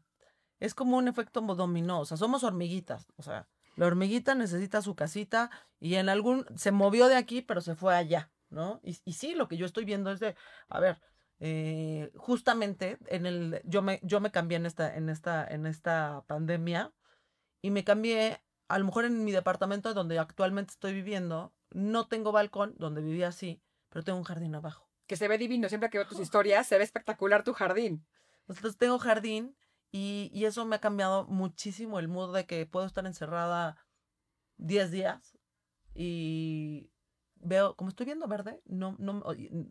es 0.61 0.73
como 0.73 0.95
un 0.97 1.09
efecto 1.09 1.41
dominó. 1.41 1.99
O 1.99 2.05
sea, 2.05 2.15
somos 2.15 2.45
hormiguitas. 2.45 3.07
O 3.17 3.21
sea, 3.21 3.49
la 3.75 3.88
hormiguita 3.88 4.36
necesita 4.36 4.81
su 4.81 4.95
casita 4.95 5.49
y 5.79 5.95
en 5.95 6.09
algún. 6.09 6.45
Se 6.55 6.71
movió 6.71 7.07
de 7.07 7.15
aquí, 7.15 7.41
pero 7.41 7.62
se 7.62 7.75
fue 7.75 7.95
allá, 7.95 8.31
¿no? 8.49 8.79
Y, 8.83 8.97
y 9.05 9.13
sí, 9.13 9.33
lo 9.36 9.47
que 9.47 9.57
yo 9.57 9.65
estoy 9.65 9.86
viendo 9.86 10.12
es 10.12 10.19
de. 10.19 10.36
A 10.69 10.79
ver, 10.79 11.01
eh, 11.39 12.12
justamente 12.15 12.97
en 13.07 13.25
el, 13.25 13.62
yo 13.65 13.81
me, 13.81 13.99
yo 14.03 14.21
me 14.21 14.31
cambié 14.31 14.57
en 14.57 14.65
esta, 14.65 14.95
en 14.95 15.09
esta, 15.09 15.45
en 15.45 15.65
esta 15.65 16.23
pandemia 16.27 16.93
y 17.62 17.69
me 17.69 17.83
cambié, 17.83 18.41
a 18.69 18.79
lo 18.79 18.86
mejor 18.86 19.03
en 19.03 19.25
mi 19.25 19.33
departamento 19.33 19.93
donde 19.93 20.19
actualmente 20.19 20.71
estoy 20.71 20.93
viviendo, 20.93 21.53
no 21.71 22.07
tengo 22.07 22.31
balcón, 22.31 22.75
donde 22.77 23.01
vivía 23.01 23.27
así, 23.27 23.62
pero 23.89 24.05
tengo 24.05 24.19
un 24.19 24.23
jardín 24.23 24.55
abajo. 24.55 24.88
Que 25.05 25.17
se 25.17 25.27
ve 25.27 25.38
divino, 25.38 25.67
siempre 25.67 25.89
que 25.89 25.97
veo 25.97 26.07
tus 26.07 26.19
historias, 26.19 26.65
se 26.65 26.77
ve 26.77 26.83
espectacular 26.86 27.43
tu 27.43 27.53
jardín. 27.53 28.05
Entonces 28.47 28.77
tengo 28.77 28.97
jardín 28.97 29.55
y, 29.93 30.32
y 30.34 30.45
eso 30.45 30.65
me 30.65 30.75
ha 30.75 30.82
cambiado 30.82 31.25
muchísimo 31.27 31.99
el 31.99 32.08
mood 32.08 32.36
de 32.36 32.47
que 32.47 32.65
puedo 32.65 32.88
estar 32.88 33.06
encerrada 33.06 33.77
10 34.58 34.89
días 34.89 35.38
y 35.93 36.89
veo, 37.36 37.75
como 37.75 37.89
estoy 37.89 38.08
viendo 38.08 38.27
verde, 38.27 38.60
no, 38.65 38.95
no, 38.97 39.23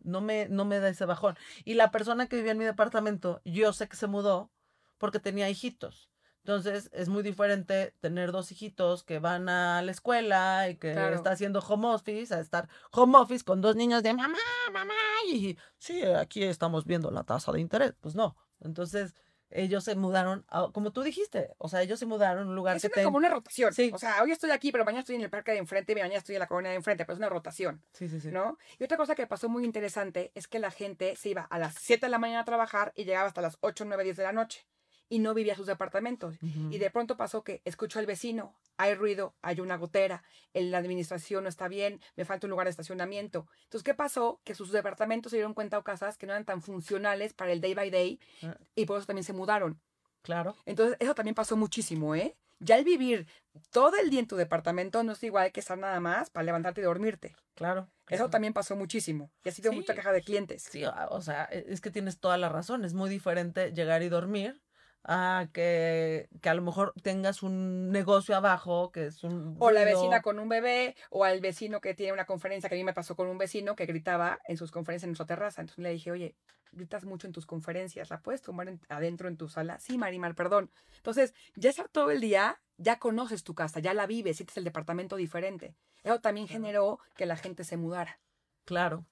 no, 0.04 0.20
me, 0.20 0.48
no 0.48 0.64
me 0.64 0.78
da 0.78 0.88
ese 0.88 1.06
bajón. 1.06 1.36
Y 1.64 1.74
la 1.74 1.90
persona 1.90 2.28
que 2.28 2.36
vivía 2.36 2.52
en 2.52 2.58
mi 2.58 2.64
departamento, 2.64 3.42
yo 3.44 3.72
sé 3.72 3.88
que 3.88 3.96
se 3.96 4.06
mudó 4.06 4.52
porque 4.96 5.18
tenía 5.18 5.50
hijitos. 5.50 6.08
Entonces 6.44 6.88
es 6.92 7.08
muy 7.08 7.24
diferente 7.24 7.96
tener 7.98 8.30
dos 8.30 8.52
hijitos 8.52 9.02
que 9.02 9.18
van 9.18 9.48
a 9.48 9.82
la 9.82 9.90
escuela 9.90 10.68
y 10.68 10.76
que 10.76 10.92
está 11.14 11.32
haciendo 11.32 11.58
home 11.58 11.88
office, 11.88 12.32
a 12.32 12.38
estar 12.38 12.68
home 12.92 13.18
office 13.18 13.44
con 13.44 13.60
dos 13.60 13.74
niños 13.74 14.04
de 14.04 14.14
mamá, 14.14 14.38
mamá, 14.72 14.94
y 15.28 15.58
sí, 15.78 16.02
aquí 16.02 16.44
estamos 16.44 16.84
viendo 16.84 17.10
la 17.10 17.24
tasa 17.24 17.50
de 17.50 17.60
interés. 17.60 17.94
Pues 18.00 18.14
no. 18.14 18.36
Entonces, 18.60 19.14
ellos 19.54 19.84
se 19.84 19.94
mudaron, 19.94 20.44
como 20.72 20.92
tú 20.92 21.02
dijiste, 21.02 21.50
o 21.58 21.68
sea, 21.68 21.82
ellos 21.82 21.98
se 21.98 22.06
mudaron 22.06 22.46
a 22.46 22.50
un 22.50 22.56
lugar 22.56 22.76
es 22.76 22.82
que 22.82 23.02
como 23.02 23.18
una 23.18 23.28
rotación. 23.28 23.72
Sí. 23.72 23.90
O 23.92 23.98
sea, 23.98 24.22
hoy 24.22 24.32
estoy 24.32 24.50
aquí, 24.50 24.72
pero 24.72 24.84
mañana 24.84 25.00
estoy 25.00 25.16
en 25.16 25.22
el 25.22 25.30
parque 25.30 25.52
de 25.52 25.58
enfrente 25.58 25.92
y 25.92 25.94
mañana 25.96 26.16
estoy 26.16 26.36
en 26.36 26.40
la 26.40 26.46
colonia 26.46 26.70
de 26.70 26.76
enfrente, 26.76 27.04
pero 27.04 27.14
es 27.14 27.18
una 27.18 27.28
rotación. 27.28 27.82
Sí, 27.92 28.08
sí, 28.08 28.20
sí. 28.20 28.30
¿No? 28.30 28.58
Y 28.78 28.84
otra 28.84 28.96
cosa 28.96 29.14
que 29.14 29.26
pasó 29.26 29.48
muy 29.48 29.64
interesante 29.64 30.32
es 30.34 30.48
que 30.48 30.58
la 30.58 30.70
gente 30.70 31.16
se 31.16 31.30
iba 31.30 31.42
a 31.42 31.58
las 31.58 31.74
7 31.74 32.06
de 32.06 32.10
la 32.10 32.18
mañana 32.18 32.40
a 32.40 32.44
trabajar 32.44 32.92
y 32.96 33.04
llegaba 33.04 33.28
hasta 33.28 33.42
las 33.42 33.58
8, 33.60 33.84
9, 33.86 34.04
10 34.04 34.16
de 34.16 34.22
la 34.22 34.32
noche 34.32 34.66
y 35.12 35.18
no 35.18 35.34
vivía 35.34 35.54
sus 35.54 35.66
departamentos. 35.66 36.38
Y 36.70 36.78
de 36.78 36.90
pronto 36.90 37.18
pasó 37.18 37.44
que 37.44 37.60
escucho 37.66 37.98
al 37.98 38.06
vecino, 38.06 38.54
hay 38.78 38.94
ruido, 38.94 39.34
hay 39.42 39.60
una 39.60 39.76
gotera, 39.76 40.24
la 40.54 40.78
administración 40.78 41.42
no 41.42 41.50
está 41.50 41.68
bien, 41.68 42.00
me 42.16 42.24
falta 42.24 42.46
un 42.46 42.50
lugar 42.52 42.66
de 42.66 42.70
estacionamiento. 42.70 43.46
Entonces, 43.64 43.82
¿qué 43.82 43.92
pasó? 43.92 44.40
Que 44.42 44.54
sus 44.54 44.72
departamentos 44.72 45.28
se 45.28 45.36
dieron 45.36 45.52
cuenta 45.52 45.76
o 45.76 45.84
casas 45.84 46.16
que 46.16 46.26
no 46.26 46.32
eran 46.32 46.46
tan 46.46 46.62
funcionales 46.62 47.34
para 47.34 47.52
el 47.52 47.60
day 47.60 47.74
by 47.74 47.90
day 47.90 48.20
ah. 48.42 48.56
y 48.74 48.86
por 48.86 48.96
eso 48.96 49.06
también 49.06 49.24
se 49.24 49.34
mudaron. 49.34 49.78
Claro. 50.22 50.56
Entonces, 50.64 50.96
eso 50.98 51.14
también 51.14 51.34
pasó 51.34 51.58
muchísimo, 51.58 52.14
¿eh? 52.14 52.34
Ya 52.58 52.78
el 52.78 52.84
vivir 52.84 53.26
todo 53.70 53.98
el 53.98 54.08
día 54.08 54.20
en 54.20 54.28
tu 54.28 54.36
departamento 54.36 55.02
no 55.02 55.12
es 55.12 55.22
igual 55.24 55.52
que 55.52 55.60
estar 55.60 55.76
nada 55.76 56.00
más 56.00 56.30
para 56.30 56.44
levantarte 56.44 56.80
y 56.80 56.84
dormirte. 56.84 57.36
Claro. 57.54 57.90
Eso 58.08 58.30
también 58.30 58.54
pasó 58.54 58.76
muchísimo. 58.76 59.30
Y 59.44 59.50
ha 59.50 59.52
sido 59.52 59.72
mucha 59.72 59.94
queja 59.94 60.10
de 60.10 60.22
clientes. 60.22 60.62
Sí, 60.62 60.84
o 60.86 61.20
sea, 61.20 61.50
e, 61.52 61.66
es 61.68 61.82
que 61.82 61.90
tienes 61.90 62.18
toda 62.18 62.38
la 62.38 62.48
razón. 62.48 62.86
Es 62.86 62.94
muy 62.94 63.10
diferente 63.10 63.72
llegar 63.72 64.02
y 64.02 64.08
dormir 64.08 64.62
Ah, 65.04 65.48
que, 65.52 66.28
que, 66.40 66.48
a 66.48 66.54
lo 66.54 66.62
mejor 66.62 66.94
tengas 67.02 67.42
un 67.42 67.90
negocio 67.90 68.36
abajo, 68.36 68.92
que 68.92 69.06
es 69.06 69.24
un... 69.24 69.56
O 69.58 69.72
la 69.72 69.84
vecina 69.84 70.22
con 70.22 70.38
un 70.38 70.48
bebé, 70.48 70.94
o 71.10 71.24
al 71.24 71.40
vecino 71.40 71.80
que 71.80 71.94
tiene 71.94 72.12
una 72.12 72.24
conferencia, 72.24 72.68
que 72.68 72.76
a 72.76 72.78
mí 72.78 72.84
me 72.84 72.94
pasó 72.94 73.16
con 73.16 73.26
un 73.26 73.36
vecino 73.36 73.74
que 73.74 73.86
gritaba 73.86 74.38
en 74.46 74.56
sus 74.56 74.70
conferencias 74.70 75.08
en 75.08 75.16
su 75.16 75.26
terraza. 75.26 75.60
Entonces 75.60 75.82
le 75.82 75.90
dije, 75.90 76.12
oye, 76.12 76.36
gritas 76.70 77.04
mucho 77.04 77.26
en 77.26 77.32
tus 77.32 77.46
conferencias, 77.46 78.10
¿la 78.10 78.20
puedes 78.20 78.42
tomar 78.42 78.72
adentro 78.88 79.28
en 79.28 79.36
tu 79.36 79.48
sala? 79.48 79.80
Sí, 79.80 79.98
Marimar, 79.98 80.34
perdón. 80.34 80.70
Entonces, 80.96 81.34
ya 81.56 81.70
está 81.70 81.88
todo 81.88 82.10
el 82.12 82.20
día, 82.20 82.60
ya 82.76 82.98
conoces 82.98 83.42
tu 83.42 83.54
casa, 83.54 83.80
ya 83.80 83.94
la 83.94 84.06
vives, 84.06 84.36
sientes 84.36 84.56
el 84.56 84.64
departamento 84.64 85.16
diferente. 85.16 85.74
Eso 86.04 86.20
también 86.20 86.46
generó 86.48 87.00
que 87.16 87.26
la 87.26 87.36
gente 87.36 87.64
se 87.64 87.76
mudara. 87.76 88.20
Claro. 88.64 89.04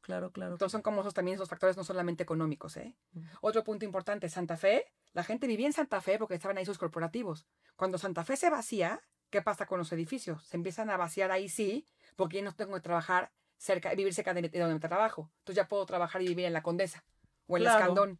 Claro, 0.00 0.32
claro. 0.32 0.52
Entonces 0.52 0.72
son 0.72 0.82
como 0.82 1.00
esos 1.00 1.14
también 1.14 1.36
esos 1.36 1.48
factores 1.48 1.78
no 1.78 1.84
solamente 1.84 2.22
económicos. 2.22 2.76
¿eh? 2.76 2.94
Otro 3.40 3.64
punto 3.64 3.86
importante, 3.86 4.28
Santa 4.28 4.58
Fe, 4.58 4.92
la 5.14 5.24
gente 5.24 5.46
vivía 5.46 5.66
en 5.66 5.72
Santa 5.72 6.00
Fe 6.00 6.18
porque 6.18 6.34
estaban 6.34 6.58
ahí 6.58 6.66
sus 6.66 6.76
corporativos. 6.76 7.46
Cuando 7.76 7.98
Santa 7.98 8.24
Fe 8.24 8.36
se 8.36 8.50
vacía, 8.50 9.00
¿qué 9.30 9.40
pasa 9.42 9.64
con 9.64 9.78
los 9.78 9.90
edificios? 9.92 10.44
Se 10.44 10.56
empiezan 10.56 10.90
a 10.90 10.96
vaciar 10.96 11.30
ahí 11.30 11.48
sí, 11.48 11.86
porque 12.16 12.38
ya 12.38 12.42
no 12.42 12.54
tengo 12.54 12.74
que 12.74 12.80
trabajar 12.80 13.32
cerca, 13.56 13.94
vivir 13.94 14.12
cerca 14.12 14.34
de, 14.34 14.42
donde 14.42 14.74
me 14.74 14.80
trabajo. 14.80 15.30
Entonces 15.38 15.56
ya 15.62 15.68
puedo 15.68 15.86
trabajar 15.86 16.20
y 16.20 16.28
vivir 16.28 16.44
en 16.44 16.52
la 16.52 16.62
Condesa 16.62 17.04
o 17.46 17.56
en 17.56 17.62
el 17.62 17.68
Escandón. 17.68 18.18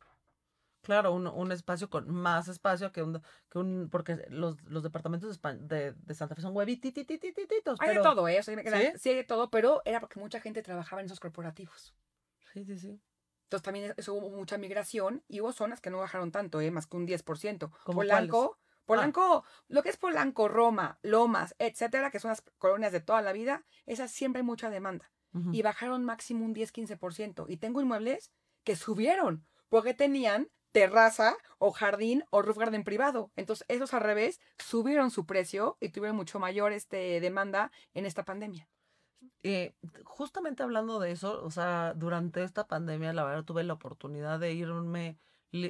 Claro, 0.83 1.12
un, 1.12 1.26
un, 1.26 1.50
espacio 1.50 1.88
con 1.88 2.11
más 2.11 2.46
espacio 2.46 2.92
que 2.92 3.02
un, 3.02 3.22
que 3.50 3.59
un 3.59 3.88
porque 3.90 4.26
los, 4.28 4.62
los 4.64 4.83
departamentos 4.83 5.40
de, 5.40 5.92
de, 5.92 6.14
Santa 6.14 6.35
Fe 6.35 6.42
son 6.42 6.54
huevititititititos. 6.54 7.80
Hay 7.80 7.96
de 7.96 8.02
todo, 8.02 8.28
¿eh? 8.28 8.42
¿Sí? 8.42 8.54
¿Sí? 8.98 9.09
hay 9.09 9.16
de 9.16 9.24
todo, 9.24 9.50
pero 9.50 9.80
era 9.87 9.98
porque 9.98 10.20
mucha 10.20 10.40
gente 10.40 10.62
trabajaba 10.62 11.00
en 11.00 11.07
esos 11.07 11.20
corporativos. 11.20 11.94
Sí, 12.52 12.64
sí, 12.64 12.78
sí. 12.78 13.00
Entonces 13.44 13.62
también 13.62 13.94
eso 13.96 14.14
hubo 14.14 14.30
mucha 14.30 14.59
migración 14.59 15.22
y 15.28 15.40
hubo 15.40 15.52
zonas 15.52 15.80
que 15.80 15.90
no 15.90 15.98
bajaron 15.98 16.33
tanto, 16.33 16.61
¿eh? 16.61 16.70
Más 16.70 16.87
que 16.87 16.96
un 16.96 17.07
10%. 17.07 17.70
Polanco, 17.85 18.59
Polanco, 18.85 19.44
ah. 19.46 19.64
lo 19.68 19.83
que 19.83 19.88
es 19.88 19.96
Polanco, 19.96 20.48
Roma, 20.48 20.98
Lomas, 21.02 21.54
etcétera, 21.59 22.11
que 22.11 22.20
son 22.20 22.30
las 22.30 22.42
colonias 22.59 22.92
de 22.92 23.00
toda 23.00 23.22
la 23.22 23.33
vida, 23.33 23.64
esas 23.87 24.11
siempre 24.11 24.40
hay 24.40 24.46
mucha 24.46 24.70
demanda. 24.70 25.11
Y 25.50 25.62
bajaron 25.62 26.04
máximo 26.04 26.44
un 26.44 26.54
10-15%. 26.54 27.46
Y 27.48 27.57
tengo 27.57 27.80
inmuebles 27.80 28.30
que 28.62 28.76
subieron 28.76 29.44
porque 29.68 29.92
tenían 29.92 30.48
terraza 30.70 31.37
o 31.59 31.72
jardín 31.72 32.24
o 32.30 32.40
roof 32.40 32.57
garden 32.57 32.85
privado. 32.85 33.33
Entonces, 33.35 33.66
esos 33.68 33.94
al 33.94 34.02
revés 34.02 34.40
subieron 34.59 35.11
su 35.11 35.26
precio 35.26 35.76
y 35.80 35.88
tuvieron 35.88 36.16
mucho 36.16 36.38
mayor 36.38 36.72
este, 36.72 37.20
demanda 37.20 37.72
en 37.94 38.07
esta 38.07 38.24
pandemia. 38.24 38.68
Eh, 39.42 39.74
justamente 40.04 40.62
hablando 40.62 40.98
de 41.00 41.10
eso, 41.10 41.44
o 41.44 41.50
sea, 41.50 41.94
durante 41.94 42.42
esta 42.42 42.66
pandemia, 42.66 43.12
la 43.12 43.24
verdad 43.24 43.44
tuve 43.44 43.64
la 43.64 43.74
oportunidad 43.74 44.40
de 44.40 44.52
irme, 44.52 45.18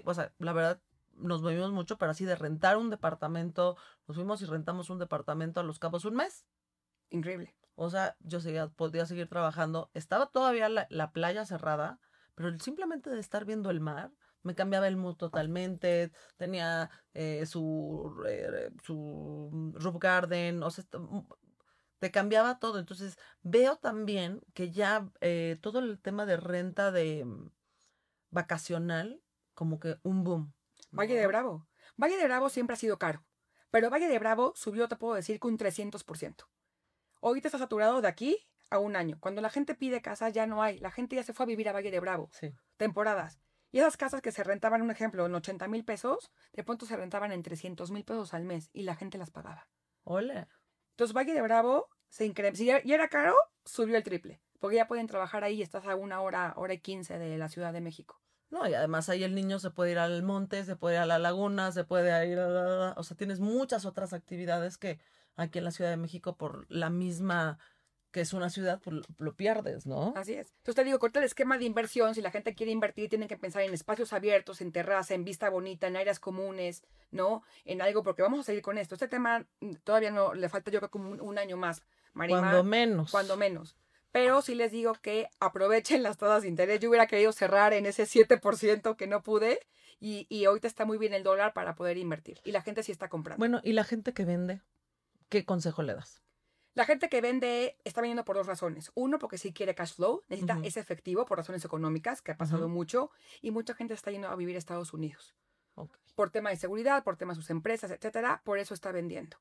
o 0.05 0.15
sea, 0.15 0.33
la 0.39 0.53
verdad, 0.53 0.81
nos 1.17 1.43
movimos 1.43 1.73
mucho, 1.73 1.97
pero 1.99 2.11
así 2.11 2.25
de 2.25 2.37
rentar 2.37 2.77
un 2.77 2.91
departamento, 2.91 3.77
nos 4.07 4.17
fuimos 4.17 4.43
y 4.43 4.47
rentamos 4.47 4.91
un 4.91 4.99
departamento 4.99 5.61
a 5.61 5.63
Los 5.63 5.79
Cabos 5.79 6.05
un 6.05 6.17
mes. 6.17 6.47
Increíble. 7.11 7.55
O 7.77 7.91
sea, 7.91 8.17
yo 8.21 8.41
seguía, 8.41 8.69
podía 8.69 9.07
seguir 9.07 9.29
trabajando. 9.29 9.91
Estaba 9.95 10.27
todavía 10.27 10.69
la, 10.69 10.87
la 10.91 11.13
playa 11.13 11.45
cerrada, 11.45 11.99
pero 12.35 12.57
simplemente 12.59 13.11
de 13.11 13.21
estar 13.21 13.45
viendo 13.45 13.71
el 13.71 13.81
mar, 13.81 14.13
me 14.45 14.55
cambiaba 14.55 14.87
el 14.87 14.97
mood 14.97 15.17
totalmente. 15.17 16.13
Tenía 16.37 16.91
eh, 17.15 17.45
su, 17.47 18.15
eh, 18.29 18.71
su 18.85 19.73
roof 19.75 19.97
garden, 19.99 20.63
o 20.63 20.71
sea, 20.71 20.85
te 21.99 22.11
cambiaba 22.11 22.59
todo. 22.59 22.79
Entonces, 22.79 23.19
veo 23.43 23.77
también 23.77 24.41
que 24.55 24.71
ya 24.71 25.09
eh, 25.21 25.59
todo 25.61 25.79
el 25.79 25.99
tema 26.01 26.27
de 26.27 26.37
renta 26.37 26.91
de 26.91 27.25
mm, 27.25 27.51
vacacional, 28.31 29.23
como 29.55 29.81
que 29.81 29.99
un 30.03 30.25
boom. 30.25 30.53
Valle 30.91 31.15
de. 31.15 31.27
Bravo. 31.27 31.67
Valle 31.97 32.17
de 32.17 32.25
Bravo 32.25 32.49
siempre 32.49 32.75
ha 32.75 32.79
sido 32.79 32.99
caro. 32.99 33.25
Pero 33.71 33.91
Valle 33.91 34.09
de 34.09 34.19
Bravo 34.19 34.53
subió, 34.55 34.89
te 34.89 34.97
puedo 34.97 35.15
decir, 35.15 35.41
que 35.41 35.47
un 35.47 35.59
300%. 35.59 36.47
Ahorita 37.23 37.49
está 37.49 37.59
saturado 37.59 38.01
de 38.01 38.09
aquí 38.09 38.39
a 38.71 38.79
un 38.79 38.97
año. 38.97 39.19
Cuando 39.21 39.41
la 39.41 39.51
gente 39.51 39.75
pide 39.75 40.03
casa, 40.03 40.29
ya 40.29 40.47
no 40.47 40.63
hay. 40.63 40.79
La 40.79 40.91
gente 40.91 41.17
ya 41.17 41.23
se 41.23 41.33
fue 41.33 41.45
a 41.45 41.47
vivir 41.47 41.69
a 41.69 41.73
Valle 41.73 41.91
de 41.91 42.01
Bravo. 42.01 42.29
Sí. 42.33 42.53
Temporadas. 42.77 43.41
Y 43.73 43.79
esas 43.79 43.97
casas 43.97 44.23
que 44.23 44.31
se 44.31 44.45
rentaban, 44.45 44.83
un 44.83 44.93
ejemplo, 44.93 45.27
en 45.27 45.35
80 45.35 45.67
mil 45.67 45.85
pesos, 45.85 46.31
de 46.53 46.63
pronto 46.63 46.87
se 46.87 46.97
rentaban 46.97 47.33
en 47.33 47.43
300 47.43 47.91
mil 47.91 48.05
pesos 48.05 48.33
al 48.33 48.45
mes 48.45 48.71
y 48.73 48.85
la 48.85 48.95
gente 48.95 49.19
las 49.19 49.31
pagaba. 49.31 49.69
Ole. 50.05 50.47
Entonces 50.95 51.15
Valle 51.15 51.35
de 51.35 51.43
Bravo 51.43 51.89
se 52.09 52.25
incrementó. 52.25 52.59
Si 52.59 52.71
era 52.71 53.09
caro, 53.09 53.35
subió 53.65 53.97
el 53.97 54.05
triple. 54.05 54.41
Porque 54.61 54.77
ya 54.77 54.87
pueden 54.87 55.09
trabajar 55.09 55.43
ahí 55.43 55.57
y 55.57 55.63
estás 55.63 55.87
a 55.87 55.97
una 55.97 56.21
hora, 56.21 56.55
hora 56.57 56.73
y 56.73 56.79
quince 56.79 57.19
de 57.19 57.37
la 57.37 57.49
Ciudad 57.49 57.73
de 57.73 57.81
México. 57.81 58.21
No, 58.51 58.69
y 58.69 58.75
además 58.75 59.09
ahí 59.09 59.25
el 59.25 59.35
niño 59.35 59.59
se 59.59 59.71
puede 59.71 59.91
ir 59.91 59.99
al 59.99 60.23
monte, 60.23 60.65
se 60.65 60.77
puede 60.77 60.95
ir 60.95 61.01
a 61.01 61.07
la 61.07 61.19
laguna, 61.19 61.73
se 61.73 61.83
puede 61.83 62.29
ir 62.29 62.39
a 62.39 62.49
la... 62.49 62.95
O 62.97 63.03
sea, 63.03 63.17
tienes 63.17 63.41
muchas 63.41 63.85
otras 63.85 64.13
actividades 64.13 64.79
que 64.79 65.01
aquí 65.35 65.59
en 65.59 65.65
la 65.65 65.73
Ciudad 65.73 65.91
de 65.91 65.97
México 65.97 66.37
por 66.37 66.65
la 66.71 66.89
misma 66.89 67.59
que 68.15 68.21
es 68.21 68.33
una 68.33 68.49
ciudad, 68.49 68.81
pues 68.81 69.05
lo, 69.19 69.35
pierdes, 69.35 69.87
¿no? 69.87 70.13
Así 70.15 70.35
es. 70.35 70.53
Entonces 70.59 70.77
te 70.77 70.85
digo, 70.85 71.01
corta 71.01 71.19
el 71.19 71.25
esquema 71.25 71.59
de 71.59 71.65
inversión. 71.65 72.15
Si 72.15 72.23
la 72.23 72.31
gente 72.31 72.55
quiere 72.55 72.71
invertir, 72.71 73.09
tienen 73.09 73.27
que 73.27 73.37
pensar 73.37 73.63
en 73.63 73.75
espacios 73.75 74.13
abiertos, 74.13 74.61
en 74.61 74.71
terraza, 74.71 75.15
en 75.15 75.25
vista 75.25 75.51
bonita, 75.51 75.89
en 75.89 75.97
áreas 75.97 76.21
comunes, 76.21 76.85
¿no? 77.11 77.43
En 77.65 77.83
algo, 77.83 78.05
porque 78.05 78.23
vamos 78.23 78.39
a 78.39 78.43
seguir 78.45 78.63
con 78.63 78.79
esto. 78.79 78.95
Este 78.95 79.09
tema 79.09 79.45
mm, 79.59 79.73
todavía 79.83 80.13
no 80.13 80.33
le 80.33 80.49
falta, 80.49 80.71
yo 80.71 80.79
creo, 80.79 80.93
como 80.93 81.11
un, 81.11 81.21
un 81.21 81.39
año 81.39 81.57
más. 81.57 81.83
Marimar, 82.13 82.43
Cuando 82.43 82.63
menos. 82.63 83.11
cuando 83.11 83.37
menos. 83.37 83.77
Pero 84.13 84.43
sí 84.43 84.55
les 84.55 84.71
digo 84.71 84.93
que 85.03 85.29
aprovechen 85.41 86.05
las 86.05 86.17
tasas 86.17 86.43
de 86.43 86.49
interés. 86.49 86.79
Yo 86.79 86.91
hubiera 86.91 87.09
querido 87.09 87.33
cerrar 87.33 87.73
en 87.73 87.85
ese 87.85 88.05
7% 88.05 88.95
que 88.95 89.09
no 89.09 89.25
pude. 89.25 89.59
Y, 89.99 90.29
y 90.29 90.45
ahorita 90.45 90.69
está 90.69 90.85
muy 90.85 90.99
bien 90.99 91.15
el 91.15 91.25
dólar 91.25 91.53
para 91.53 91.75
poder 91.75 91.97
invertir. 91.97 92.41
Y 92.45 92.53
la 92.53 92.63
gente 92.63 92.85
sí 92.85 92.93
está 92.93 93.09
comprando. 93.09 93.41
Bueno, 93.41 93.61
¿y 93.65 93.73
la 93.73 93.83
gente 93.83 94.13
que 94.13 94.25
vende? 94.25 94.61
¿Qué 95.29 95.45
consejo 95.45 95.83
le 95.83 95.95
das? 95.95 96.24
La 96.75 96.85
gente 96.85 97.09
que 97.09 97.21
vende 97.21 97.79
está 97.85 98.01
vendiendo 98.01 98.25
por 98.25 98.37
dos 98.37 98.47
razones. 98.47 98.91
Uno, 98.95 99.19
porque 99.19 99.39
sí 99.39 99.53
quiere 99.53 99.75
cash 99.75 99.95
flow, 99.95 100.23
necesita 100.29 100.59
ese 100.65 100.81
efectivo 100.81 101.25
por 101.25 101.39
razones 101.39 101.65
económicas, 101.65 102.21
que 102.21 102.33
ha 102.33 102.37
pasado 102.37 102.69
mucho, 102.69 103.11
y 103.41 103.53
mucha 103.53 103.75
gente 103.75 103.95
está 103.95 104.11
yendo 104.11 104.29
a 104.29 104.37
vivir 104.37 104.57
a 104.57 104.59
Estados 104.59 104.93
Unidos. 104.93 105.35
Ok. 105.77 105.97
Por 106.15 106.31
tema 106.31 106.51
de 106.51 106.57
seguridad, 106.57 107.05
por 107.05 107.17
tema 107.17 107.33
de 107.33 107.37
sus 107.37 107.51
empresas, 107.51 107.91
etcétera, 107.91 108.43
por 108.45 108.59
eso 108.59 108.75
está 108.75 108.93
vendiendo. 108.93 109.37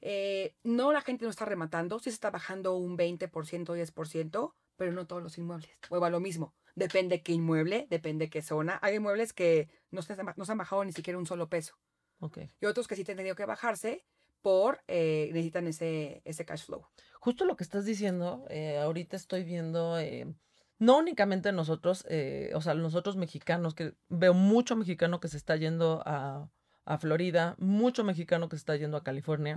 Eh, 0.00 0.54
no, 0.62 0.92
la 0.92 1.00
gente 1.00 1.24
no 1.24 1.30
está 1.30 1.44
rematando, 1.44 1.98
sí 1.98 2.10
se 2.10 2.14
está 2.14 2.30
bajando 2.30 2.76
un 2.76 2.96
20%, 2.96 3.30
10%, 3.30 4.52
pero 4.76 4.92
no 4.92 5.06
todos 5.06 5.22
los 5.22 5.38
inmuebles. 5.38 5.70
Vuelvo 5.88 6.06
a 6.06 6.10
lo 6.10 6.20
mismo. 6.20 6.54
Depende 6.74 7.22
qué 7.22 7.32
inmueble, 7.32 7.86
depende 7.90 8.28
qué 8.28 8.42
zona. 8.42 8.78
Hay 8.82 8.96
inmuebles 8.96 9.32
que 9.32 9.68
no 9.90 10.02
se, 10.02 10.16
no 10.36 10.44
se 10.44 10.52
han 10.52 10.58
bajado 10.58 10.84
ni 10.84 10.92
siquiera 10.92 11.18
un 11.18 11.26
solo 11.26 11.48
peso. 11.48 11.78
Ok. 12.20 12.38
Y 12.60 12.66
otros 12.66 12.86
que 12.86 12.96
sí 12.96 13.04
han 13.08 13.16
tenido 13.16 13.34
que 13.34 13.46
bajarse 13.46 14.04
por, 14.46 14.80
eh, 14.86 15.28
necesitan 15.32 15.66
ese, 15.66 16.22
ese 16.24 16.44
cash 16.44 16.66
flow. 16.66 16.86
Justo 17.18 17.44
lo 17.44 17.56
que 17.56 17.64
estás 17.64 17.84
diciendo, 17.84 18.46
eh, 18.48 18.78
ahorita 18.78 19.16
estoy 19.16 19.42
viendo, 19.42 19.98
eh, 19.98 20.32
no 20.78 20.98
únicamente 20.98 21.50
nosotros, 21.50 22.06
eh, 22.08 22.52
o 22.54 22.60
sea, 22.60 22.74
nosotros 22.74 23.16
mexicanos, 23.16 23.74
que 23.74 23.94
veo 24.08 24.34
mucho 24.34 24.76
mexicano 24.76 25.18
que 25.18 25.26
se 25.26 25.36
está 25.36 25.56
yendo 25.56 26.00
a, 26.06 26.48
a 26.84 26.98
Florida, 26.98 27.56
mucho 27.58 28.04
mexicano 28.04 28.48
que 28.48 28.54
se 28.54 28.60
está 28.60 28.76
yendo 28.76 28.96
a 28.96 29.02
California, 29.02 29.56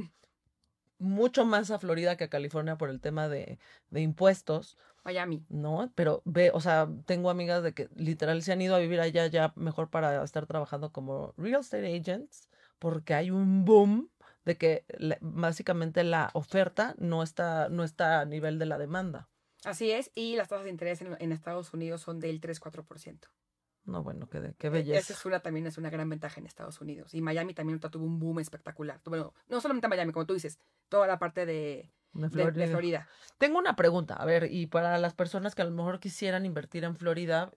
mucho 0.97 1.45
más 1.45 1.69
a 1.69 1.77
Florida 1.77 2.17
que 2.17 2.23
a 2.23 2.29
California 2.31 2.75
por 2.75 2.89
el 2.89 2.99
tema 2.99 3.29
de, 3.29 3.59
de 3.91 4.01
impuestos, 4.01 4.75
Miami. 5.03 5.45
¿no? 5.49 5.91
Pero 5.93 6.23
ve, 6.25 6.49
o 6.51 6.61
sea, 6.61 6.89
tengo 7.05 7.29
amigas 7.29 7.61
de 7.61 7.75
que 7.75 7.89
literal 7.95 8.41
se 8.41 8.53
han 8.53 8.61
ido 8.63 8.73
a 8.73 8.79
vivir 8.79 9.01
allá 9.01 9.27
ya 9.27 9.53
mejor 9.55 9.91
para 9.91 10.23
estar 10.23 10.47
trabajando 10.47 10.91
como 10.91 11.35
real 11.37 11.61
estate 11.61 11.95
agents, 11.95 12.49
porque 12.79 13.13
hay 13.13 13.29
un 13.29 13.65
boom 13.65 14.09
de 14.49 14.57
que 14.57 14.83
básicamente 15.21 16.03
la 16.03 16.31
oferta 16.33 16.95
no 16.97 17.21
está, 17.23 17.69
no 17.69 17.83
está 17.83 18.21
a 18.21 18.25
nivel 18.25 18.57
de 18.59 18.65
la 18.65 18.77
demanda. 18.77 19.29
Así 19.63 19.91
es, 19.91 20.11
y 20.15 20.35
las 20.35 20.47
tasas 20.47 20.63
de 20.63 20.71
interés 20.71 21.01
en, 21.01 21.15
en 21.19 21.31
Estados 21.31 21.73
Unidos 21.73 22.01
son 22.01 22.19
del 22.19 22.39
3-4%. 22.41 23.27
No, 23.85 24.03
bueno, 24.03 24.27
qué, 24.29 24.53
qué 24.57 24.67
Esa 24.67 24.73
belleza. 24.77 25.13
es 25.13 25.25
una, 25.25 25.39
también 25.41 25.65
es 25.67 25.77
una 25.77 25.89
gran 25.89 26.09
ventaja 26.09 26.39
en 26.39 26.45
Estados 26.45 26.79
Unidos. 26.81 27.13
Y 27.13 27.21
Miami 27.21 27.53
también 27.53 27.79
tuvo 27.79 28.05
un 28.05 28.19
boom 28.19 28.39
espectacular. 28.39 29.01
Bueno, 29.05 29.33
no 29.47 29.61
solamente 29.61 29.87
Miami, 29.87 30.11
como 30.11 30.25
tú 30.25 30.33
dices, 30.33 30.59
toda 30.89 31.07
la 31.07 31.17
parte 31.19 31.45
de, 31.45 31.91
De 32.13 32.27
de- 32.29 32.29
de 32.29 32.29
Florida. 32.29 32.67
Florida. 32.67 33.07
Tengo 33.37 33.57
una 33.59 33.75
pregunta, 33.75 34.15
a 34.15 34.25
ver, 34.25 34.47
y 34.51 34.67
para 34.67 34.97
las 34.97 35.13
personas 35.13 35.55
que 35.55 35.61
a 35.61 35.65
lo 35.65 35.71
mejor 35.71 35.99
quisieran 35.99 36.45
invertir 36.45 36.83
en 36.83 36.95
Florida, 36.95 37.51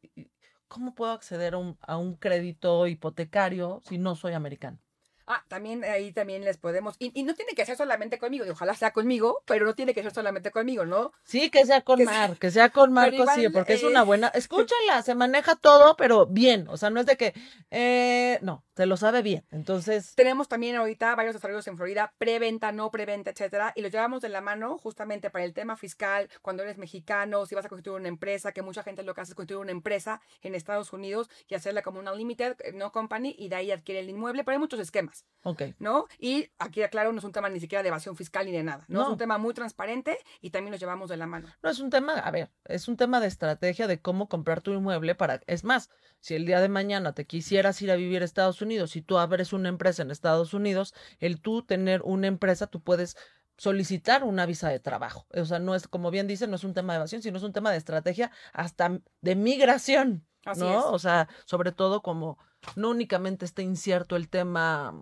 ¿cómo 0.69 0.95
puedo 0.95 1.13
acceder 1.13 1.55
a 1.55 1.59
un, 1.59 1.79
a 1.83 1.97
un 1.99 2.15
crédito 2.17 2.87
hipotecario 2.87 3.81
si 3.85 3.99
no 3.99 4.15
soy 4.17 4.33
americano? 4.33 4.79
Ah, 5.27 5.45
también 5.49 5.85
ahí 5.85 6.13
también 6.13 6.45
les 6.45 6.59
podemos. 6.59 6.97
Y, 6.99 7.13
y 7.19 7.23
no 7.23 7.35
tiene 7.35 7.53
que 7.53 7.65
ser 7.65 7.77
solamente 7.77 8.19
conmigo, 8.19 8.45
y 8.45 8.51
ojalá 8.51 8.75
sea 8.75 8.93
conmigo, 8.93 9.43
pero 9.47 9.65
no 9.65 9.75
tiene 9.75 9.95
que 9.95 10.03
ser 10.03 10.13
solamente 10.13 10.51
conmigo, 10.51 10.85
¿no? 10.85 11.13
Sí, 11.25 11.51
que 11.51 11.65
sea 11.65 11.83
con 11.83 11.99
Que 11.99 12.05
Mar, 12.05 12.37
que 12.39 12.51
sea 12.51 12.71
con 12.71 12.93
Marco, 12.93 13.25
sí, 13.35 13.49
porque 13.49 13.75
es 13.75 13.83
eh, 13.83 13.87
una 13.87 14.03
buena. 14.03 14.29
Escúchala, 14.29 15.03
se 15.03 15.15
maneja 15.15 15.57
todo, 15.57 15.97
pero 15.97 16.27
bien. 16.27 16.67
O 16.69 16.77
sea, 16.77 16.91
no 16.91 17.01
es 17.01 17.07
de 17.07 17.17
que. 17.17 17.35
Eh, 17.71 18.39
no, 18.43 18.65
se 18.75 18.87
lo 18.87 18.97
sabe 18.97 19.23
bien. 19.23 19.45
Entonces, 19.51 20.15
Tenemos 20.15 20.49
también 20.49 20.77
ahorita 20.77 21.15
varios 21.15 21.35
desarrollos 21.35 21.67
en 21.67 21.77
Florida, 21.77 22.13
preventa, 22.19 22.73
no 22.73 22.91
preventa, 22.91 23.31
etcétera, 23.31 23.73
y 23.77 23.83
los 23.83 23.93
llevamos 23.93 24.23
de 24.23 24.29
la 24.29 24.41
mano 24.41 24.79
justamente 24.79 25.31
para 25.31 25.45
el 25.45 25.53
tema 25.53 25.77
fiscal, 25.77 26.29
cuando 26.41 26.63
eres 26.63 26.79
mexicano, 26.79 27.45
si 27.47 27.55
vas 27.55 27.65
a 27.67 27.69
constituir 27.69 27.97
una 27.99 28.09
empresa, 28.09 28.53
que 28.53 28.63
mucha 28.63 28.83
gente 28.83 29.03
lo 29.03 29.15
que 29.15 29.21
hace 29.21 29.33
es 29.33 29.37
constituir 29.37 29.61
una 29.61 29.73
empresa 29.73 30.21
en 30.43 30.55
Estados 30.55 30.93
Unidos 30.93 31.29
y 31.49 31.55
hacerla 31.55 31.83
como 31.83 31.99
una 31.99 32.13
limited, 32.15 32.57
eh, 32.65 32.73
no 32.73 32.93
company, 32.93 33.35
y 33.39 33.49
de 33.49 33.57
ahí 33.57 33.71
adquiere 33.71 34.01
el 34.01 34.09
inmueble, 34.09 34.45
pero 34.45 34.55
hay 34.55 34.59
muchos 34.59 34.81
esquemas, 34.81 35.27
ok. 35.43 35.63
¿no? 35.79 36.07
Y 36.19 36.49
aquí, 36.59 36.83
aclaro, 36.83 37.13
no 37.13 37.19
es 37.19 37.25
un 37.25 37.33
tema 37.33 37.49
ni 37.51 37.61
siquiera 37.61 37.83
de 37.83 37.89
evasión 37.89 38.17
fiscal 38.17 38.47
ni 38.47 38.53
de 38.53 38.63
nada, 38.63 38.85
¿no? 38.89 39.01
Es 39.03 39.07
No. 39.07 39.13
un 39.13 39.19
tema 39.19 39.37
muy 39.39 39.53
transparente 39.55 40.19
y 40.41 40.51
también 40.51 40.71
los 40.73 40.81
llevamos 40.81 41.11
de 41.11 41.17
la 41.19 41.27
mano. 41.27 41.49
No 41.63 41.71
es 41.71 41.79
un 41.81 41.91
tema, 41.91 42.15
a 42.15 42.31
ver, 42.31 42.51
es 42.65 42.89
un 42.89 42.97
tema 42.97 43.21
de 43.21 43.27
estrategia 43.27 43.87
de 43.87 44.01
cómo 44.01 44.29
comprar 44.29 44.61
tu 44.63 44.73
inmueble 44.73 45.15
para. 45.15 45.41
Es 45.47 45.65
más, 45.65 45.91
si 46.21 46.35
el 46.37 46.47
día 46.47 46.61
de 46.61 46.69
mañana 46.69 47.15
te 47.15 47.27
quisieras 47.27 47.83
ir 47.83 47.91
a 47.91 47.97
vivir 47.97 48.23
a 48.23 48.25
Estados 48.25 48.57
Unidos, 48.57 48.62
si 48.87 49.03
tú 49.03 49.19
abres 49.19 49.53
una 49.53 49.69
empresa 49.69 50.03
en 50.03 50.11
Estados 50.11 50.55
Unidos, 50.55 50.95
el 51.19 51.41
tú 51.41 51.63
tener 51.63 52.03
una 52.03 52.27
empresa, 52.27 52.67
tú 52.67 52.81
puedes 52.81 53.17
solicitar 53.57 54.25
una 54.25 54.47
visa 54.47 54.69
de 54.69 54.81
trabajo. 54.81 55.27
O 55.35 55.45
sea, 55.45 55.59
no 55.59 55.75
es, 55.75 55.89
como 55.89 56.11
bien 56.11 56.27
dicen, 56.27 56.51
no 56.51 56.57
es 56.57 56.65
un 56.65 56.75
tema 56.75 56.93
de 56.93 56.99
evasión, 56.99 57.23
sino 57.23 57.37
es 57.37 57.43
un 57.45 57.53
tema 57.53 57.71
de 57.71 57.79
estrategia 57.79 58.31
hasta 58.53 59.01
de 59.21 59.37
migración. 59.37 60.27
Así 60.45 60.61
¿no? 60.61 60.79
es. 60.79 60.85
O 60.87 60.99
sea, 60.99 61.29
sobre 61.45 61.73
todo 61.73 62.03
como 62.03 62.39
no 62.77 62.91
únicamente 62.91 63.45
está 63.45 63.63
incierto 63.63 64.17
el 64.17 64.29
tema 64.29 64.95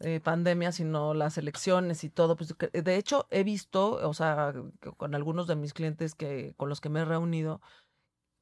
eh, 0.00 0.20
pandemia, 0.20 0.72
sino 0.72 1.14
las 1.14 1.38
elecciones 1.38 2.04
y 2.04 2.10
todo. 2.10 2.36
Pues, 2.36 2.54
de 2.72 2.96
hecho, 2.96 3.26
he 3.30 3.44
visto, 3.44 4.08
o 4.08 4.14
sea, 4.14 4.54
con 4.96 5.14
algunos 5.14 5.46
de 5.46 5.56
mis 5.56 5.74
clientes 5.74 6.14
que, 6.14 6.54
con 6.56 6.68
los 6.68 6.80
que 6.80 6.88
me 6.88 7.00
he 7.00 7.04
reunido, 7.04 7.60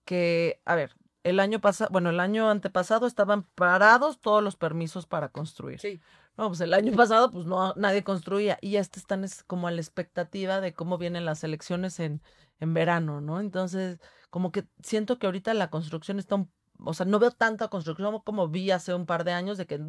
que, 0.05 0.61
a 0.65 0.75
ver, 0.75 0.95
el 1.29 1.41
año 1.41 1.61
pasado, 1.61 1.91
bueno, 1.93 2.11
el 2.11 2.21
año 2.21 2.51
antepasado 2.51 3.07
estaban 3.07 3.43
parados 3.55 4.21
todos 4.21 4.43
los 4.43 4.57
permisos 4.57 5.07
para 5.07 5.29
construir. 5.29 5.79
Sí. 5.81 6.01
No, 6.37 6.49
pues 6.49 6.61
el 6.61 6.73
año 6.73 6.93
pasado, 6.95 7.31
pues 7.33 7.47
no, 7.47 7.75
nadie 7.77 8.05
construía. 8.05 8.59
Y 8.61 8.73
ya 8.73 8.81
est- 8.81 8.97
están 8.97 9.25
es 9.25 9.43
como 9.43 9.67
a 9.67 9.71
la 9.73 9.81
expectativa 9.81 10.61
de 10.61 10.73
cómo 10.73 10.97
vienen 10.97 11.25
las 11.25 11.43
elecciones 11.43 11.99
en, 11.99 12.23
en 12.61 12.75
verano, 12.75 13.21
¿no? 13.21 13.41
Entonces, 13.41 13.99
como 14.31 14.53
que 14.53 14.65
siento 14.83 15.19
que 15.19 15.27
ahorita 15.27 15.53
la 15.55 15.69
construcción 15.71 16.21
está 16.21 16.37
un, 16.37 16.51
o 16.85 16.95
sea, 16.95 17.07
no 17.07 17.19
veo 17.19 17.33
tanta 17.33 17.67
construcción 17.69 18.21
como 18.21 18.47
vi 18.49 18.71
hace 18.71 18.95
un 18.95 19.05
par 19.05 19.25
de 19.25 19.33
años 19.33 19.59
de 19.59 19.67
que 19.67 19.81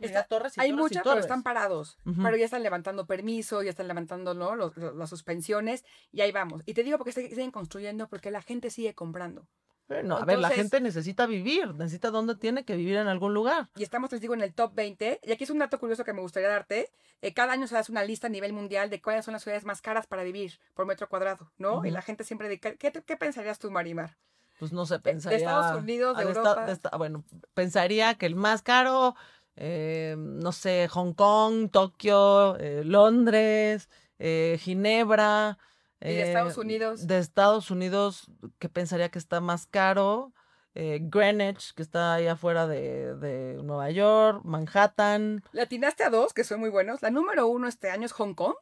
Está- 0.00 0.24
torres 0.24 0.56
y 0.56 0.60
Hay 0.60 0.72
muchas, 0.72 1.02
pero 1.02 1.18
están 1.18 1.42
parados. 1.42 1.98
Pero 2.04 2.36
ya 2.36 2.44
están 2.44 2.62
levantando 2.62 3.06
permiso, 3.06 3.62
ya 3.62 3.70
están 3.70 3.88
levantando 3.88 4.32
¿no? 4.32 4.54
Los- 4.54 4.76
los- 4.76 4.94
las 4.94 5.10
suspensiones 5.10 5.84
y 6.12 6.20
ahí 6.20 6.30
vamos. 6.30 6.62
Y 6.66 6.74
te 6.74 6.84
digo 6.84 6.98
porque 6.98 7.10
siguen 7.12 7.50
construyendo 7.50 8.08
porque 8.08 8.30
la 8.30 8.42
gente 8.42 8.70
sigue 8.70 8.94
comprando. 8.94 9.48
Bueno, 9.88 10.16
a 10.16 10.24
ver, 10.24 10.38
la 10.38 10.50
gente 10.50 10.80
necesita 10.80 11.26
vivir, 11.26 11.74
necesita 11.74 12.10
dónde 12.10 12.36
tiene 12.36 12.64
que 12.64 12.76
vivir 12.76 12.96
en 12.96 13.06
algún 13.06 13.34
lugar. 13.34 13.68
Y 13.76 13.82
estamos, 13.82 14.10
les 14.12 14.20
digo, 14.20 14.34
en 14.34 14.40
el 14.40 14.54
top 14.54 14.74
20. 14.74 15.20
Y 15.22 15.32
aquí 15.32 15.44
es 15.44 15.50
un 15.50 15.58
dato 15.58 15.78
curioso 15.78 16.04
que 16.04 16.12
me 16.12 16.20
gustaría 16.20 16.48
darte. 16.48 16.90
Eh, 17.20 17.34
cada 17.34 17.52
año 17.52 17.66
se 17.66 17.76
hace 17.76 17.92
una 17.92 18.04
lista 18.04 18.28
a 18.28 18.30
nivel 18.30 18.52
mundial 18.52 18.88
de 18.90 19.02
cuáles 19.02 19.24
son 19.24 19.32
las 19.32 19.42
ciudades 19.42 19.64
más 19.64 19.82
caras 19.82 20.06
para 20.06 20.22
vivir 20.22 20.58
por 20.74 20.86
metro 20.86 21.08
cuadrado, 21.08 21.52
¿no? 21.58 21.84
Y 21.84 21.90
la 21.90 22.02
gente 22.02 22.24
siempre 22.24 22.48
dice, 22.48 22.60
¿qué, 22.60 22.76
qué, 22.76 23.02
qué 23.02 23.16
pensarías 23.16 23.58
tú, 23.58 23.70
Marimar? 23.70 24.16
pues 24.58 24.72
no 24.72 24.86
sé, 24.86 24.98
pensaría... 24.98 25.38
De 25.38 25.44
Estados 25.44 25.80
Unidos, 25.82 26.16
de, 26.16 26.22
Europa. 26.22 26.66
bueno, 26.96 27.24
pensaría 27.54 28.14
que 28.14 28.26
el 28.26 28.36
más 28.36 28.62
caro, 28.62 29.14
eh, 29.56 30.14
no 30.18 30.52
sé, 30.52 30.88
Hong 30.88 31.12
Kong, 31.12 31.70
Tokio, 31.70 32.56
eh, 32.58 32.82
Londres, 32.84 33.88
eh, 34.18 34.58
Ginebra. 34.60 35.58
¿Y 36.04 36.14
de 36.14 36.22
Estados 36.22 36.58
Unidos? 36.58 37.06
De 37.06 37.18
Estados 37.18 37.70
Unidos, 37.70 38.30
que 38.58 38.68
pensaría 38.68 39.08
que 39.08 39.18
está 39.18 39.40
más 39.40 39.66
caro. 39.66 40.32
Greenwich, 40.74 41.72
que 41.74 41.82
está 41.82 42.14
ahí 42.14 42.26
afuera 42.26 42.66
de, 42.66 43.14
de, 43.14 43.62
Nueva 43.62 43.90
York, 43.90 44.40
Manhattan. 44.44 45.44
Le 45.52 45.62
atinaste 45.62 46.02
a 46.02 46.10
dos, 46.10 46.34
que 46.34 46.42
son 46.42 46.58
muy 46.58 46.68
buenos. 46.68 47.00
La 47.00 47.10
número 47.10 47.46
uno 47.46 47.68
este 47.68 47.90
año 47.90 48.06
es 48.06 48.12
Hong 48.12 48.34
Kong. 48.34 48.56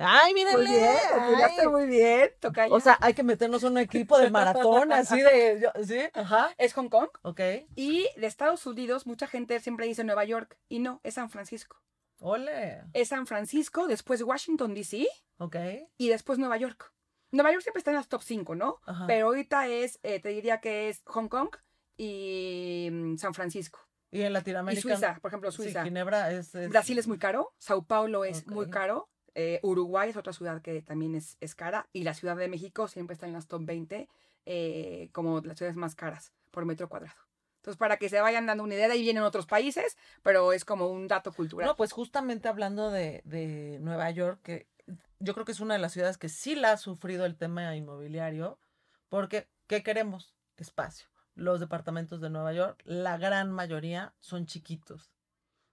Ay, 0.00 0.32
mírenle. 0.32 0.68
Muy 0.68 1.36
bien, 1.36 1.72
muy 1.72 1.86
bien, 1.86 2.30
O 2.70 2.78
sea, 2.78 2.96
hay 3.00 3.14
que 3.14 3.24
meternos 3.24 3.64
en 3.64 3.72
un 3.72 3.78
equipo 3.78 4.16
de 4.16 4.30
maratón, 4.30 4.92
así 4.92 5.20
de, 5.20 5.68
¿sí? 5.84 5.98
Ajá. 6.14 6.54
Es 6.56 6.72
Hong 6.74 6.88
Kong. 6.88 7.08
Ok. 7.22 7.40
Y 7.74 8.08
de 8.16 8.26
Estados 8.28 8.64
Unidos, 8.64 9.06
mucha 9.06 9.26
gente 9.26 9.58
siempre 9.58 9.86
dice 9.86 10.04
Nueva 10.04 10.24
York, 10.24 10.56
y 10.68 10.78
no, 10.78 11.00
es 11.02 11.14
San 11.14 11.30
Francisco. 11.30 11.82
Ole. 12.20 12.82
Es 12.92 13.08
San 13.08 13.26
Francisco, 13.26 13.86
después 13.86 14.22
Washington, 14.22 14.74
D.C. 14.74 15.06
Ok. 15.38 15.56
Y 15.96 16.08
después 16.08 16.38
Nueva 16.38 16.56
York. 16.56 16.92
Nueva 17.30 17.52
York 17.52 17.62
siempre 17.62 17.78
está 17.78 17.90
en 17.90 17.96
las 17.96 18.08
top 18.08 18.22
5, 18.22 18.54
¿no? 18.54 18.80
Ajá. 18.86 19.06
Pero 19.06 19.26
ahorita 19.26 19.68
es, 19.68 20.00
eh, 20.02 20.20
te 20.20 20.30
diría 20.30 20.60
que 20.60 20.88
es 20.88 21.02
Hong 21.06 21.28
Kong 21.28 21.50
y 21.96 22.88
mm, 22.90 23.16
San 23.16 23.34
Francisco. 23.34 23.80
Y 24.10 24.22
en 24.22 24.32
Latinoamérica. 24.32 24.78
Y 24.78 24.82
Suiza, 24.82 25.18
por 25.20 25.30
ejemplo, 25.30 25.52
Suiza. 25.52 25.82
Sí, 25.82 25.88
Ginebra 25.88 26.32
es, 26.32 26.52
Brasil 26.70 26.98
es 26.98 27.06
muy 27.06 27.18
caro. 27.18 27.54
Sao 27.58 27.84
Paulo 27.84 28.24
es 28.24 28.46
muy 28.46 28.70
caro. 28.70 29.10
Eh, 29.34 29.60
Uruguay 29.62 30.10
es 30.10 30.16
otra 30.16 30.32
ciudad 30.32 30.62
que 30.62 30.82
también 30.82 31.14
es, 31.14 31.36
es, 31.40 31.54
cara. 31.54 31.88
Y 31.92 32.02
la 32.02 32.14
Ciudad 32.14 32.36
de 32.36 32.48
México 32.48 32.88
siempre 32.88 33.14
está 33.14 33.26
en 33.26 33.34
las 33.34 33.46
top 33.46 33.64
20 33.64 34.08
eh, 34.46 35.10
como 35.12 35.40
las 35.42 35.58
ciudades 35.58 35.76
más 35.76 35.94
caras 35.94 36.32
por 36.50 36.64
metro 36.64 36.88
cuadrado. 36.88 37.27
Entonces, 37.58 37.78
para 37.78 37.96
que 37.96 38.08
se 38.08 38.20
vayan 38.20 38.46
dando 38.46 38.64
una 38.64 38.74
idea, 38.74 38.88
de 38.88 38.94
ahí 38.94 39.02
vienen 39.02 39.22
otros 39.22 39.46
países, 39.46 39.96
pero 40.22 40.52
es 40.52 40.64
como 40.64 40.88
un 40.88 41.08
dato 41.08 41.32
cultural. 41.32 41.66
No, 41.66 41.76
pues 41.76 41.92
justamente 41.92 42.48
hablando 42.48 42.90
de, 42.90 43.22
de 43.24 43.78
Nueva 43.80 44.10
York, 44.10 44.40
que 44.42 44.68
yo 45.18 45.34
creo 45.34 45.44
que 45.44 45.52
es 45.52 45.60
una 45.60 45.74
de 45.74 45.80
las 45.80 45.92
ciudades 45.92 46.18
que 46.18 46.28
sí 46.28 46.54
la 46.54 46.72
ha 46.72 46.76
sufrido 46.76 47.26
el 47.26 47.36
tema 47.36 47.74
inmobiliario, 47.76 48.58
porque 49.08 49.48
¿qué 49.66 49.82
queremos? 49.82 50.34
Espacio. 50.56 51.08
Los 51.34 51.60
departamentos 51.60 52.20
de 52.20 52.30
Nueva 52.30 52.52
York, 52.52 52.82
la 52.84 53.16
gran 53.16 53.52
mayoría 53.52 54.14
son 54.20 54.46
chiquitos. 54.46 55.12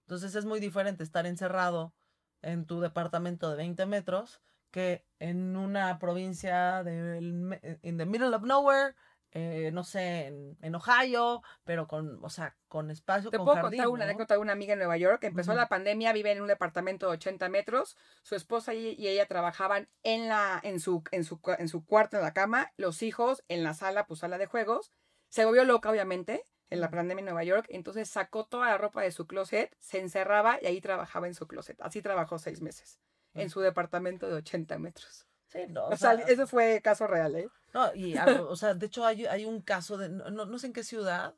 Entonces 0.02 0.36
es 0.36 0.46
muy 0.46 0.60
diferente 0.60 1.04
estar 1.04 1.26
encerrado 1.26 1.94
en 2.42 2.66
tu 2.66 2.80
departamento 2.80 3.50
de 3.50 3.58
20 3.58 3.86
metros 3.88 4.42
que 4.70 5.06
en 5.20 5.56
una 5.56 5.98
provincia 6.00 6.84
del 6.84 7.80
in 7.82 7.98
the 7.98 8.06
middle 8.06 8.36
of 8.36 8.44
nowhere, 8.44 8.94
eh, 9.38 9.70
no 9.74 9.84
sé, 9.84 10.28
en, 10.62 10.76
Ohio, 10.76 11.44
pero 11.66 11.90
con, 11.90 12.24
o 12.24 12.30
sea, 12.30 12.56
con 12.70 12.90
espacio, 12.90 13.30
Te 13.30 13.38
puedo 13.38 13.60
contar 13.60 13.90
una 13.90 14.06
anécdota 14.06 14.36
de 14.36 14.40
una 14.40 14.54
amiga 14.54 14.72
en 14.72 14.80
Nueva 14.80 14.96
York. 14.96 15.22
Empezó 15.26 15.54
la 15.54 15.68
pandemia, 15.68 16.14
vive 16.14 16.32
en 16.32 16.42
un 16.42 16.48
departamento 16.48 17.08
de 17.08 17.14
80 17.16 17.50
metros. 17.50 17.98
Su 18.24 18.36
esposa 18.36 18.74
y, 18.74 18.96
ella 19.06 19.26
trabajaban 19.26 19.90
en, 20.04 20.30
la, 20.30 20.62
en, 20.64 20.80
su, 20.80 21.04
en, 21.12 21.26
su, 21.26 21.42
en 21.60 21.68
su 21.68 21.86
cuarto, 21.86 22.16
en 22.16 22.24
la 22.24 22.34
cama. 22.34 22.72
Los 22.78 23.04
hijos 23.04 23.44
en 23.50 23.64
la 23.64 23.74
sala, 23.74 24.08
pues 24.08 24.22
sala 24.22 24.38
de 24.38 24.46
juegos. 24.46 24.94
Se 25.28 25.44
volvió 25.44 25.66
loca, 25.66 25.92
obviamente 25.92 26.48
en 26.70 26.80
la 26.80 26.90
pandemia 26.90 27.20
en 27.20 27.26
Nueva 27.26 27.44
York, 27.44 27.68
entonces 27.70 28.10
sacó 28.10 28.46
toda 28.46 28.70
la 28.70 28.78
ropa 28.78 29.04
de 29.04 29.12
su 29.12 29.28
closet, 29.28 29.76
se 29.80 30.00
encerraba 30.00 30.58
y 30.62 30.66
ahí 30.66 30.82
trabajaba 30.82 31.28
en 31.28 31.36
su 31.36 31.46
closet. 31.46 31.80
Así 31.82 32.02
trabajó 32.02 32.40
seis 32.40 32.62
meses 32.62 33.00
en 33.36 33.50
su 33.50 33.60
departamento 33.60 34.28
de 34.28 34.36
80 34.36 34.80
metros. 34.80 35.25
Sí, 35.56 35.68
no. 35.70 35.88
O, 35.88 35.96
sea, 35.96 36.14
eso 36.14 36.48
fue 36.48 36.82
caso 36.84 37.08
real, 37.08 37.36
¿eh? 37.36 37.50
No, 37.74 37.94
y, 37.96 38.18
o 38.18 38.56
sea, 38.58 38.74
de 38.74 38.86
hecho 38.86 39.06
hay, 39.06 39.26
hay 39.26 39.46
un 39.46 39.62
caso 39.62 39.98
de, 39.98 40.10
no, 40.10 40.30
no, 40.30 40.60
sé 40.60 40.68
en 40.68 40.74
qué 40.74 40.84
ciudad, 40.84 41.34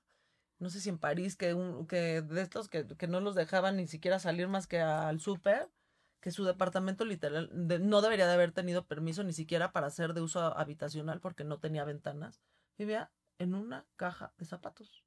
no 0.57 0.71
sé 0.71 0.81
si 0.81 0.89
en 0.89 0.97
París, 0.97 1.35
que, 1.35 1.53
un, 1.53 1.85
que 1.85 2.23
de 2.23 2.41
estos 2.41 2.67
que, 2.67 2.87
que 2.87 3.07
no 3.07 3.19
los 3.19 3.35
dejaban 3.35 3.77
ni 3.77 3.87
siquiera 3.87 4.17
salir 4.17 4.47
más 4.47 4.65
que 4.65 4.79
al 4.79 5.19
súper, 5.19 5.69
que 6.19 6.31
su 6.31 6.45
departamento 6.45 7.05
literal 7.05 7.49
no 7.53 8.01
debería 8.01 8.25
de 8.27 8.33
haber 8.33 8.51
tenido 8.51 8.87
permiso 8.87 9.23
ni 9.23 9.33
siquiera 9.33 9.71
para 9.71 9.89
ser 9.91 10.13
de 10.13 10.21
uso 10.21 10.39
habitacional 10.57 11.21
porque 11.21 11.43
no 11.43 11.59
tenía 11.59 11.85
ventanas. 11.85 12.41
Vivía 12.77 13.11
en 13.37 13.53
una 13.53 13.85
caja 13.95 14.33
de 14.37 14.45
zapatos. 14.45 15.03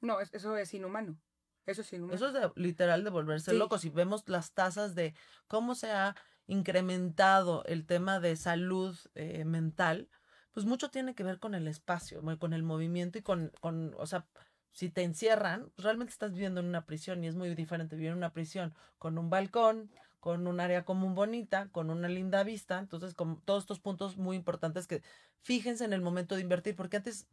No, 0.00 0.20
eso 0.20 0.56
es 0.56 0.74
inhumano. 0.74 1.18
Eso 1.66 1.82
es 1.82 1.92
inhumano. 1.92 2.14
Eso 2.14 2.28
es 2.28 2.52
literal 2.56 3.04
de 3.04 3.10
volverse 3.10 3.52
loco. 3.52 3.78
Si 3.78 3.90
vemos 3.90 4.28
las 4.28 4.52
tasas 4.52 4.94
de 4.94 5.14
cómo 5.46 5.74
se 5.74 5.90
ha 5.90 6.16
incrementado 6.46 7.64
el 7.66 7.86
tema 7.86 8.20
de 8.20 8.36
salud 8.36 8.96
eh, 9.14 9.44
mental, 9.44 10.08
pues 10.52 10.64
mucho 10.66 10.90
tiene 10.90 11.14
que 11.14 11.24
ver 11.24 11.38
con 11.38 11.54
el 11.54 11.68
espacio, 11.68 12.22
con 12.38 12.52
el 12.52 12.62
movimiento 12.62 13.18
y 13.18 13.22
con, 13.22 13.52
con, 13.60 13.94
o 13.98 14.06
sea, 14.06 14.26
si 14.72 14.90
te 14.90 15.02
encierran, 15.02 15.70
pues 15.74 15.84
realmente 15.84 16.12
estás 16.12 16.32
viviendo 16.32 16.60
en 16.60 16.66
una 16.66 16.86
prisión 16.86 17.24
y 17.24 17.28
es 17.28 17.34
muy 17.34 17.54
diferente 17.54 17.96
vivir 17.96 18.10
en 18.10 18.18
una 18.18 18.32
prisión 18.32 18.74
con 18.98 19.18
un 19.18 19.30
balcón, 19.30 19.90
con 20.20 20.46
un 20.46 20.60
área 20.60 20.84
común 20.84 21.14
bonita, 21.14 21.68
con 21.72 21.88
una 21.88 22.08
linda 22.08 22.42
vista. 22.42 22.78
Entonces, 22.78 23.14
con 23.14 23.40
todos 23.42 23.62
estos 23.62 23.80
puntos 23.80 24.18
muy 24.18 24.36
importantes 24.36 24.86
que 24.86 25.02
fíjense 25.40 25.84
en 25.84 25.92
el 25.92 26.02
momento 26.02 26.34
de 26.34 26.42
invertir, 26.42 26.76
porque 26.76 26.98
antes 26.98 27.26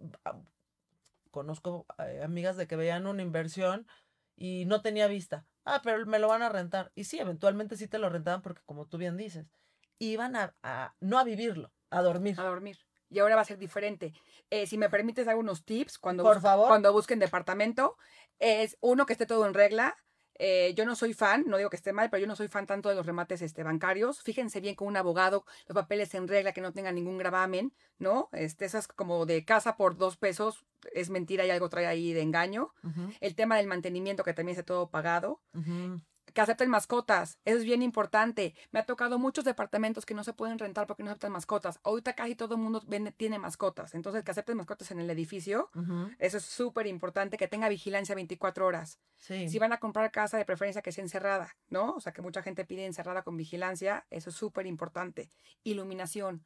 conozco 1.31 1.85
eh, 1.97 2.21
amigas 2.23 2.55
de 2.55 2.67
que 2.67 2.75
veían 2.75 3.07
una 3.07 3.23
inversión 3.23 3.87
y 4.37 4.65
no 4.65 4.81
tenía 4.81 5.07
vista. 5.07 5.45
Ah, 5.65 5.81
pero 5.83 6.05
me 6.05 6.19
lo 6.19 6.27
van 6.27 6.41
a 6.41 6.49
rentar. 6.49 6.91
Y 6.95 7.05
sí, 7.05 7.19
eventualmente 7.19 7.77
sí 7.77 7.87
te 7.87 7.99
lo 7.99 8.09
rentaban 8.09 8.41
porque, 8.41 8.61
como 8.65 8.85
tú 8.85 8.97
bien 8.97 9.17
dices, 9.17 9.47
iban 9.99 10.35
a, 10.35 10.55
no 10.99 11.19
a 11.19 11.23
vivirlo, 11.23 11.71
a 11.89 12.01
dormir. 12.01 12.39
A 12.39 12.43
dormir. 12.43 12.77
Y 13.09 13.19
ahora 13.19 13.35
va 13.35 13.41
a 13.41 13.45
ser 13.45 13.57
diferente. 13.57 14.13
Eh, 14.49 14.65
si 14.65 14.77
me 14.77 14.89
permites 14.89 15.27
algunos 15.27 15.63
tips 15.63 15.99
cuando, 15.99 16.23
Por 16.23 16.41
favor. 16.41 16.67
cuando 16.67 16.91
busquen 16.91 17.19
departamento, 17.19 17.97
es 18.39 18.77
uno 18.81 19.05
que 19.05 19.13
esté 19.13 19.25
todo 19.25 19.45
en 19.45 19.53
regla. 19.53 19.95
Eh, 20.35 20.73
yo 20.75 20.85
no 20.85 20.95
soy 20.95 21.13
fan, 21.13 21.43
no 21.47 21.57
digo 21.57 21.69
que 21.69 21.75
esté 21.75 21.93
mal, 21.93 22.09
pero 22.09 22.21
yo 22.21 22.27
no 22.27 22.35
soy 22.35 22.47
fan 22.47 22.65
tanto 22.65 22.89
de 22.89 22.95
los 22.95 23.05
remates 23.05 23.41
este, 23.41 23.63
bancarios. 23.63 24.21
Fíjense 24.21 24.61
bien 24.61 24.75
con 24.75 24.87
un 24.87 24.97
abogado, 24.97 25.45
los 25.67 25.75
papeles 25.75 26.13
en 26.15 26.27
regla, 26.27 26.53
que 26.53 26.61
no 26.61 26.73
tengan 26.73 26.95
ningún 26.95 27.17
gravamen, 27.17 27.73
¿no? 27.99 28.29
Este, 28.31 28.65
esas 28.65 28.87
como 28.87 29.25
de 29.25 29.45
casa 29.45 29.77
por 29.77 29.97
dos 29.97 30.17
pesos, 30.17 30.65
es 30.93 31.09
mentira 31.09 31.45
y 31.45 31.49
algo 31.49 31.69
trae 31.69 31.85
ahí 31.85 32.13
de 32.13 32.21
engaño. 32.21 32.73
El 33.21 33.35
tema 33.35 33.57
del 33.57 33.67
mantenimiento, 33.67 34.23
que 34.23 34.33
también 34.33 34.57
esté 34.57 34.63
todo 34.63 34.89
pagado 34.89 35.39
que 36.33 36.41
acepten 36.41 36.69
mascotas. 36.69 37.39
Eso 37.45 37.59
es 37.59 37.63
bien 37.63 37.81
importante. 37.81 38.55
Me 38.71 38.79
ha 38.79 38.85
tocado 38.85 39.19
muchos 39.19 39.45
departamentos 39.45 40.05
que 40.05 40.13
no 40.13 40.23
se 40.23 40.33
pueden 40.33 40.59
rentar 40.59 40.87
porque 40.87 41.03
no 41.03 41.11
aceptan 41.11 41.31
mascotas. 41.31 41.79
Ahorita 41.83 42.13
casi 42.13 42.35
todo 42.35 42.55
el 42.55 42.61
mundo 42.61 42.81
tiene 43.17 43.39
mascotas. 43.39 43.93
Entonces, 43.93 44.23
que 44.23 44.31
acepten 44.31 44.57
mascotas 44.57 44.91
en 44.91 44.99
el 44.99 45.09
edificio, 45.09 45.69
eso 46.19 46.37
es 46.37 46.43
súper 46.43 46.87
importante. 46.87 47.37
Que 47.37 47.47
tenga 47.47 47.69
vigilancia 47.69 48.15
24 48.15 48.65
horas. 48.65 48.99
Si 49.17 49.59
van 49.59 49.73
a 49.73 49.77
comprar 49.79 50.11
casa, 50.11 50.37
de 50.37 50.45
preferencia 50.45 50.81
que 50.81 50.91
sea 50.91 51.03
encerrada, 51.03 51.55
¿no? 51.69 51.95
O 51.95 52.01
sea, 52.01 52.11
que 52.13 52.21
mucha 52.21 52.41
gente 52.41 52.65
pide 52.65 52.85
encerrada 52.85 53.23
con 53.23 53.37
vigilancia. 53.37 54.05
Eso 54.09 54.29
es 54.29 54.35
súper 54.35 54.65
importante. 54.65 55.29
Iluminación. 55.63 56.45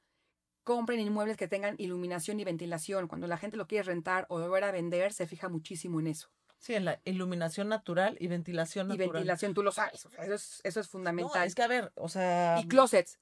Compren 0.64 1.00
inmuebles 1.00 1.38
que 1.38 1.48
tengan 1.48 1.76
iluminación 1.78 2.40
y 2.42 2.44
ventilación. 2.44 3.08
Cuando 3.08 3.26
la 3.28 3.38
gente 3.38 3.56
lo 3.56 3.68
quiere 3.68 3.84
rentar 3.84 4.26
o 4.30 4.40
volver 4.40 4.66
a 4.66 4.72
vender, 4.72 5.14
se 5.14 5.26
fija 5.26 5.48
muchísimo 5.48 6.02
en 6.02 6.08
eso. 6.08 6.30
Sí, 6.60 6.74
en 6.74 6.86
la 6.86 7.00
iluminación 7.06 7.70
natural 7.70 8.18
y 8.20 8.28
ventilación 8.28 8.88
natural. 8.88 9.10
Y 9.10 9.12
ventilación, 9.12 9.54
tú 9.54 9.64
lo 9.64 9.72
sabes, 9.72 10.08
eso 10.18 10.34
es, 10.34 10.62
eso 10.64 10.80
es 10.80 10.90
fundamental. 10.90 11.46
es 11.46 11.56
que 11.56 11.64
a 11.64 11.68
ver, 11.68 11.92
o 11.96 12.10
sea... 12.10 12.60
Y 12.60 12.68
closets. 12.68 13.20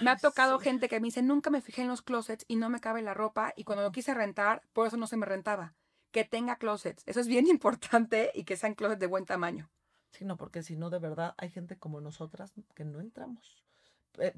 me 0.00 0.10
ha 0.10 0.16
tocado 0.16 0.58
gente 0.58 0.88
que 0.88 1.00
me 1.00 1.06
dice, 1.06 1.22
nunca 1.22 1.50
me 1.50 1.60
fijé 1.60 1.82
en 1.82 1.88
los 1.88 2.02
closets 2.02 2.44
y 2.48 2.56
no 2.56 2.70
me 2.70 2.80
cabe 2.80 3.02
la 3.02 3.14
ropa 3.14 3.52
y 3.56 3.64
cuando 3.64 3.82
lo 3.82 3.92
quise 3.92 4.14
rentar, 4.14 4.62
por 4.72 4.86
eso 4.86 4.96
no 4.96 5.06
se 5.06 5.16
me 5.16 5.26
rentaba. 5.26 5.74
Que 6.12 6.24
tenga 6.24 6.56
closets. 6.56 7.02
Eso 7.06 7.20
es 7.20 7.26
bien 7.26 7.46
importante 7.48 8.30
y 8.34 8.44
que 8.44 8.56
sean 8.56 8.74
closets 8.74 9.00
de 9.00 9.06
buen 9.06 9.26
tamaño. 9.26 9.70
Sí, 10.12 10.24
no, 10.24 10.36
porque 10.36 10.62
si 10.62 10.76
no, 10.76 10.88
de 10.88 10.98
verdad, 10.98 11.34
hay 11.36 11.50
gente 11.50 11.76
como 11.76 12.00
nosotras 12.00 12.52
que 12.74 12.84
no 12.84 13.00
entramos. 13.00 13.62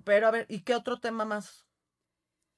Pero 0.04 0.26
a 0.26 0.30
ver, 0.30 0.46
¿y 0.48 0.62
qué 0.62 0.74
otro 0.74 0.98
tema 0.98 1.24
más? 1.24 1.66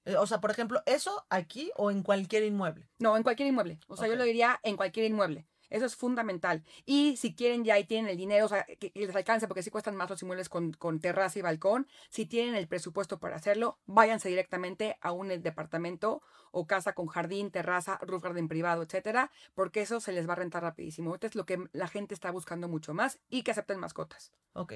Eh, 0.07 0.17
o 0.17 0.27
sea, 0.27 0.41
por 0.41 0.51
ejemplo, 0.51 0.83
¿eso 0.87 1.27
aquí 1.29 1.71
o 1.77 1.91
en 1.91 2.03
cualquier 2.03 2.45
inmueble? 2.45 2.89
No, 2.99 3.17
en 3.17 3.23
cualquier 3.23 3.49
inmueble. 3.49 3.79
O 3.89 3.97
sea, 3.97 4.09
yo 4.09 4.17
lo 4.17 4.25
diría 4.25 4.59
en 4.63 4.77
cualquier 4.77 5.11
inmueble. 5.11 5.47
Eso 5.71 5.87
es 5.87 5.97
fundamental. 5.97 6.65
Y 6.85 7.17
si 7.17 7.35
quieren 7.35 7.65
ya 7.65 7.79
y 7.79 7.85
tienen 7.85 8.11
el 8.11 8.17
dinero, 8.17 8.47
o 8.47 8.49
sea, 8.49 8.65
que, 8.65 8.93
les 8.95 9.15
alcance, 9.15 9.49
porque 9.49 9.63
sí 9.63 9.71
cuestan 9.71 9.97
más 9.97 10.11
los 10.11 10.21
inmuebles 10.23 10.49
con, 10.49 10.73
con, 10.73 11.01
terraza 11.01 11.39
y 11.39 11.43
balcón, 11.43 11.87
si 12.11 12.27
tienen 12.27 12.55
el 12.55 12.69
presupuesto 12.69 13.19
para 13.19 13.37
hacerlo, 13.37 13.79
váyanse 13.87 14.29
directamente 14.29 14.99
a 15.01 15.13
un 15.13 15.29
departamento 15.29 16.23
o 16.51 16.67
casa 16.67 16.93
con 16.93 17.07
jardín, 17.07 17.51
terraza, 17.51 17.99
roof 18.03 18.23
garden 18.23 18.49
privado, 18.49 18.83
etcétera, 18.83 19.31
porque 19.55 19.83
eso 19.83 20.01
se 20.01 20.13
les 20.13 20.29
va 20.29 20.33
a 20.35 20.37
rentar 20.37 20.63
rapidísimo. 20.63 21.15
Esto 21.15 21.29
es 21.29 21.35
lo 21.35 21.47
que 21.47 21.65
la 21.73 21.89
gente 21.89 22.15
está 22.15 22.31
buscando 22.31 22.69
mucho 22.69 22.93
más 22.93 23.21
y 23.29 23.43
que 23.43 23.53
acepten 23.53 23.79
mascotas. 23.79 24.33
Ok. 24.53 24.75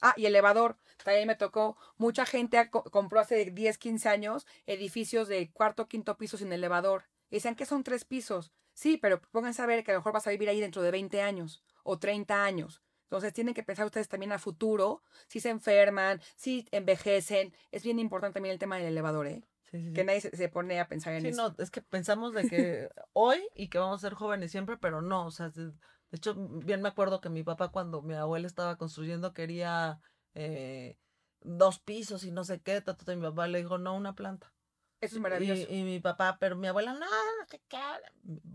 Ah, 0.00 0.14
y 0.16 0.26
elevador. 0.26 0.76
También 1.02 1.26
me 1.26 1.36
tocó. 1.36 1.76
Mucha 1.96 2.26
gente 2.26 2.70
compró 2.70 3.20
hace 3.20 3.50
10, 3.50 3.78
15 3.78 4.08
años 4.08 4.46
edificios 4.66 5.28
de 5.28 5.50
cuarto, 5.50 5.88
quinto 5.88 6.16
piso 6.16 6.36
sin 6.36 6.52
elevador. 6.52 7.04
Dicen 7.30 7.54
que 7.54 7.66
son 7.66 7.84
tres 7.84 8.04
pisos. 8.04 8.52
Sí, 8.74 8.98
pero 8.98 9.22
pónganse 9.30 9.62
a 9.62 9.66
ver 9.66 9.84
que 9.84 9.92
a 9.92 9.94
lo 9.94 10.00
mejor 10.00 10.12
vas 10.12 10.26
a 10.26 10.30
vivir 10.30 10.48
ahí 10.48 10.60
dentro 10.60 10.82
de 10.82 10.90
20 10.90 11.22
años 11.22 11.62
o 11.84 11.98
30 11.98 12.44
años. 12.44 12.82
Entonces 13.04 13.32
tienen 13.32 13.54
que 13.54 13.62
pensar 13.62 13.86
ustedes 13.86 14.08
también 14.08 14.32
a 14.32 14.38
futuro, 14.38 15.02
si 15.28 15.38
se 15.38 15.50
enferman, 15.50 16.20
si 16.34 16.66
envejecen. 16.72 17.54
Es 17.70 17.84
bien 17.84 18.00
importante 18.00 18.34
también 18.34 18.52
el 18.52 18.58
tema 18.58 18.76
del 18.76 18.86
elevador, 18.86 19.28
¿eh? 19.28 19.44
Sí, 19.70 19.78
sí, 19.78 19.86
sí. 19.88 19.92
que 19.92 20.04
nadie 20.04 20.20
se, 20.20 20.48
pone 20.48 20.80
a 20.80 20.88
pensar 20.88 21.14
en 21.14 21.22
Sí, 21.22 21.28
eso. 21.28 21.48
no, 21.48 21.54
es 21.58 21.70
que 21.70 21.80
pensamos 21.82 22.34
de 22.34 22.48
que 22.48 22.88
hoy 23.12 23.40
y 23.54 23.68
que 23.68 23.78
vamos 23.78 24.02
a 24.02 24.08
ser 24.08 24.14
jóvenes 24.14 24.50
siempre, 24.50 24.76
pero 24.76 25.00
no, 25.00 25.26
o 25.26 25.30
sea, 25.30 25.50
de, 25.50 25.72
hecho, 26.10 26.34
bien 26.34 26.82
me 26.82 26.88
acuerdo 26.88 27.20
que 27.20 27.28
mi 27.28 27.42
papá 27.42 27.68
cuando 27.68 28.02
mi 28.02 28.14
abuela 28.14 28.46
estaba 28.46 28.76
construyendo 28.76 29.32
quería 29.32 30.00
eh, 30.34 30.98
dos 31.40 31.78
pisos 31.78 32.24
y 32.24 32.30
no 32.30 32.44
sé 32.44 32.60
qué, 32.60 32.80
ta, 32.80 32.96
ta, 32.96 33.04
ta, 33.04 33.12
y 33.12 33.16
mi 33.16 33.22
papá 33.22 33.46
le 33.46 33.58
dijo, 33.58 33.78
no, 33.78 33.94
una 33.94 34.14
planta. 34.14 34.53
Eso 35.00 35.16
es 35.16 35.20
maravilloso. 35.20 35.66
y 35.70 35.82
mi 35.82 36.00
papá, 36.00 36.38
pero 36.40 36.56
mi 36.56 36.66
abuela, 36.68 36.92
no, 36.94 37.00
no 37.00 37.46
sé 37.48 37.60
qué, 37.68 37.78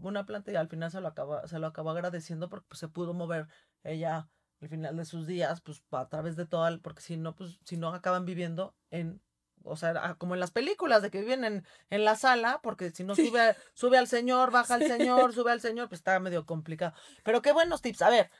una 0.01 0.25
planta 0.25 0.51
y 0.51 0.55
al 0.55 0.67
final 0.67 0.89
se 0.89 0.99
lo 1.01 1.07
acabó, 1.07 1.45
se 1.47 1.59
lo 1.59 1.67
acabó 1.67 1.91
agradeciendo 1.91 2.49
porque 2.49 2.65
pues, 2.69 2.79
se 2.79 2.87
pudo 2.87 3.13
mover 3.13 3.47
ella 3.83 4.27
al 4.61 4.67
final 4.69 4.97
de 4.97 5.05
sus 5.05 5.27
días, 5.27 5.61
pues 5.61 5.83
a 5.91 6.09
través 6.09 6.35
de 6.35 6.45
todo, 6.45 6.67
el- 6.67 6.81
porque 6.81 7.01
si 7.01 7.17
no, 7.17 7.35
pues 7.35 7.59
si 7.63 7.77
no 7.77 7.89
acaban 7.93 8.25
viviendo 8.25 8.75
en, 8.89 9.21
o 9.63 9.75
sea, 9.77 10.15
como 10.17 10.33
en 10.33 10.39
las 10.39 10.51
películas 10.51 11.01
de 11.01 11.11
que 11.11 11.19
viven 11.21 11.43
en, 11.43 11.65
en 11.89 12.03
la 12.05 12.15
sala, 12.15 12.59
porque 12.63 12.89
si 12.91 13.03
no 13.03 13.13
Sí. 13.15 13.27
sube, 13.27 13.55
sube 13.73 13.97
al 13.97 14.07
señor, 14.07 14.51
baja 14.51 14.73
al 14.75 14.83
señor, 14.87 15.33
sube 15.33 15.51
al 15.51 15.61
señor, 15.61 15.87
pues 15.87 15.99
está 15.99 16.19
medio 16.19 16.45
complicado. 16.45 16.93
Pero 17.23 17.41
qué 17.41 17.51
buenos 17.51 17.81
tips. 17.81 18.01
A 18.01 18.09
ver, 18.09 18.31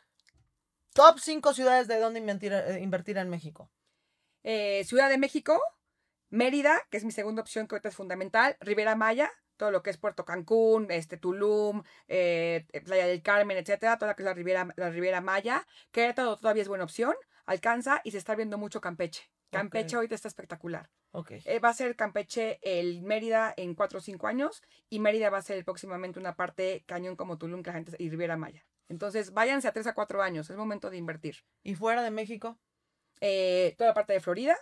top 0.93 1.19
5 1.19 1.53
ciudades 1.53 1.87
de 1.87 1.99
dónde 1.99 2.19
invertir, 2.19 2.53
eh, 2.53 2.79
invertir 2.81 3.17
en 3.17 3.29
México. 3.29 3.69
Eh, 4.43 4.83
Ciudad 4.85 5.09
de 5.09 5.17
México, 5.17 5.61
Mérida, 6.29 6.79
que 6.89 6.97
es 6.97 7.05
mi 7.05 7.11
segunda 7.11 7.41
opción 7.41 7.67
que 7.67 7.75
ahorita 7.75 7.89
es 7.89 7.95
fundamental, 7.95 8.55
Rivera 8.59 8.95
Maya, 8.95 9.31
todo 9.57 9.71
lo 9.71 9.83
que 9.83 9.89
es 9.89 9.97
Puerto 9.97 10.25
Cancún, 10.25 10.87
este 10.89 11.17
Tulum, 11.17 11.83
eh, 12.07 12.65
Playa 12.85 13.07
del 13.07 13.21
Carmen, 13.21 13.57
etcétera, 13.57 13.97
toda 13.97 14.11
lo 14.11 14.15
que 14.15 14.23
es 14.23 14.25
la 14.25 14.33
Riviera, 14.33 14.67
la 14.77 14.89
Riviera 14.89 15.21
Maya. 15.21 15.67
Querétaro 15.91 16.37
todavía 16.37 16.61
es 16.61 16.69
buena 16.69 16.85
opción, 16.85 17.15
alcanza 17.45 17.99
y 18.03 18.11
se 18.11 18.17
está 18.17 18.35
viendo 18.35 18.57
mucho 18.57 18.79
Campeche. 18.79 19.29
Campeche 19.51 19.95
Ok. 19.95 19.97
ahorita 19.97 20.15
está 20.15 20.27
espectacular. 20.27 20.89
Ok. 21.11 21.31
Eh, 21.43 21.59
va 21.59 21.69
a 21.69 21.73
ser 21.73 21.95
Campeche 21.95 22.59
el 22.61 23.01
Mérida 23.01 23.53
en 23.57 23.73
4 23.73 23.97
o 23.97 24.01
5 24.01 24.27
años 24.27 24.61
y 24.89 24.99
Mérida 24.99 25.29
va 25.29 25.39
a 25.39 25.41
ser 25.41 25.65
próximamente 25.65 26.19
una 26.19 26.35
parte 26.35 26.83
cañón 26.85 27.15
como 27.15 27.37
Tulum 27.37 27.63
que 27.63 27.71
la 27.71 27.73
gente, 27.73 27.95
y 27.97 28.09
Riviera 28.09 28.37
Maya. 28.37 28.65
Entonces, 28.87 29.33
váyanse 29.33 29.67
a 29.67 29.71
3 29.73 29.87
a 29.87 29.93
4 29.93 30.21
años, 30.21 30.49
es 30.49 30.55
momento 30.55 30.89
de 30.89 30.97
invertir. 30.97 31.37
¿Y 31.63 31.75
fuera 31.75 32.01
de 32.03 32.11
México? 32.11 32.59
Eh, 33.21 33.75
toda 33.77 33.89
la 33.89 33.93
parte 33.93 34.13
de 34.13 34.19
Florida, 34.21 34.55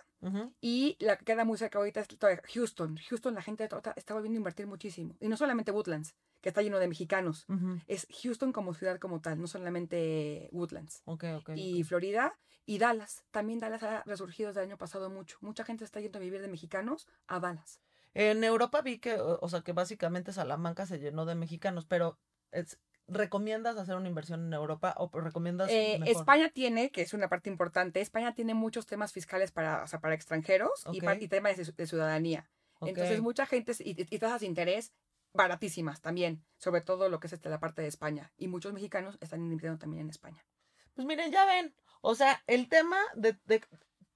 y 0.60 0.96
la 0.98 1.16
que 1.16 1.24
queda 1.24 1.44
muy 1.44 1.56
cerca 1.58 1.78
ahorita 1.78 2.00
es 2.00 2.08
Houston. 2.54 2.98
Houston, 3.08 3.34
la 3.34 3.42
gente 3.42 3.68
está 3.96 4.14
volviendo 4.14 4.36
a 4.36 4.40
invertir 4.40 4.66
muchísimo. 4.66 5.16
Y 5.20 5.28
no 5.28 5.36
solamente 5.36 5.70
Woodlands, 5.70 6.16
que 6.40 6.48
está 6.48 6.60
lleno 6.62 6.78
de 6.80 6.88
mexicanos. 6.88 7.46
Es 7.86 8.06
Houston 8.22 8.52
como 8.52 8.74
ciudad 8.74 8.98
como 8.98 9.20
tal, 9.20 9.40
no 9.40 9.46
solamente 9.46 10.48
Woodlands. 10.52 11.02
Ok, 11.04 11.24
ok. 11.36 11.50
Y 11.56 11.84
Florida 11.84 12.36
y 12.66 12.78
Dallas. 12.78 13.24
También 13.30 13.60
Dallas 13.60 13.82
ha 13.84 14.02
resurgido 14.04 14.48
desde 14.48 14.60
el 14.62 14.66
año 14.70 14.76
pasado 14.78 15.08
mucho. 15.08 15.38
Mucha 15.40 15.64
gente 15.64 15.84
está 15.84 16.00
yendo 16.00 16.18
a 16.18 16.22
vivir 16.22 16.42
de 16.42 16.48
mexicanos 16.48 17.06
a 17.28 17.38
Dallas. 17.40 17.80
En 18.14 18.42
Europa 18.42 18.82
vi 18.82 18.98
que, 18.98 19.14
o 19.20 19.38
o 19.40 19.48
sea, 19.48 19.60
que 19.60 19.72
básicamente 19.72 20.32
Salamanca 20.32 20.84
se 20.86 20.98
llenó 20.98 21.24
de 21.26 21.34
mexicanos, 21.36 21.86
pero 21.86 22.18
es- 22.50 22.78
¿recomiendas 23.08 23.76
hacer 23.76 23.96
una 23.96 24.08
inversión 24.08 24.46
en 24.46 24.52
Europa 24.52 24.94
o 24.98 25.10
recomiendas 25.12 25.70
Eh? 25.70 25.98
España 26.06 26.50
tiene, 26.50 26.90
que 26.90 27.02
es 27.02 27.12
una 27.14 27.28
parte 27.28 27.48
importante, 27.50 28.00
España 28.00 28.34
tiene 28.34 28.54
muchos 28.54 28.86
temas 28.86 29.12
fiscales 29.12 29.50
para, 29.50 29.82
o 29.82 29.86
sea, 29.86 30.00
para 30.00 30.14
extranjeros 30.14 30.84
y, 30.92 31.00
pa- 31.00 31.12
Ok. 31.14 31.22
y 31.22 31.28
temas 31.28 31.56
de, 31.56 31.64
de 31.64 31.86
ciudadanía. 31.86 32.48
Entonces, 32.80 33.20
mucha 33.20 33.44
gente, 33.46 33.72
y, 33.80 33.96
y 34.14 34.18
tasas 34.18 34.40
de 34.40 34.46
interés 34.46 34.92
baratísimas 35.32 36.00
también, 36.00 36.44
sobre 36.58 36.80
todo 36.80 37.08
lo 37.08 37.18
que 37.20 37.26
es 37.26 37.32
este, 37.32 37.48
la 37.48 37.58
parte 37.60 37.82
de 37.82 37.88
España. 37.88 38.32
Y 38.36 38.48
muchos 38.48 38.72
mexicanos 38.72 39.18
están 39.20 39.40
invirtiendo 39.40 39.78
también 39.78 40.02
en 40.02 40.10
España. 40.10 40.44
Pues 40.94 41.06
miren, 41.06 41.30
ya 41.32 41.44
ven, 41.44 41.74
o 42.00 42.14
sea, 42.14 42.42
el 42.46 42.68
tema 42.68 42.98
de, 43.14 43.36
de 43.46 43.60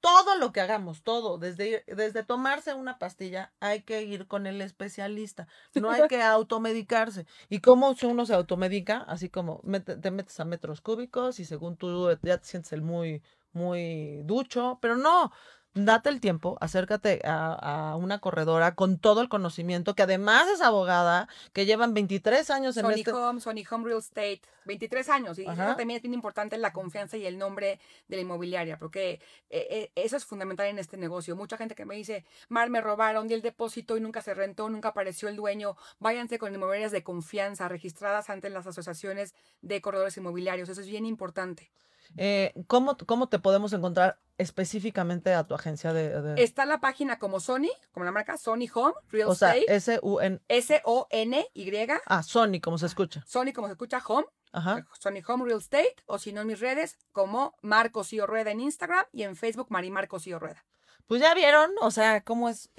todo 0.03 0.37
lo 0.37 0.53
que 0.53 0.61
hagamos, 0.61 1.03
todo, 1.05 1.39
desde, 1.39 1.85
desde 1.87 2.25
tomarse 2.25 2.75
una 2.75 2.99
pastilla, 2.99 3.55
hay 3.61 3.83
que 3.85 4.03
ir 4.03 4.29
con 4.29 4.47
el 4.47 4.61
especialista, 4.61 5.49
no 5.77 5.91
hay 5.91 6.07
que 6.07 6.21
automedicarse. 6.23 7.27
¿Y 7.49 7.61
cómo 7.61 7.95
si 7.95 8.07
uno 8.07 8.27
se 8.27 8.35
automedica? 8.35 8.99
Así 9.09 9.31
como 9.31 9.61
mete- 9.65 9.97
te 9.97 10.11
metes 10.11 10.39
a 10.41 10.45
metros 10.45 10.83
cúbicos 10.83 11.41
y 11.41 11.47
según 11.47 11.77
tú 11.79 12.11
ya 12.23 12.39
te 12.39 12.45
sientes 12.47 12.73
el 12.75 12.83
muy, 12.83 13.23
muy 13.53 14.23
ducho, 14.25 14.79
pero 14.83 14.97
no. 14.97 15.33
Date 15.75 16.11
el 16.11 16.21
tiempo, 16.21 16.59
acércate 16.61 17.23
a, 17.25 17.93
a 17.93 17.97
una 17.97 18.19
corredora 18.19 18.75
con 18.75 18.99
todo 18.99 19.23
el 19.23 19.31
conocimiento, 19.31 19.95
que 19.95 20.03
además 20.03 20.47
es 20.49 20.61
abogada, 20.61 21.29
que 21.55 21.65
llevan 21.65 21.95
23 21.95 22.51
años 22.51 22.77
en 22.77 22.83
Sony 22.83 22.93
este... 22.93 23.13
Home, 23.13 23.41
Sony 23.41 23.65
Home 23.71 23.87
Real 23.87 23.99
Estate, 23.99 24.43
23 24.67 25.09
años. 25.09 25.39
Y 25.39 25.47
Ajá. 25.47 25.69
eso 25.69 25.77
también 25.77 25.97
es 25.97 26.03
bien 26.03 26.13
importante 26.13 26.59
la 26.59 26.75
confianza 26.75 27.17
y 27.17 27.25
el 27.25 27.39
nombre 27.39 27.81
de 28.09 28.17
la 28.17 28.23
inmobiliaria, 28.23 28.79
porque 28.79 29.21
eh, 29.49 29.67
eh, 29.71 29.93
eso 29.95 30.19
es 30.19 30.27
fundamental 30.27 30.67
en 30.67 30.79
este 30.79 30.99
negocio. 30.99 31.37
Mucha 31.37 31.57
gente 31.57 31.75
que 31.75 31.87
me 31.87 31.95
dice, 31.95 32.27
Mar, 32.51 32.69
me 32.69 32.83
robaron, 32.83 33.27
di 33.27 33.33
el 33.33 33.41
depósito 33.41 33.97
y 33.97 34.01
nunca 34.03 34.21
se 34.21 34.35
rentó, 34.35 34.69
nunca 34.69 34.89
apareció 34.89 35.31
el 35.31 35.37
dueño. 35.37 35.79
Váyanse 36.01 36.39
con 36.39 36.55
inmobiliarias 36.55 36.93
de 36.93 37.03
confianza, 37.03 37.69
registradas 37.69 38.29
ante 38.29 38.51
las 38.51 38.67
asociaciones 38.67 39.35
de 39.63 39.81
corredores 39.81 40.19
inmobiliarios. 40.19 40.69
Eso 40.69 40.83
es 40.83 40.89
bien 40.89 41.07
importante. 41.07 41.71
Eh, 42.17 42.53
¿cómo, 42.67 42.97
¿Cómo 43.07 43.29
te 43.29 43.39
podemos 43.39 43.73
encontrar 43.73 44.19
específicamente 44.39 45.35
a 45.35 45.45
tu 45.45 45.55
agencia 45.55 45.93
de... 45.93 46.21
de- 46.21 46.43
Está 46.43 46.67
la 46.67 46.81
página 46.81 47.19
como 47.19 47.41
Sony, 47.41 47.69
como 47.93 48.05
la 48.05 48.13
marca 48.13 48.37
Sony 48.37 48.67
Home 48.75 48.95
Real 49.11 49.29
o 49.29 49.35
sea, 49.35 49.55
Estate, 49.57 49.75
S-U-N... 49.77 50.41
S-O-N-Y, 50.49 51.73
Ah, 52.07 52.23
Sony, 52.23 52.61
como 52.63 52.79
se 52.79 52.87
escucha. 52.87 53.23
Sony 53.27 53.53
como 53.55 53.69
se 53.69 53.73
escucha 53.73 54.03
Home, 54.07 54.27
Ajá. 54.53 54.87
Sony 54.99 55.23
Home 55.27 55.45
Real 55.45 55.59
Estate, 55.59 55.97
o 56.07 56.19
si 56.19 56.33
no 56.33 56.41
en 56.43 56.47
mis 56.49 56.61
redes, 56.61 56.99
como 57.13 57.55
Marcos 57.63 58.13
y 58.13 58.21
Rueda 58.21 58.51
en 58.51 58.61
Instagram 58.61 59.05
y 59.13 59.23
en 59.23 59.37
Facebook 59.37 59.67
Marimarcos 59.71 60.27
y 60.27 60.35
Rueda. 60.35 60.65
Pues 61.07 61.21
ya 61.21 61.35
vieron, 61.35 61.71
o 61.81 61.91
sea, 61.91 62.23
cómo 62.23 62.49
es... 62.49 62.71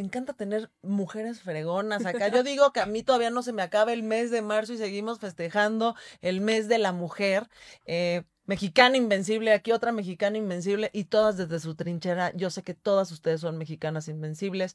Me 0.00 0.06
encanta 0.06 0.32
tener 0.32 0.70
mujeres 0.80 1.42
fregonas 1.42 2.06
acá. 2.06 2.28
Yo 2.28 2.42
digo 2.42 2.72
que 2.72 2.80
a 2.80 2.86
mí 2.86 3.02
todavía 3.02 3.28
no 3.28 3.42
se 3.42 3.52
me 3.52 3.60
acaba 3.60 3.92
el 3.92 4.02
mes 4.02 4.30
de 4.30 4.40
marzo 4.40 4.72
y 4.72 4.78
seguimos 4.78 5.18
festejando 5.18 5.94
el 6.22 6.40
mes 6.40 6.68
de 6.68 6.78
la 6.78 6.92
mujer. 6.92 7.50
Eh, 7.84 8.22
mexicana 8.46 8.96
invencible, 8.96 9.52
aquí 9.52 9.72
otra 9.72 9.92
mexicana 9.92 10.38
invencible 10.38 10.88
y 10.94 11.04
todas 11.04 11.36
desde 11.36 11.60
su 11.60 11.74
trinchera. 11.74 12.32
Yo 12.34 12.48
sé 12.48 12.62
que 12.62 12.72
todas 12.72 13.12
ustedes 13.12 13.42
son 13.42 13.58
mexicanas 13.58 14.08
invencibles. 14.08 14.74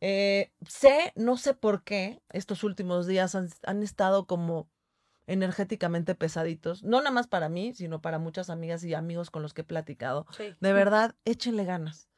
Eh, 0.00 0.52
sé, 0.68 1.12
no 1.16 1.36
sé 1.36 1.54
por 1.54 1.82
qué, 1.82 2.22
estos 2.30 2.62
últimos 2.62 3.08
días 3.08 3.34
han, 3.34 3.48
han 3.64 3.82
estado 3.82 4.28
como 4.28 4.70
energéticamente 5.26 6.14
pesaditos. 6.14 6.84
No 6.84 6.98
nada 6.98 7.10
más 7.10 7.26
para 7.26 7.48
mí, 7.48 7.74
sino 7.74 8.00
para 8.00 8.20
muchas 8.20 8.50
amigas 8.50 8.84
y 8.84 8.94
amigos 8.94 9.32
con 9.32 9.42
los 9.42 9.52
que 9.52 9.62
he 9.62 9.64
platicado. 9.64 10.28
Sí. 10.36 10.54
De 10.60 10.72
verdad, 10.72 11.16
échenle 11.24 11.64
ganas. 11.64 12.08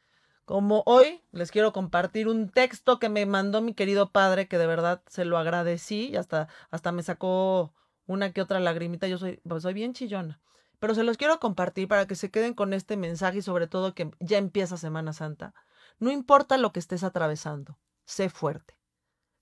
Como 0.46 0.84
hoy 0.86 1.24
les 1.32 1.50
quiero 1.50 1.72
compartir 1.72 2.28
un 2.28 2.48
texto 2.48 3.00
que 3.00 3.08
me 3.08 3.26
mandó 3.26 3.60
mi 3.62 3.74
querido 3.74 4.12
padre, 4.12 4.46
que 4.46 4.58
de 4.58 4.68
verdad 4.68 5.02
se 5.08 5.24
lo 5.24 5.38
agradecí 5.38 6.10
y 6.10 6.16
hasta, 6.16 6.46
hasta 6.70 6.92
me 6.92 7.02
sacó 7.02 7.74
una 8.06 8.32
que 8.32 8.42
otra 8.42 8.60
lagrimita. 8.60 9.08
Yo 9.08 9.18
soy, 9.18 9.40
pues, 9.46 9.64
soy 9.64 9.74
bien 9.74 9.92
chillona. 9.92 10.40
Pero 10.78 10.94
se 10.94 11.02
los 11.02 11.16
quiero 11.16 11.40
compartir 11.40 11.88
para 11.88 12.06
que 12.06 12.14
se 12.14 12.30
queden 12.30 12.54
con 12.54 12.74
este 12.74 12.96
mensaje 12.96 13.38
y 13.38 13.42
sobre 13.42 13.66
todo 13.66 13.92
que 13.92 14.12
ya 14.20 14.38
empieza 14.38 14.76
Semana 14.76 15.12
Santa. 15.12 15.52
No 15.98 16.12
importa 16.12 16.58
lo 16.58 16.72
que 16.72 16.78
estés 16.78 17.02
atravesando, 17.02 17.80
sé 18.04 18.28
fuerte. 18.28 18.78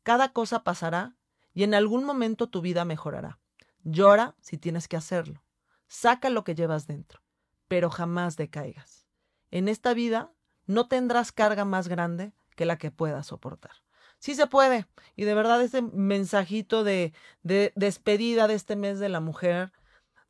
Cada 0.04 0.32
cosa 0.32 0.64
pasará 0.64 1.16
y 1.52 1.64
en 1.64 1.74
algún 1.74 2.04
momento 2.04 2.48
tu 2.48 2.62
vida 2.62 2.86
mejorará. 2.86 3.40
Llora 3.82 4.36
si 4.40 4.56
tienes 4.56 4.88
que 4.88 4.96
hacerlo. 4.96 5.42
Saca 5.86 6.30
lo 6.30 6.44
que 6.44 6.54
llevas 6.54 6.86
dentro, 6.86 7.20
pero 7.68 7.90
jamás 7.90 8.38
decaigas. 8.38 9.06
En 9.50 9.68
esta 9.68 9.92
vida 9.92 10.32
no 10.66 10.88
tendrás 10.88 11.32
carga 11.32 11.64
más 11.64 11.88
grande 11.88 12.32
que 12.56 12.66
la 12.66 12.78
que 12.78 12.90
puedas 12.90 13.26
soportar. 13.26 13.72
Sí 14.18 14.34
se 14.34 14.46
puede. 14.46 14.86
Y 15.16 15.24
de 15.24 15.34
verdad 15.34 15.60
ese 15.62 15.82
mensajito 15.82 16.84
de, 16.84 17.12
de 17.42 17.72
despedida 17.76 18.48
de 18.48 18.54
este 18.54 18.76
mes 18.76 18.98
de 18.98 19.08
la 19.08 19.20
mujer, 19.20 19.72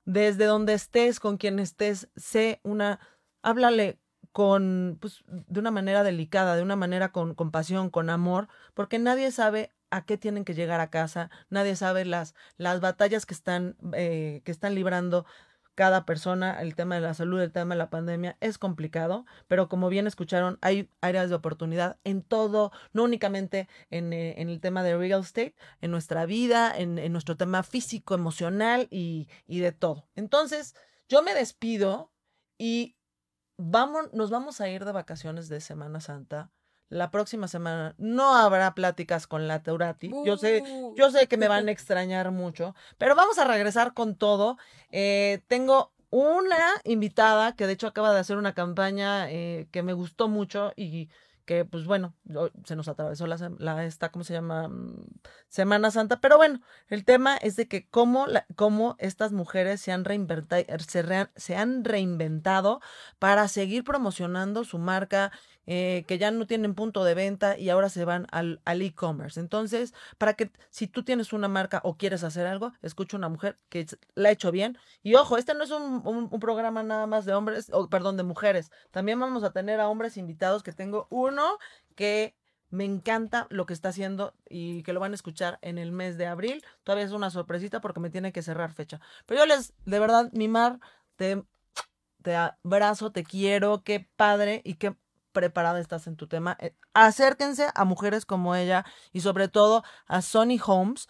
desde 0.05 0.47
donde 0.47 0.74
estés, 0.74 1.20
con 1.20 1.37
quien 1.37 1.59
estés, 1.59 2.09
sé 2.16 2.61
una, 2.62 3.01
háblale 3.43 4.01
con, 4.32 4.99
pues, 5.01 5.22
de 5.26 5.61
una 5.61 5.70
manera 5.70 6.03
delicada, 6.03 6.57
de 6.57 6.62
una 6.62 6.76
manera 6.76 7.12
con 7.12 7.35
compasión, 7.35 7.89
con 7.89 8.11
amor, 8.11 8.49
porque 8.74 8.99
nadie 8.99 9.30
sabe 9.30 9.72
a 9.91 10.05
qué 10.05 10.18
tienen 10.18 10.45
que 10.45 10.55
llegar 10.55 10.80
a 10.80 10.91
casa, 10.91 11.30
nadie 11.51 11.76
sabe 11.76 12.05
las, 12.05 12.35
las 12.57 12.80
batallas 12.80 13.26
que 13.26 13.35
están, 13.35 13.76
eh, 13.93 14.43
que 14.45 14.51
están 14.51 14.74
librando 14.74 15.24
cada 15.75 16.05
persona, 16.05 16.61
el 16.61 16.75
tema 16.75 16.95
de 16.95 17.01
la 17.01 17.14
salud, 17.14 17.41
el 17.41 17.53
tema 17.53 17.75
de 17.75 17.79
la 17.79 17.91
pandemia 17.91 18.37
es 18.41 18.59
complicado, 18.59 19.27
pero 19.49 19.68
como 19.68 19.89
bien 19.89 20.07
escucharon, 20.07 20.59
hay 20.61 20.89
áreas 21.01 21.29
de 21.29 21.35
oportunidad 21.35 21.99
en 22.05 22.22
todo, 22.22 22.72
no 22.93 23.05
únicamente 23.05 23.68
en, 23.91 24.12
eh, 24.12 24.41
en 24.41 24.49
el 24.49 24.61
tema 24.61 24.83
de 24.83 24.97
real 24.97 25.20
estate, 25.20 25.55
en 25.81 25.91
nuestra 25.91 26.27
vida, 26.27 26.72
en, 26.77 26.99
en 26.99 27.12
nuestro 27.12 27.37
tema 27.37 27.62
físico, 27.62 28.14
emocional 28.14 28.89
y, 28.91 29.29
y 29.47 29.61
de 29.61 29.72
todo. 29.72 30.09
Entonces, 30.14 30.75
yo 31.09 31.22
me 31.22 31.35
despido 31.35 32.12
y 32.59 32.97
vamos, 33.57 34.12
nos 34.12 34.31
vamos 34.31 34.61
a 34.61 34.68
ir 34.68 34.85
de 34.85 34.93
vacaciones 34.93 35.49
de 35.49 35.61
Semana 35.61 36.01
Santa. 36.01 36.51
La 36.95 37.11
próxima 37.11 37.49
semana 37.49 37.97
no 37.99 38.36
habrá 38.36 38.72
pláticas 38.72 39.26
con 39.26 39.49
la 39.49 39.64
Teurati. 39.64 40.12
Yo 40.24 40.36
sé, 40.36 40.62
yo 40.97 41.11
sé 41.11 41.26
que 41.26 41.36
me 41.36 41.49
van 41.49 41.66
a 41.66 41.72
extrañar 41.72 42.30
mucho, 42.30 42.76
pero 42.99 43.16
vamos 43.16 43.36
a 43.38 43.45
regresar 43.45 43.95
con 43.95 44.14
todo. 44.14 44.59
Eh, 44.92 45.42
tengo 45.49 45.92
una 46.11 46.57
invitada 46.84 47.57
que 47.57 47.66
de 47.66 47.72
hecho 47.72 47.88
acaba 47.88 48.14
de 48.14 48.20
hacer 48.20 48.36
una 48.36 48.55
campaña 48.55 49.28
eh, 49.28 49.66
que 49.72 49.82
me 49.82 49.92
gustó 49.92 50.28
mucho 50.28 50.72
y 50.76 51.09
que 51.45 51.64
pues 51.64 51.84
bueno, 51.84 52.14
se 52.64 52.76
nos 52.76 52.86
atravesó 52.86 53.26
la, 53.26 53.36
la, 53.59 53.84
esta, 53.84 54.11
¿cómo 54.11 54.24
se 54.24 54.32
llama? 54.32 54.68
Mm, 54.68 55.05
Semana 55.49 55.90
Santa, 55.90 56.20
pero 56.20 56.36
bueno, 56.36 56.61
el 56.88 57.05
tema 57.05 57.36
es 57.36 57.57
de 57.57 57.66
que 57.66 57.88
cómo, 57.88 58.26
la, 58.28 58.47
cómo 58.55 58.95
estas 58.99 59.32
mujeres 59.32 59.80
se 59.80 59.92
han, 59.92 60.05
se, 60.86 61.28
se 61.36 61.57
han 61.57 61.84
reinventado 61.84 62.80
para 63.18 63.49
seguir 63.49 63.84
promocionando 63.84 64.64
su 64.64 64.78
marca 64.78 65.32
eh, 65.67 66.05
que 66.07 66.19
ya 66.19 66.31
no 66.31 66.47
tienen 66.47 66.75
punto 66.75 67.05
de 67.05 67.15
venta 67.15 67.59
y 67.59 67.71
ahora 67.71 67.89
se 67.89 68.05
van 68.05 68.27
al, 68.31 68.61
e-commerce. 68.67 69.41
Entonces, 69.41 69.95
para 70.19 70.35
que 70.35 70.51
si 70.71 70.87
tú 70.87 71.05
tienes 71.05 71.33
una 71.33 71.49
marca 71.49 71.81
o 71.85 71.97
quieres 71.97 72.25
hacer 72.25 72.47
algo, 72.47 72.73
escucha 72.83 73.17
una 73.17 73.29
mujer 73.29 73.59
que 73.69 73.87
la 74.15 74.29
ha 74.29 74.33
hecho 74.33 74.51
bien. 74.53 74.79
Y 75.03 75.15
ojo, 75.15 75.39
este 75.39 75.55
no 75.55 75.65
es 75.65 75.71
un, 75.71 76.29
programa 76.41 76.83
nada 76.83 77.07
más 77.07 77.25
de 77.25 77.35
hombres, 77.35 77.71
o 77.73 77.89
perdón, 77.89 78.17
de 78.17 78.23
mujeres. 78.23 78.71
También 78.91 79.19
vamos 79.19 79.45
a 79.45 79.53
tener 79.53 79.81
a 79.81 79.89
hombres 79.89 80.17
invitados 80.17 80.62
que 80.62 80.73
tengo 80.73 81.07
uno 81.11 81.59
que 81.95 82.35
me 82.71 82.85
encanta 82.85 83.47
lo 83.51 83.67
que 83.67 83.73
está 83.73 83.91
haciendo 83.91 84.35
y 84.49 84.83
que 84.83 84.93
lo 84.93 85.01
van 85.01 85.12
a 85.12 85.15
escuchar 85.15 85.59
en 85.62 85.79
el 85.79 85.93
mes 85.93 86.19
de 86.19 86.27
abril. 86.27 86.65
Todavía 86.83 87.07
es 87.07 87.12
una 87.12 87.31
sorpresita 87.31 87.81
porque 87.81 88.01
me 88.01 88.11
tiene 88.11 88.33
que 88.33 88.43
cerrar 88.43 88.73
fecha. 88.73 89.01
Pero 89.27 89.41
yo 89.41 89.47
les, 89.47 89.73
de 89.87 89.99
verdad, 90.01 90.31
Mimar, 90.33 90.81
te, 91.17 91.45
te 92.23 92.35
abrazo, 92.35 93.12
te 93.12 93.23
quiero, 93.23 93.85
qué 93.85 94.09
padre 94.17 94.61
y 94.65 94.75
qué 94.75 94.97
preparada 95.35 95.78
estás 95.78 96.07
en 96.07 96.16
tu 96.16 96.26
tema. 96.26 96.57
Eh, 96.61 96.74
acérquense 96.95 97.66
a 97.74 97.85
mujeres 97.85 98.24
como 98.24 98.55
ella 98.55 98.87
y 99.12 99.20
sobre 99.20 99.49
todo 99.49 99.85
a 100.07 100.22
Sonny 100.22 100.59
Holmes. 100.64 101.09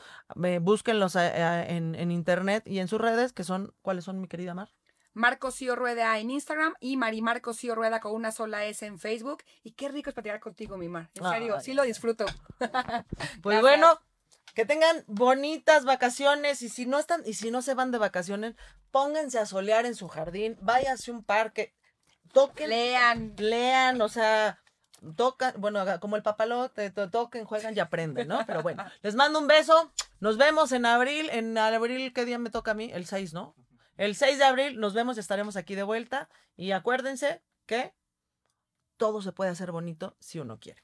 búsquenlos 0.61 1.15
en, 1.15 1.95
en, 1.95 2.11
internet 2.11 2.65
y 2.67 2.81
en 2.81 2.89
sus 2.89 3.01
redes, 3.01 3.33
que 3.33 3.45
son, 3.45 3.73
¿cuáles 3.83 4.05
son, 4.05 4.21
mi 4.21 4.27
querida 4.27 4.55
Mar? 4.55 4.71
Marco 5.13 5.53
Cío 5.53 5.77
Rueda 5.77 6.19
en 6.19 6.33
Instagram 6.33 6.75
y 6.81 6.97
Mari 6.97 7.23
Marco 7.23 7.55
Cío 7.55 7.77
Rueda 7.77 8.01
con 8.01 8.13
una 8.13 8.33
sola 8.33 8.65
S 8.65 8.85
en 8.85 8.99
Facebook. 8.99 9.45
Y 9.63 9.73
qué 9.73 9.89
rico 9.89 10.11
es 10.11 10.15
platicar 10.15 10.41
contigo, 10.41 10.77
mi 10.77 10.89
Mar. 10.89 11.09
En 11.15 11.31
serio, 11.31 11.61
sí 11.61 11.73
lo 11.73 11.85
disfruto. 11.85 12.27
pues 13.43 13.61
bueno, 13.61 14.01
que 14.55 14.67
tengan 14.67 15.05
bonitas 15.07 15.85
vacaciones 15.85 16.63
y 16.63 16.69
si 16.69 16.87
no 16.87 16.99
están 16.99 17.23
y 17.25 17.35
si 17.35 17.53
no 17.53 17.63
se 17.63 17.75
van 17.75 17.93
de 17.93 17.99
vacaciones, 17.99 18.57
pónganse 18.91 19.39
a 19.39 19.47
solear 19.47 19.87
en 19.87 19.95
su 19.95 20.09
jardín, 20.09 20.57
váyanse 20.61 21.13
a 21.13 21.15
un 21.15 21.23
parque 21.23 21.75
toquen. 22.35 22.69
Lean. 22.69 23.35
Lean, 23.39 24.03
o 24.03 24.09
sea, 24.11 24.61
tocan, 25.17 25.55
bueno, 25.59 25.85
como 26.01 26.17
el 26.17 26.23
papalote, 26.23 26.91
toquen, 26.91 27.47
juegan 27.47 27.75
y 27.75 27.81
aprenden, 27.81 28.29
¿no? 28.29 28.45
Pero 28.47 28.63
bueno, 28.63 28.85
les 29.03 29.15
mando 29.15 29.39
un 29.39 29.47
beso. 29.47 29.93
Nos 30.21 30.37
vemos 30.37 30.73
en 30.73 30.85
abril. 30.85 31.31
En 31.31 31.57
abril, 31.57 32.13
¿qué 32.13 32.27
día 32.27 32.39
me 32.39 32.51
toca 32.51 32.73
a 32.73 32.75
mí? 32.75 32.91
El 32.93 33.07
6, 33.07 33.33
¿no? 33.33 33.55
El 33.97 34.17
6 34.17 34.39
de 34.39 34.45
abril 34.45 34.81
nos 34.81 34.93
vemos 34.93 35.17
y 35.17 35.21
estaremos 35.21 35.57
aquí 35.57 35.75
de 35.75 35.83
vuelta. 35.83 36.29
Y 36.57 36.73
acuérdense 36.73 37.43
que 37.67 37.95
todo 38.97 39.23
se 39.23 39.33
puede 39.33 39.51
hacer 39.51 39.73
bonito 39.73 40.17
si 40.21 40.39
uno 40.39 40.59
quiere. 40.59 40.83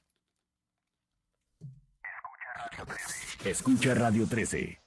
Escucha 3.43 3.93
Radio 3.93 4.27
13. 4.27 4.80